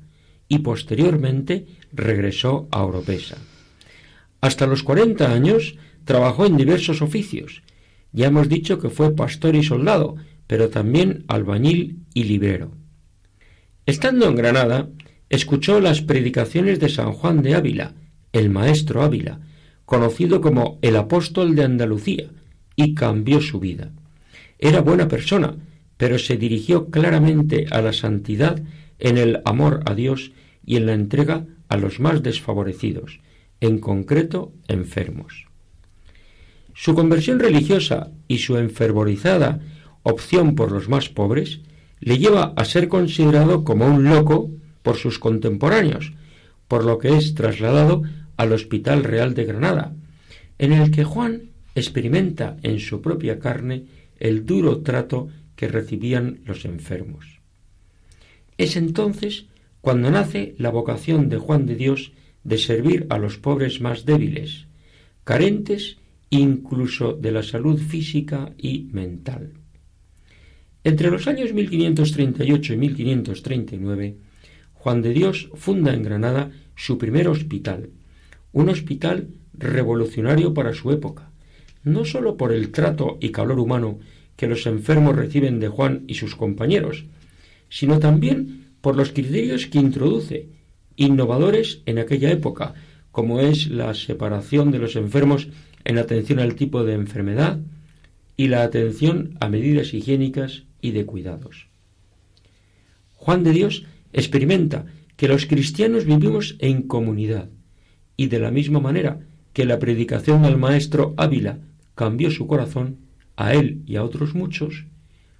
y 0.49 0.59
posteriormente 0.61 1.67
regresó 1.93 2.69
a 2.71 2.85
Oropesa. 2.85 3.39
Hasta 4.41 4.67
los 4.67 4.83
cuarenta 4.83 5.33
años 5.33 5.77
trabajó 6.05 6.47
en 6.47 6.57
diversos 6.57 7.03
oficios. 7.03 7.63
Ya 8.13 8.27
hemos 8.27 8.49
dicho 8.49 8.79
que 8.79 8.91
fue 8.91 9.15
pastor 9.15 9.57
y 9.57 9.63
soldado, 9.63 10.17
pero 10.47 10.69
también 10.69 11.25
albañil 11.29 12.01
y 12.13 12.25
librero. 12.25 12.73
Estando 13.87 14.27
en 14.29 14.37
Granada, 14.37 14.89
escuchó 15.29 15.81
las 15.81 16.03
predicaciones 16.03 16.79
de 16.81 16.89
San 16.89 17.13
Juan 17.13 17.43
de 17.43 17.55
Ávila, 17.55 17.95
el 18.33 18.51
maestro 18.51 19.03
Ávila, 19.03 19.41
conocido 19.85 20.41
como 20.41 20.79
el 20.83 20.97
apóstol 20.97 21.55
de 21.55 21.65
Andalucía, 21.65 22.31
y 22.77 22.95
cambió 22.95 23.41
su 23.41 23.61
vida. 23.61 23.93
Era 24.59 24.81
buena 24.81 25.09
persona, 25.09 25.57
pero 25.97 26.19
se 26.19 26.37
dirigió 26.37 26.91
claramente 26.91 27.67
a 27.71 27.81
la 27.81 27.93
santidad 27.93 28.63
en 28.99 29.19
el 29.19 29.41
amor 29.45 29.81
a 29.87 29.95
Dios 29.95 30.33
y 30.65 30.77
en 30.77 30.87
la 30.87 30.95
entrega 30.95 31.47
a 31.69 31.77
los 31.77 32.01
más 32.01 32.23
desfavorecidos, 32.23 33.21
en 33.61 33.79
concreto 33.79 34.53
enfermos. 34.69 35.47
Su 36.75 36.95
conversión 36.95 37.39
religiosa 37.39 38.11
y 38.29 38.39
su 38.39 38.57
enfervorizada 38.57 39.61
opción 40.03 40.55
por 40.55 40.73
los 40.73 40.89
más 40.89 41.09
pobres 41.09 41.61
le 42.01 42.19
lleva 42.19 42.53
a 42.57 42.65
ser 42.65 42.89
considerado 42.89 43.65
como 43.65 43.87
un 43.87 44.05
loco 44.05 44.51
por 44.83 44.97
sus 44.97 45.19
contemporáneos, 45.19 46.13
por 46.69 46.85
lo 46.85 46.99
que 46.99 47.17
es 47.17 47.35
trasladado 47.35 48.03
al 48.37 48.53
Hospital 48.53 49.05
Real 49.05 49.35
de 49.35 49.45
Granada, 49.45 49.95
en 50.59 50.73
el 50.73 50.91
que 50.91 51.05
Juan 51.05 51.51
experimenta 51.75 52.57
en 52.63 52.81
su 52.81 53.01
propia 53.01 53.39
carne 53.39 53.85
el 54.19 54.45
duro 54.45 54.83
trato 54.83 55.29
que 55.57 55.69
recibían 55.69 56.41
los 56.45 56.65
enfermos. 56.65 57.34
Es 58.59 58.77
entonces 58.77 59.47
cuando 59.81 60.11
nace 60.11 60.55
la 60.59 60.71
vocación 60.71 61.29
de 61.29 61.39
Juan 61.39 61.67
de 61.67 61.77
Dios 61.77 62.13
de 62.43 62.59
servir 62.59 63.07
a 63.11 63.19
los 63.19 63.39
pobres 63.39 63.81
más 63.81 64.05
débiles, 64.05 64.67
carentes 65.25 65.99
incluso 66.31 67.15
de 67.15 67.33
la 67.33 67.43
salud 67.43 67.79
física 67.79 68.53
y 68.59 68.89
mental. 68.93 69.53
Entre 70.85 71.11
los 71.11 71.27
años 71.27 71.53
1538 71.53 72.75
y 72.75 72.77
1539, 72.77 74.17
Juan 74.75 75.01
de 75.03 75.11
Dios 75.11 75.49
funda 75.55 75.95
en 75.95 76.03
Granada 76.03 76.51
su 76.77 76.99
primer 76.99 77.29
hospital, 77.29 77.91
un 78.53 78.69
hospital 78.69 79.29
revolucionario 79.55 80.53
para 80.53 80.75
su 80.75 80.93
época, 80.93 81.31
no 81.83 82.05
sólo 82.05 82.37
por 82.37 82.53
el 82.53 82.71
trato 82.71 83.17
y 83.21 83.31
calor 83.31 83.59
humano 83.59 83.99
que 84.37 84.47
los 84.47 84.67
enfermos 84.67 85.17
reciben 85.17 85.61
de 85.61 85.69
Juan 85.69 86.05
y 86.07 86.15
sus 86.15 86.35
compañeros, 86.35 87.07
sino 87.75 87.99
también 87.99 88.69
por 88.81 88.95
los 88.97 89.11
criterios 89.11 89.67
que 89.67 89.81
introduce, 89.81 90.49
innovadores 90.95 91.83
en 91.87 91.99
aquella 91.99 92.31
época, 92.31 92.75
como 93.11 93.41
es 93.41 93.67
la 93.67 93.93
separación 93.95 94.71
de 94.71 94.79
los 94.79 94.95
enfermos 94.95 95.49
en 95.85 95.99
atención 95.99 96.39
al 96.39 96.55
tipo 96.55 96.85
de 96.85 96.95
enfermedad 96.95 97.59
y 98.37 98.47
la 98.47 98.63
atención 98.63 99.37
a 99.41 99.49
medidas 99.49 99.93
higiénicas 99.93 100.63
y 100.81 100.93
de 100.93 101.05
cuidados. 101.05 101.67
Juan 103.15 103.43
de 103.43 103.51
Dios 103.51 103.87
experimenta 104.13 104.87
que 105.17 105.27
los 105.27 105.47
cristianos 105.47 106.05
vivimos 106.05 106.55
en 106.61 106.83
comunidad 106.83 107.49
y 108.17 108.29
de 108.29 108.39
la 108.39 108.53
misma 108.53 108.79
manera 108.79 109.19
que 109.53 109.65
la 109.65 109.81
predicación 109.81 110.43
del 110.43 110.59
maestro 110.59 111.13
Ávila 111.17 111.59
cambió 111.97 112.31
su 112.31 112.47
corazón, 112.47 112.99
a 113.35 113.53
él 113.53 113.83
y 113.85 113.97
a 113.97 114.05
otros 114.05 114.37
muchos, 114.37 114.85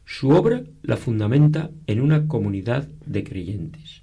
su 0.07 0.31
obra 0.31 0.63
la 0.83 0.97
fundamenta 0.97 1.71
en 1.87 2.01
una 2.01 2.29
comunidad 2.29 2.89
de 3.07 3.25
creyentes. 3.25 4.03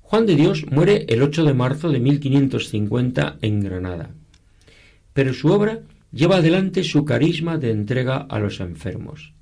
Juan 0.00 0.26
de 0.26 0.36
Dios 0.36 0.66
muere 0.70 1.04
el 1.08 1.22
8 1.22 1.44
de 1.44 1.54
marzo 1.54 1.90
de 1.90 1.98
1550 1.98 3.38
en 3.42 3.60
Granada, 3.60 4.10
pero 5.12 5.34
su 5.34 5.48
obra 5.48 5.80
lleva 6.12 6.36
adelante 6.36 6.84
su 6.84 7.04
carisma 7.04 7.58
de 7.58 7.72
entrega 7.72 8.18
a 8.18 8.38
los 8.38 8.60
enfermos. 8.60 9.32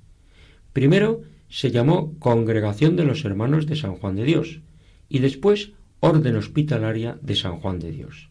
Primero 0.73 1.21
se 1.49 1.71
llamó 1.71 2.17
Congregación 2.19 2.95
de 2.95 3.05
los 3.05 3.23
Hermanos 3.25 3.67
de 3.67 3.75
San 3.75 3.95
Juan 3.95 4.15
de 4.15 4.23
Dios 4.23 4.59
y 5.07 5.19
después 5.19 5.71
Orden 5.99 6.35
Hospitalaria 6.35 7.17
de 7.21 7.35
San 7.35 7.59
Juan 7.59 7.79
de 7.79 7.91
Dios. 7.91 8.29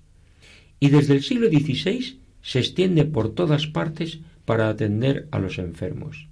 Y 0.80 0.89
desde 0.89 1.14
el 1.14 1.22
siglo 1.22 1.49
XVI 1.49 2.18
se 2.43 2.59
extiende 2.59 3.05
por 3.05 3.35
todas 3.35 3.66
partes 3.66 4.18
para 4.45 4.69
atender 4.69 5.29
a 5.31 5.39
los 5.39 5.59
enfermos. 5.59 6.29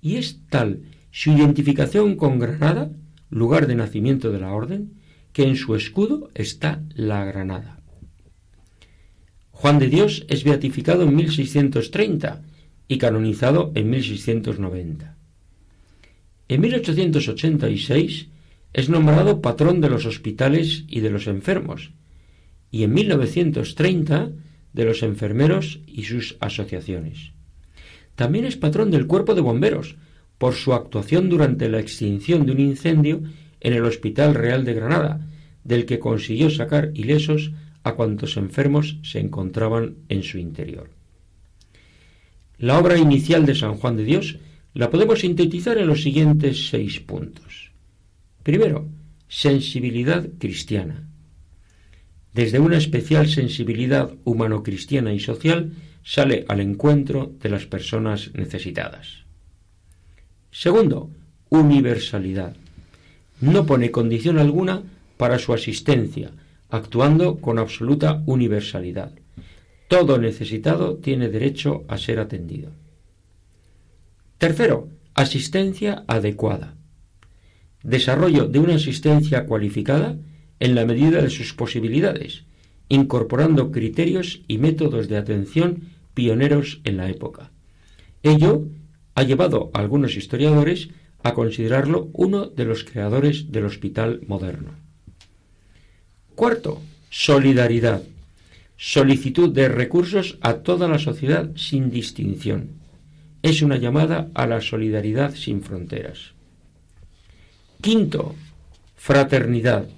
Y 0.00 0.16
es 0.16 0.40
tal 0.48 0.82
su 1.10 1.32
identificación 1.32 2.16
con 2.16 2.38
Granada, 2.38 2.90
lugar 3.30 3.66
de 3.66 3.74
nacimiento 3.74 4.30
de 4.30 4.40
la 4.40 4.52
orden, 4.52 4.92
que 5.32 5.44
en 5.44 5.56
su 5.56 5.74
escudo 5.74 6.30
está 6.34 6.82
la 6.94 7.24
granada. 7.24 7.80
Juan 9.50 9.78
de 9.78 9.88
Dios 9.88 10.24
es 10.28 10.44
beatificado 10.44 11.02
en 11.02 11.16
1630 11.16 12.42
y 12.86 12.98
canonizado 12.98 13.72
en 13.74 13.90
1690. 13.90 15.16
En 16.48 16.60
1886 16.60 18.28
es 18.72 18.88
nombrado 18.88 19.40
patrón 19.40 19.80
de 19.80 19.90
los 19.90 20.06
hospitales 20.06 20.84
y 20.88 21.00
de 21.00 21.10
los 21.10 21.26
enfermos, 21.26 21.90
y 22.70 22.84
en 22.84 22.94
1930 22.94 24.30
de 24.72 24.84
los 24.84 25.02
enfermeros 25.02 25.80
y 25.86 26.04
sus 26.04 26.36
asociaciones. 26.40 27.32
también 28.14 28.44
es 28.44 28.56
patrón 28.56 28.90
del 28.90 29.06
cuerpo 29.06 29.34
de 29.34 29.40
bomberos, 29.40 29.96
por 30.38 30.54
su 30.54 30.72
actuación 30.72 31.28
durante 31.28 31.68
la 31.68 31.80
extinción 31.80 32.46
de 32.46 32.52
un 32.52 32.60
incendio 32.60 33.22
en 33.60 33.72
el 33.72 33.84
Hospital 33.84 34.34
Real 34.34 34.64
de 34.64 34.74
Granada, 34.74 35.26
del 35.64 35.84
que 35.84 35.98
consiguió 35.98 36.48
sacar 36.48 36.90
ilesos 36.94 37.52
a 37.82 37.94
cuantos 37.94 38.36
enfermos 38.36 38.98
se 39.02 39.18
encontraban 39.18 39.96
en 40.08 40.22
su 40.22 40.38
interior. 40.38 40.90
La 42.58 42.78
obra 42.78 42.98
inicial 42.98 43.46
de 43.46 43.54
San 43.54 43.74
Juan 43.74 43.96
de 43.96 44.04
Dios 44.04 44.38
la 44.74 44.90
podemos 44.90 45.20
sintetizar 45.20 45.78
en 45.78 45.86
los 45.86 46.02
siguientes 46.02 46.68
seis 46.68 47.00
puntos. 47.00 47.72
Primero, 48.42 48.88
sensibilidad 49.28 50.28
cristiana. 50.38 51.07
Desde 52.38 52.60
una 52.60 52.76
especial 52.76 53.26
sensibilidad 53.26 54.12
humano-cristiana 54.22 55.12
y 55.12 55.18
social 55.18 55.72
sale 56.04 56.44
al 56.46 56.60
encuentro 56.60 57.32
de 57.42 57.48
las 57.48 57.66
personas 57.66 58.30
necesitadas. 58.32 59.24
Segundo, 60.52 61.10
universalidad. 61.48 62.54
No 63.40 63.66
pone 63.66 63.90
condición 63.90 64.38
alguna 64.38 64.84
para 65.16 65.40
su 65.40 65.52
asistencia, 65.52 66.30
actuando 66.70 67.38
con 67.38 67.58
absoluta 67.58 68.22
universalidad. 68.26 69.10
Todo 69.88 70.16
necesitado 70.18 70.98
tiene 70.98 71.30
derecho 71.30 71.82
a 71.88 71.98
ser 71.98 72.20
atendido. 72.20 72.70
Tercero, 74.38 74.88
asistencia 75.14 76.04
adecuada. 76.06 76.76
Desarrollo 77.82 78.46
de 78.46 78.60
una 78.60 78.76
asistencia 78.76 79.44
cualificada 79.44 80.16
en 80.60 80.74
la 80.74 80.84
medida 80.84 81.22
de 81.22 81.30
sus 81.30 81.54
posibilidades, 81.54 82.44
incorporando 82.88 83.70
criterios 83.70 84.42
y 84.48 84.58
métodos 84.58 85.08
de 85.08 85.16
atención 85.16 85.90
pioneros 86.14 86.80
en 86.84 86.96
la 86.96 87.08
época. 87.08 87.50
Ello 88.22 88.64
ha 89.14 89.22
llevado 89.22 89.70
a 89.72 89.78
algunos 89.80 90.16
historiadores 90.16 90.88
a 91.22 91.34
considerarlo 91.34 92.08
uno 92.12 92.46
de 92.46 92.64
los 92.64 92.84
creadores 92.84 93.50
del 93.52 93.64
hospital 93.64 94.20
moderno. 94.26 94.70
Cuarto, 96.34 96.80
solidaridad. 97.10 98.02
Solicitud 98.76 99.52
de 99.52 99.68
recursos 99.68 100.38
a 100.40 100.58
toda 100.58 100.86
la 100.86 101.00
sociedad 101.00 101.50
sin 101.56 101.90
distinción. 101.90 102.70
Es 103.42 103.62
una 103.62 103.76
llamada 103.76 104.28
a 104.34 104.46
la 104.46 104.60
solidaridad 104.60 105.34
sin 105.34 105.62
fronteras. 105.62 106.32
Quinto, 107.80 108.36
fraternidad. 108.96 109.88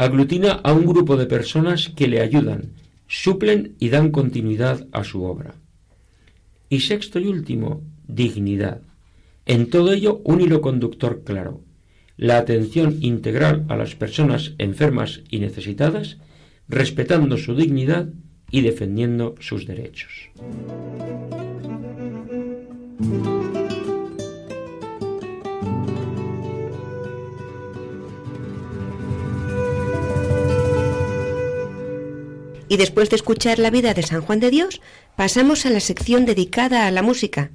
Aglutina 0.00 0.52
a 0.64 0.72
un 0.72 0.86
grupo 0.86 1.18
de 1.18 1.26
personas 1.26 1.90
que 1.94 2.08
le 2.08 2.22
ayudan, 2.22 2.72
suplen 3.06 3.76
y 3.78 3.90
dan 3.90 4.10
continuidad 4.10 4.86
a 4.92 5.04
su 5.04 5.24
obra. 5.24 5.56
Y 6.70 6.80
sexto 6.80 7.18
y 7.18 7.26
último, 7.26 7.82
dignidad. 8.08 8.80
En 9.44 9.68
todo 9.68 9.92
ello, 9.92 10.22
un 10.24 10.40
hilo 10.40 10.62
conductor 10.62 11.22
claro 11.22 11.60
la 12.16 12.36
atención 12.36 12.98
integral 13.00 13.64
a 13.68 13.76
las 13.76 13.94
personas 13.94 14.52
enfermas 14.58 15.22
y 15.30 15.38
necesitadas, 15.38 16.18
respetando 16.68 17.38
su 17.38 17.54
dignidad 17.54 18.10
y 18.50 18.60
defendiendo 18.60 19.34
sus 19.40 19.66
derechos. 19.66 20.30
Y 32.70 32.78
después 32.78 33.10
de 33.10 33.16
escuchar 33.16 33.58
la 33.58 33.68
vida 33.68 33.92
de 33.92 34.02
San 34.02 34.22
Juan 34.22 34.40
de 34.40 34.48
Dios, 34.48 34.80
pasamos 35.16 35.66
a 35.66 35.70
la 35.70 35.80
sección 35.80 36.24
dedicada 36.24 36.86
a 36.86 36.90
la 36.90 37.02
música, 37.02 37.50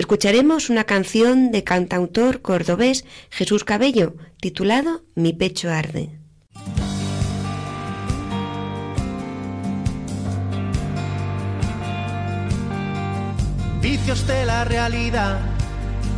Escucharemos 0.00 0.70
una 0.70 0.84
canción 0.84 1.52
de 1.52 1.62
cantautor 1.62 2.40
cordobés 2.40 3.04
Jesús 3.28 3.64
Cabello, 3.64 4.14
titulado 4.40 5.02
Mi 5.14 5.34
pecho 5.34 5.70
arde. 5.70 6.18
Vicios 13.82 14.26
de 14.26 14.46
la 14.46 14.64
realidad 14.64 15.40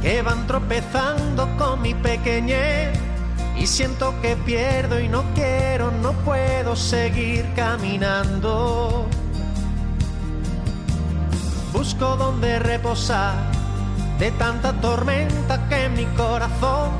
que 0.00 0.22
van 0.22 0.46
tropezando 0.46 1.48
con 1.56 1.82
mi 1.82 1.94
pequeñez 1.94 3.11
y 3.56 3.66
siento 3.66 4.14
que 4.20 4.36
pierdo 4.36 5.00
y 5.00 5.08
no 5.08 5.24
quiero, 5.34 5.90
no 5.90 6.12
puedo 6.24 6.74
seguir 6.76 7.46
caminando. 7.54 9.06
Busco 11.72 12.16
donde 12.16 12.58
reposar 12.58 13.34
de 14.18 14.30
tanta 14.32 14.72
tormenta 14.74 15.68
que 15.68 15.88
mi 15.88 16.04
corazón 16.16 16.90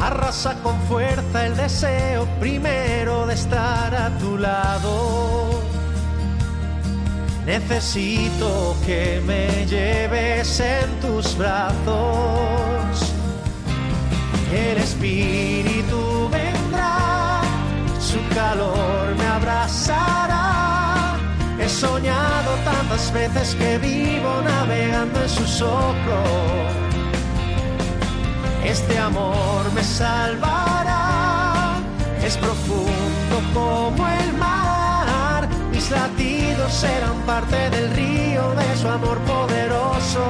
arrasa 0.00 0.54
con 0.62 0.80
fuerza 0.82 1.46
el 1.46 1.56
deseo 1.56 2.26
primero 2.40 3.26
de 3.26 3.34
estar 3.34 3.94
a 3.94 4.10
tu 4.18 4.38
lado. 4.38 5.60
Necesito 7.46 8.76
que 8.86 9.22
me 9.26 9.66
lleves 9.66 10.60
en 10.60 11.00
tus 11.00 11.36
brazos. 11.36 13.09
El 14.52 14.78
espíritu 14.78 16.28
vendrá, 16.30 17.40
su 18.00 18.18
calor 18.34 19.14
me 19.16 19.26
abrazará 19.26 20.40
He 21.60 21.68
soñado 21.68 22.54
tantas 22.64 23.12
veces 23.12 23.54
que 23.54 23.76
vivo 23.78 24.40
navegando 24.42 25.20
en 25.22 25.28
su 25.28 25.46
soplo. 25.46 26.22
Este 28.64 28.98
amor 28.98 29.70
me 29.74 29.84
salvará, 29.84 31.76
es 32.24 32.38
profundo 32.38 33.36
como 33.52 34.08
el 34.08 34.32
mar. 34.38 35.46
Mis 35.70 35.90
latidos 35.90 36.72
serán 36.72 37.20
parte 37.26 37.68
del 37.68 37.90
río 37.90 38.54
de 38.54 38.76
su 38.76 38.88
amor 38.88 39.18
poderoso. 39.18 40.24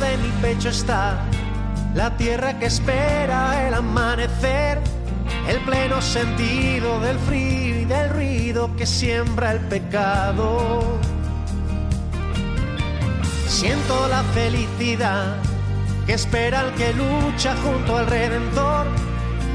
De 0.00 0.16
mi 0.16 0.30
pecho 0.40 0.70
está 0.70 1.18
la 1.94 2.16
tierra 2.16 2.58
que 2.58 2.66
espera 2.66 3.66
el 3.66 3.74
amanecer 3.74 4.80
el 5.46 5.58
pleno 5.60 6.00
sentido 6.00 7.00
del 7.00 7.18
frío 7.18 7.80
y 7.80 7.84
del 7.84 8.08
ruido 8.10 8.74
que 8.76 8.86
siembra 8.86 9.52
el 9.52 9.60
pecado. 9.60 10.98
Siento 13.46 14.08
la 14.08 14.22
felicidad 14.34 15.36
que 16.06 16.14
espera 16.14 16.62
el 16.62 16.74
que 16.74 16.92
lucha 16.94 17.54
junto 17.56 17.96
al 17.96 18.06
Redentor, 18.06 18.86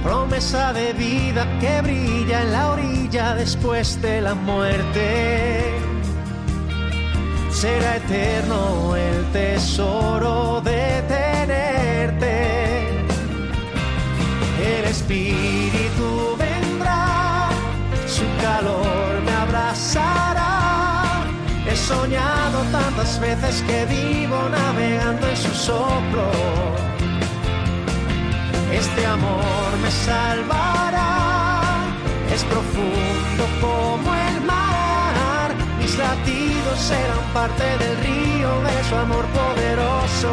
promesa 0.03 0.73
de 0.73 0.93
vida 0.93 1.47
que 1.59 1.81
brilla 1.81 2.43
en 2.43 2.51
la 2.51 2.71
orilla 2.71 3.35
después 3.35 4.01
de 4.01 4.21
la 4.21 4.35
muerte. 4.35 5.75
Será 7.62 7.95
eterno 7.95 8.95
el 8.95 9.32
tesoro 9.32 10.62
de 10.62 11.01
tenerte. 11.08 12.36
El 14.62 14.86
espíritu 14.86 16.36
calor 18.45 19.22
me 19.26 19.32
abrazará. 19.32 20.53
He 21.68 21.76
soñado 21.76 22.58
tantas 22.72 23.20
veces 23.20 23.64
que 23.68 23.86
vivo 23.86 24.38
navegando 24.49 25.28
en 25.28 25.38
su 25.38 25.53
soplo. 25.68 26.28
Este 28.72 29.06
amor 29.06 29.70
me 29.84 29.91
salvará, 30.08 31.12
es 32.34 32.43
profundo 32.43 33.43
como 33.62 34.10
el 34.28 34.41
mar. 34.41 34.64
Latidos 35.97 36.79
serán 36.79 37.23
parte 37.33 37.63
del 37.63 37.97
río 37.97 38.61
de 38.61 38.83
su 38.89 38.95
amor 38.95 39.25
poderoso. 39.27 40.31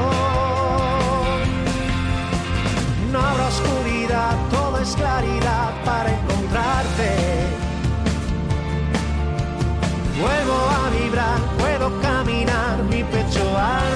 No 3.12 3.18
habrá 3.18 3.46
oscuridad, 3.48 4.36
todo 4.50 4.78
es 4.78 4.96
claridad 4.96 5.70
para 5.84 6.10
encontrarte 6.10 7.62
Vuelvo 10.22 10.54
a 10.54 10.90
vibrar, 10.90 11.40
puedo 11.58 12.00
caminar, 12.00 12.82
mi 12.84 13.02
pecho 13.02 13.42
arde. 13.58 13.91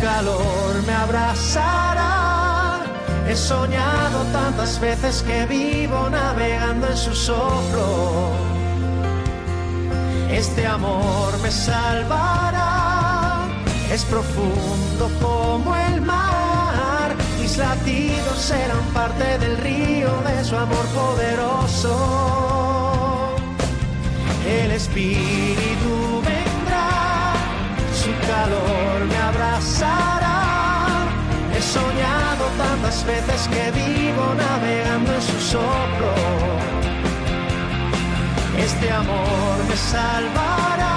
Calor 0.00 0.82
me 0.86 0.94
abrazará 0.94 2.18
He 3.28 3.36
soñado 3.36 4.24
tantas 4.32 4.80
veces 4.80 5.22
que 5.22 5.44
vivo 5.44 6.08
navegando 6.08 6.88
en 6.88 6.96
su 6.96 7.14
soplo. 7.14 8.32
Este 10.30 10.66
amor 10.66 11.38
me 11.42 11.50
salvará, 11.50 13.48
es 13.92 14.02
profundo 14.06 15.10
como 15.20 15.76
el 15.76 16.00
mar. 16.00 17.14
Mis 17.38 17.58
latidos 17.58 18.38
serán 18.38 18.82
parte 18.94 19.38
del 19.38 19.58
río 19.58 20.10
de 20.22 20.42
su 20.42 20.56
amor 20.56 20.86
poderoso. 20.94 21.94
El 24.46 24.70
espíritu 24.70 25.97
calor 28.28 28.98
me 29.10 29.18
abrazará. 29.30 30.40
He 31.54 31.60
soñado 31.62 32.44
tantas 32.64 32.96
veces 33.12 33.40
que 33.52 33.64
vivo 33.82 34.24
navegando 34.44 35.10
en 35.18 35.22
su 35.30 35.38
soplo. 35.54 36.12
Este 38.66 38.86
amor 39.02 39.56
me 39.68 39.76
salvará, 39.94 40.96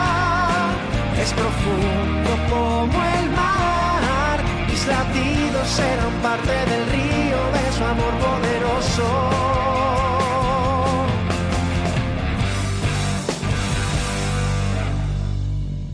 es 1.24 1.32
profundo 1.42 2.32
como 2.52 2.98
el 3.18 3.26
mar. 3.42 4.38
Mis 4.70 4.84
latidos 4.94 5.68
serán 5.80 6.14
parte 6.28 6.56
del 6.72 6.84
río 6.96 7.40
de 7.56 7.66
su 7.76 7.84
amor 7.94 8.14
poderoso. 8.26 9.08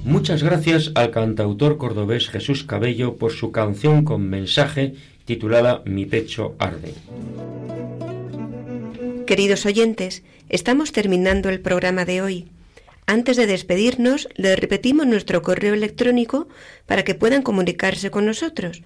Muchas 0.07 0.41
gracias 0.41 0.91
al 0.95 1.11
cantautor 1.11 1.77
cordobés 1.77 2.29
Jesús 2.29 2.63
Cabello 2.63 3.17
por 3.17 3.33
su 3.33 3.51
canción 3.51 4.05
con 4.05 4.29
mensaje 4.29 4.93
titulada 5.25 5.81
Mi 5.83 6.05
pecho 6.05 6.55
arde. 6.59 6.93
Queridos 9.25 9.65
oyentes, 9.65 10.23
estamos 10.47 10.93
terminando 10.93 11.49
el 11.49 11.59
programa 11.59 12.05
de 12.05 12.21
hoy. 12.21 12.47
Antes 13.05 13.35
de 13.35 13.47
despedirnos, 13.47 14.29
les 14.35 14.57
repetimos 14.57 15.05
nuestro 15.05 15.41
correo 15.41 15.73
electrónico 15.73 16.47
para 16.85 17.03
que 17.03 17.13
puedan 17.13 17.41
comunicarse 17.41 18.09
con 18.09 18.25
nosotros. 18.25 18.83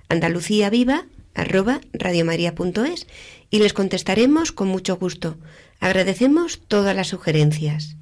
andaluciaviva 0.08 1.06
radiomaria.es 1.34 3.06
y 3.50 3.58
les 3.58 3.72
contestaremos 3.72 4.52
con 4.52 4.68
mucho 4.68 4.96
gusto. 4.96 5.38
Agradecemos 5.80 6.60
todas 6.68 6.94
las 6.94 7.08
sugerencias. 7.08 7.96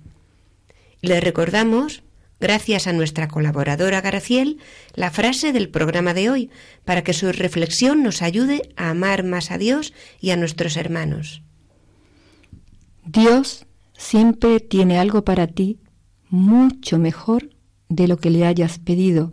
Les 1.00 1.22
recordamos, 1.22 2.02
gracias 2.40 2.86
a 2.86 2.92
nuestra 2.92 3.28
colaboradora 3.28 4.00
Graciel, 4.00 4.58
la 4.94 5.10
frase 5.10 5.52
del 5.52 5.68
programa 5.68 6.14
de 6.14 6.30
hoy, 6.30 6.50
para 6.84 7.04
que 7.04 7.12
su 7.12 7.30
reflexión 7.30 8.02
nos 8.02 8.22
ayude 8.22 8.72
a 8.76 8.90
amar 8.90 9.24
más 9.24 9.50
a 9.50 9.58
Dios 9.58 9.94
y 10.20 10.30
a 10.30 10.36
nuestros 10.36 10.76
hermanos. 10.76 11.42
Dios 13.04 13.66
siempre 13.96 14.60
tiene 14.60 14.98
algo 14.98 15.24
para 15.24 15.46
ti 15.46 15.78
mucho 16.30 16.98
mejor 16.98 17.50
de 17.88 18.06
lo 18.08 18.18
que 18.18 18.30
le 18.30 18.44
hayas 18.44 18.78
pedido 18.78 19.32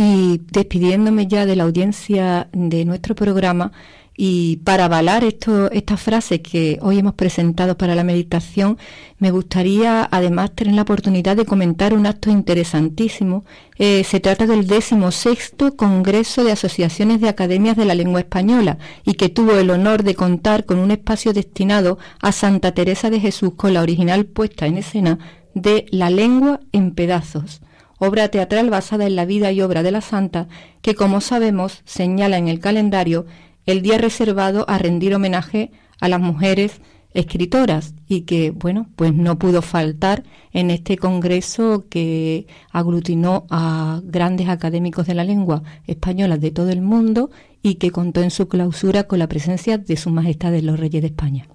y 0.00 0.40
despidiéndome 0.50 1.26
ya 1.26 1.44
de 1.44 1.56
la 1.56 1.64
audiencia 1.64 2.48
de 2.52 2.86
nuestro 2.86 3.14
programa, 3.14 3.70
y 4.16 4.56
para 4.64 4.86
avalar 4.86 5.24
esto, 5.24 5.70
esta 5.70 5.98
frase 5.98 6.40
que 6.40 6.78
hoy 6.80 6.98
hemos 6.98 7.14
presentado 7.14 7.76
para 7.76 7.94
la 7.94 8.02
meditación, 8.02 8.78
me 9.18 9.30
gustaría 9.30 10.08
además 10.10 10.54
tener 10.54 10.74
la 10.74 10.82
oportunidad 10.82 11.36
de 11.36 11.44
comentar 11.44 11.92
un 11.92 12.06
acto 12.06 12.30
interesantísimo. 12.30 13.44
Eh, 13.76 14.02
se 14.04 14.20
trata 14.20 14.46
del 14.46 14.66
sexto 15.12 15.76
Congreso 15.76 16.44
de 16.44 16.52
Asociaciones 16.52 17.20
de 17.20 17.28
Academias 17.28 17.76
de 17.76 17.84
la 17.84 17.94
Lengua 17.94 18.20
Española 18.20 18.78
y 19.04 19.14
que 19.14 19.28
tuvo 19.28 19.52
el 19.58 19.70
honor 19.70 20.02
de 20.02 20.14
contar 20.14 20.64
con 20.64 20.78
un 20.78 20.90
espacio 20.90 21.34
destinado 21.34 21.98
a 22.20 22.32
Santa 22.32 22.72
Teresa 22.72 23.10
de 23.10 23.20
Jesús 23.20 23.52
con 23.54 23.74
la 23.74 23.82
original 23.82 24.24
puesta 24.24 24.66
en 24.66 24.78
escena 24.78 25.18
de 25.54 25.84
La 25.90 26.08
lengua 26.08 26.60
en 26.72 26.94
pedazos 26.94 27.60
obra 28.00 28.28
teatral 28.28 28.70
basada 28.70 29.06
en 29.06 29.14
la 29.14 29.26
vida 29.26 29.52
y 29.52 29.60
obra 29.60 29.84
de 29.84 29.92
la 29.92 30.00
santa, 30.00 30.48
que 30.82 30.96
como 30.96 31.20
sabemos 31.20 31.82
señala 31.84 32.38
en 32.38 32.48
el 32.48 32.58
calendario 32.58 33.26
el 33.66 33.82
día 33.82 33.98
reservado 33.98 34.64
a 34.68 34.78
rendir 34.78 35.14
homenaje 35.14 35.70
a 36.00 36.08
las 36.08 36.18
mujeres 36.18 36.80
escritoras 37.12 37.94
y 38.08 38.22
que, 38.22 38.52
bueno, 38.52 38.88
pues 38.96 39.12
no 39.12 39.38
pudo 39.38 39.62
faltar 39.62 40.22
en 40.52 40.70
este 40.70 40.96
congreso 40.96 41.84
que 41.90 42.46
aglutinó 42.70 43.46
a 43.50 44.00
grandes 44.04 44.48
académicos 44.48 45.06
de 45.06 45.14
la 45.14 45.24
lengua 45.24 45.62
española 45.86 46.38
de 46.38 46.50
todo 46.52 46.70
el 46.70 46.80
mundo 46.80 47.30
y 47.62 47.74
que 47.74 47.90
contó 47.90 48.22
en 48.22 48.30
su 48.30 48.48
clausura 48.48 49.04
con 49.04 49.18
la 49.18 49.28
presencia 49.28 49.76
de 49.76 49.96
Su 49.96 50.10
Majestad 50.10 50.52
de 50.52 50.62
los 50.62 50.80
Reyes 50.80 51.02
de 51.02 51.08
España. 51.08 51.46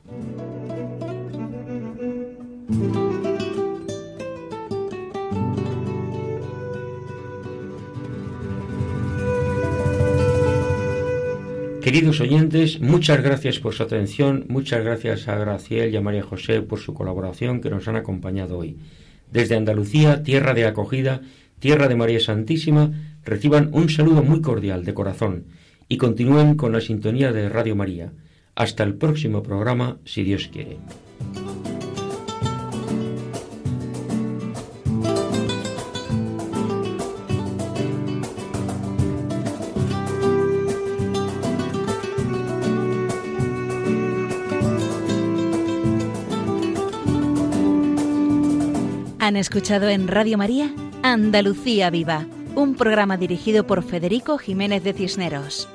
Queridos 11.86 12.20
oyentes, 12.20 12.82
muchas 12.82 13.22
gracias 13.22 13.60
por 13.60 13.76
su 13.76 13.84
atención, 13.84 14.46
muchas 14.50 14.84
gracias 14.84 15.28
a 15.28 15.36
Graciel 15.36 15.94
y 15.94 15.96
a 15.96 16.02
María 16.02 16.24
José 16.24 16.64
por 16.64 16.80
su 16.80 16.96
colaboración 16.96 17.62
que 17.62 17.70
nos 17.70 17.88
han 17.88 17.96
acompañado 17.96 18.58
hoy. 18.58 18.80
Desde 19.32 19.56
Andalucía, 19.56 20.24
tierra 20.24 20.56
de 20.56 20.66
acogida, 20.66 21.22
tierra 21.60 21.88
de 21.88 21.96
María 21.96 22.20
Santísima, 22.20 22.92
reciban 23.24 23.70
un 23.72 23.90
saludo 23.90 24.24
muy 24.24 24.42
cordial 24.42 24.84
de 24.84 24.96
corazón 24.96 25.46
y 25.88 25.98
continúen 25.98 26.56
con 26.56 26.72
la 26.72 26.82
sintonía 26.82 27.32
de 27.32 27.50
Radio 27.50 27.76
María. 27.76 28.14
Hasta 28.56 28.82
el 28.82 28.96
próximo 28.96 29.44
programa, 29.44 30.00
si 30.06 30.24
Dios 30.24 30.50
quiere. 30.52 30.78
Han 49.26 49.38
escuchado 49.38 49.90
en 49.90 50.08
Radio 50.08 50.38
María 50.38 50.72
Andalucía 51.02 51.90
Viva, 51.90 52.28
un 52.54 52.76
programa 52.76 53.18
dirigido 53.18 53.66
por 53.66 53.82
Federico 53.82 54.38
Jiménez 54.38 54.84
de 54.84 54.94
Cisneros. 54.94 55.68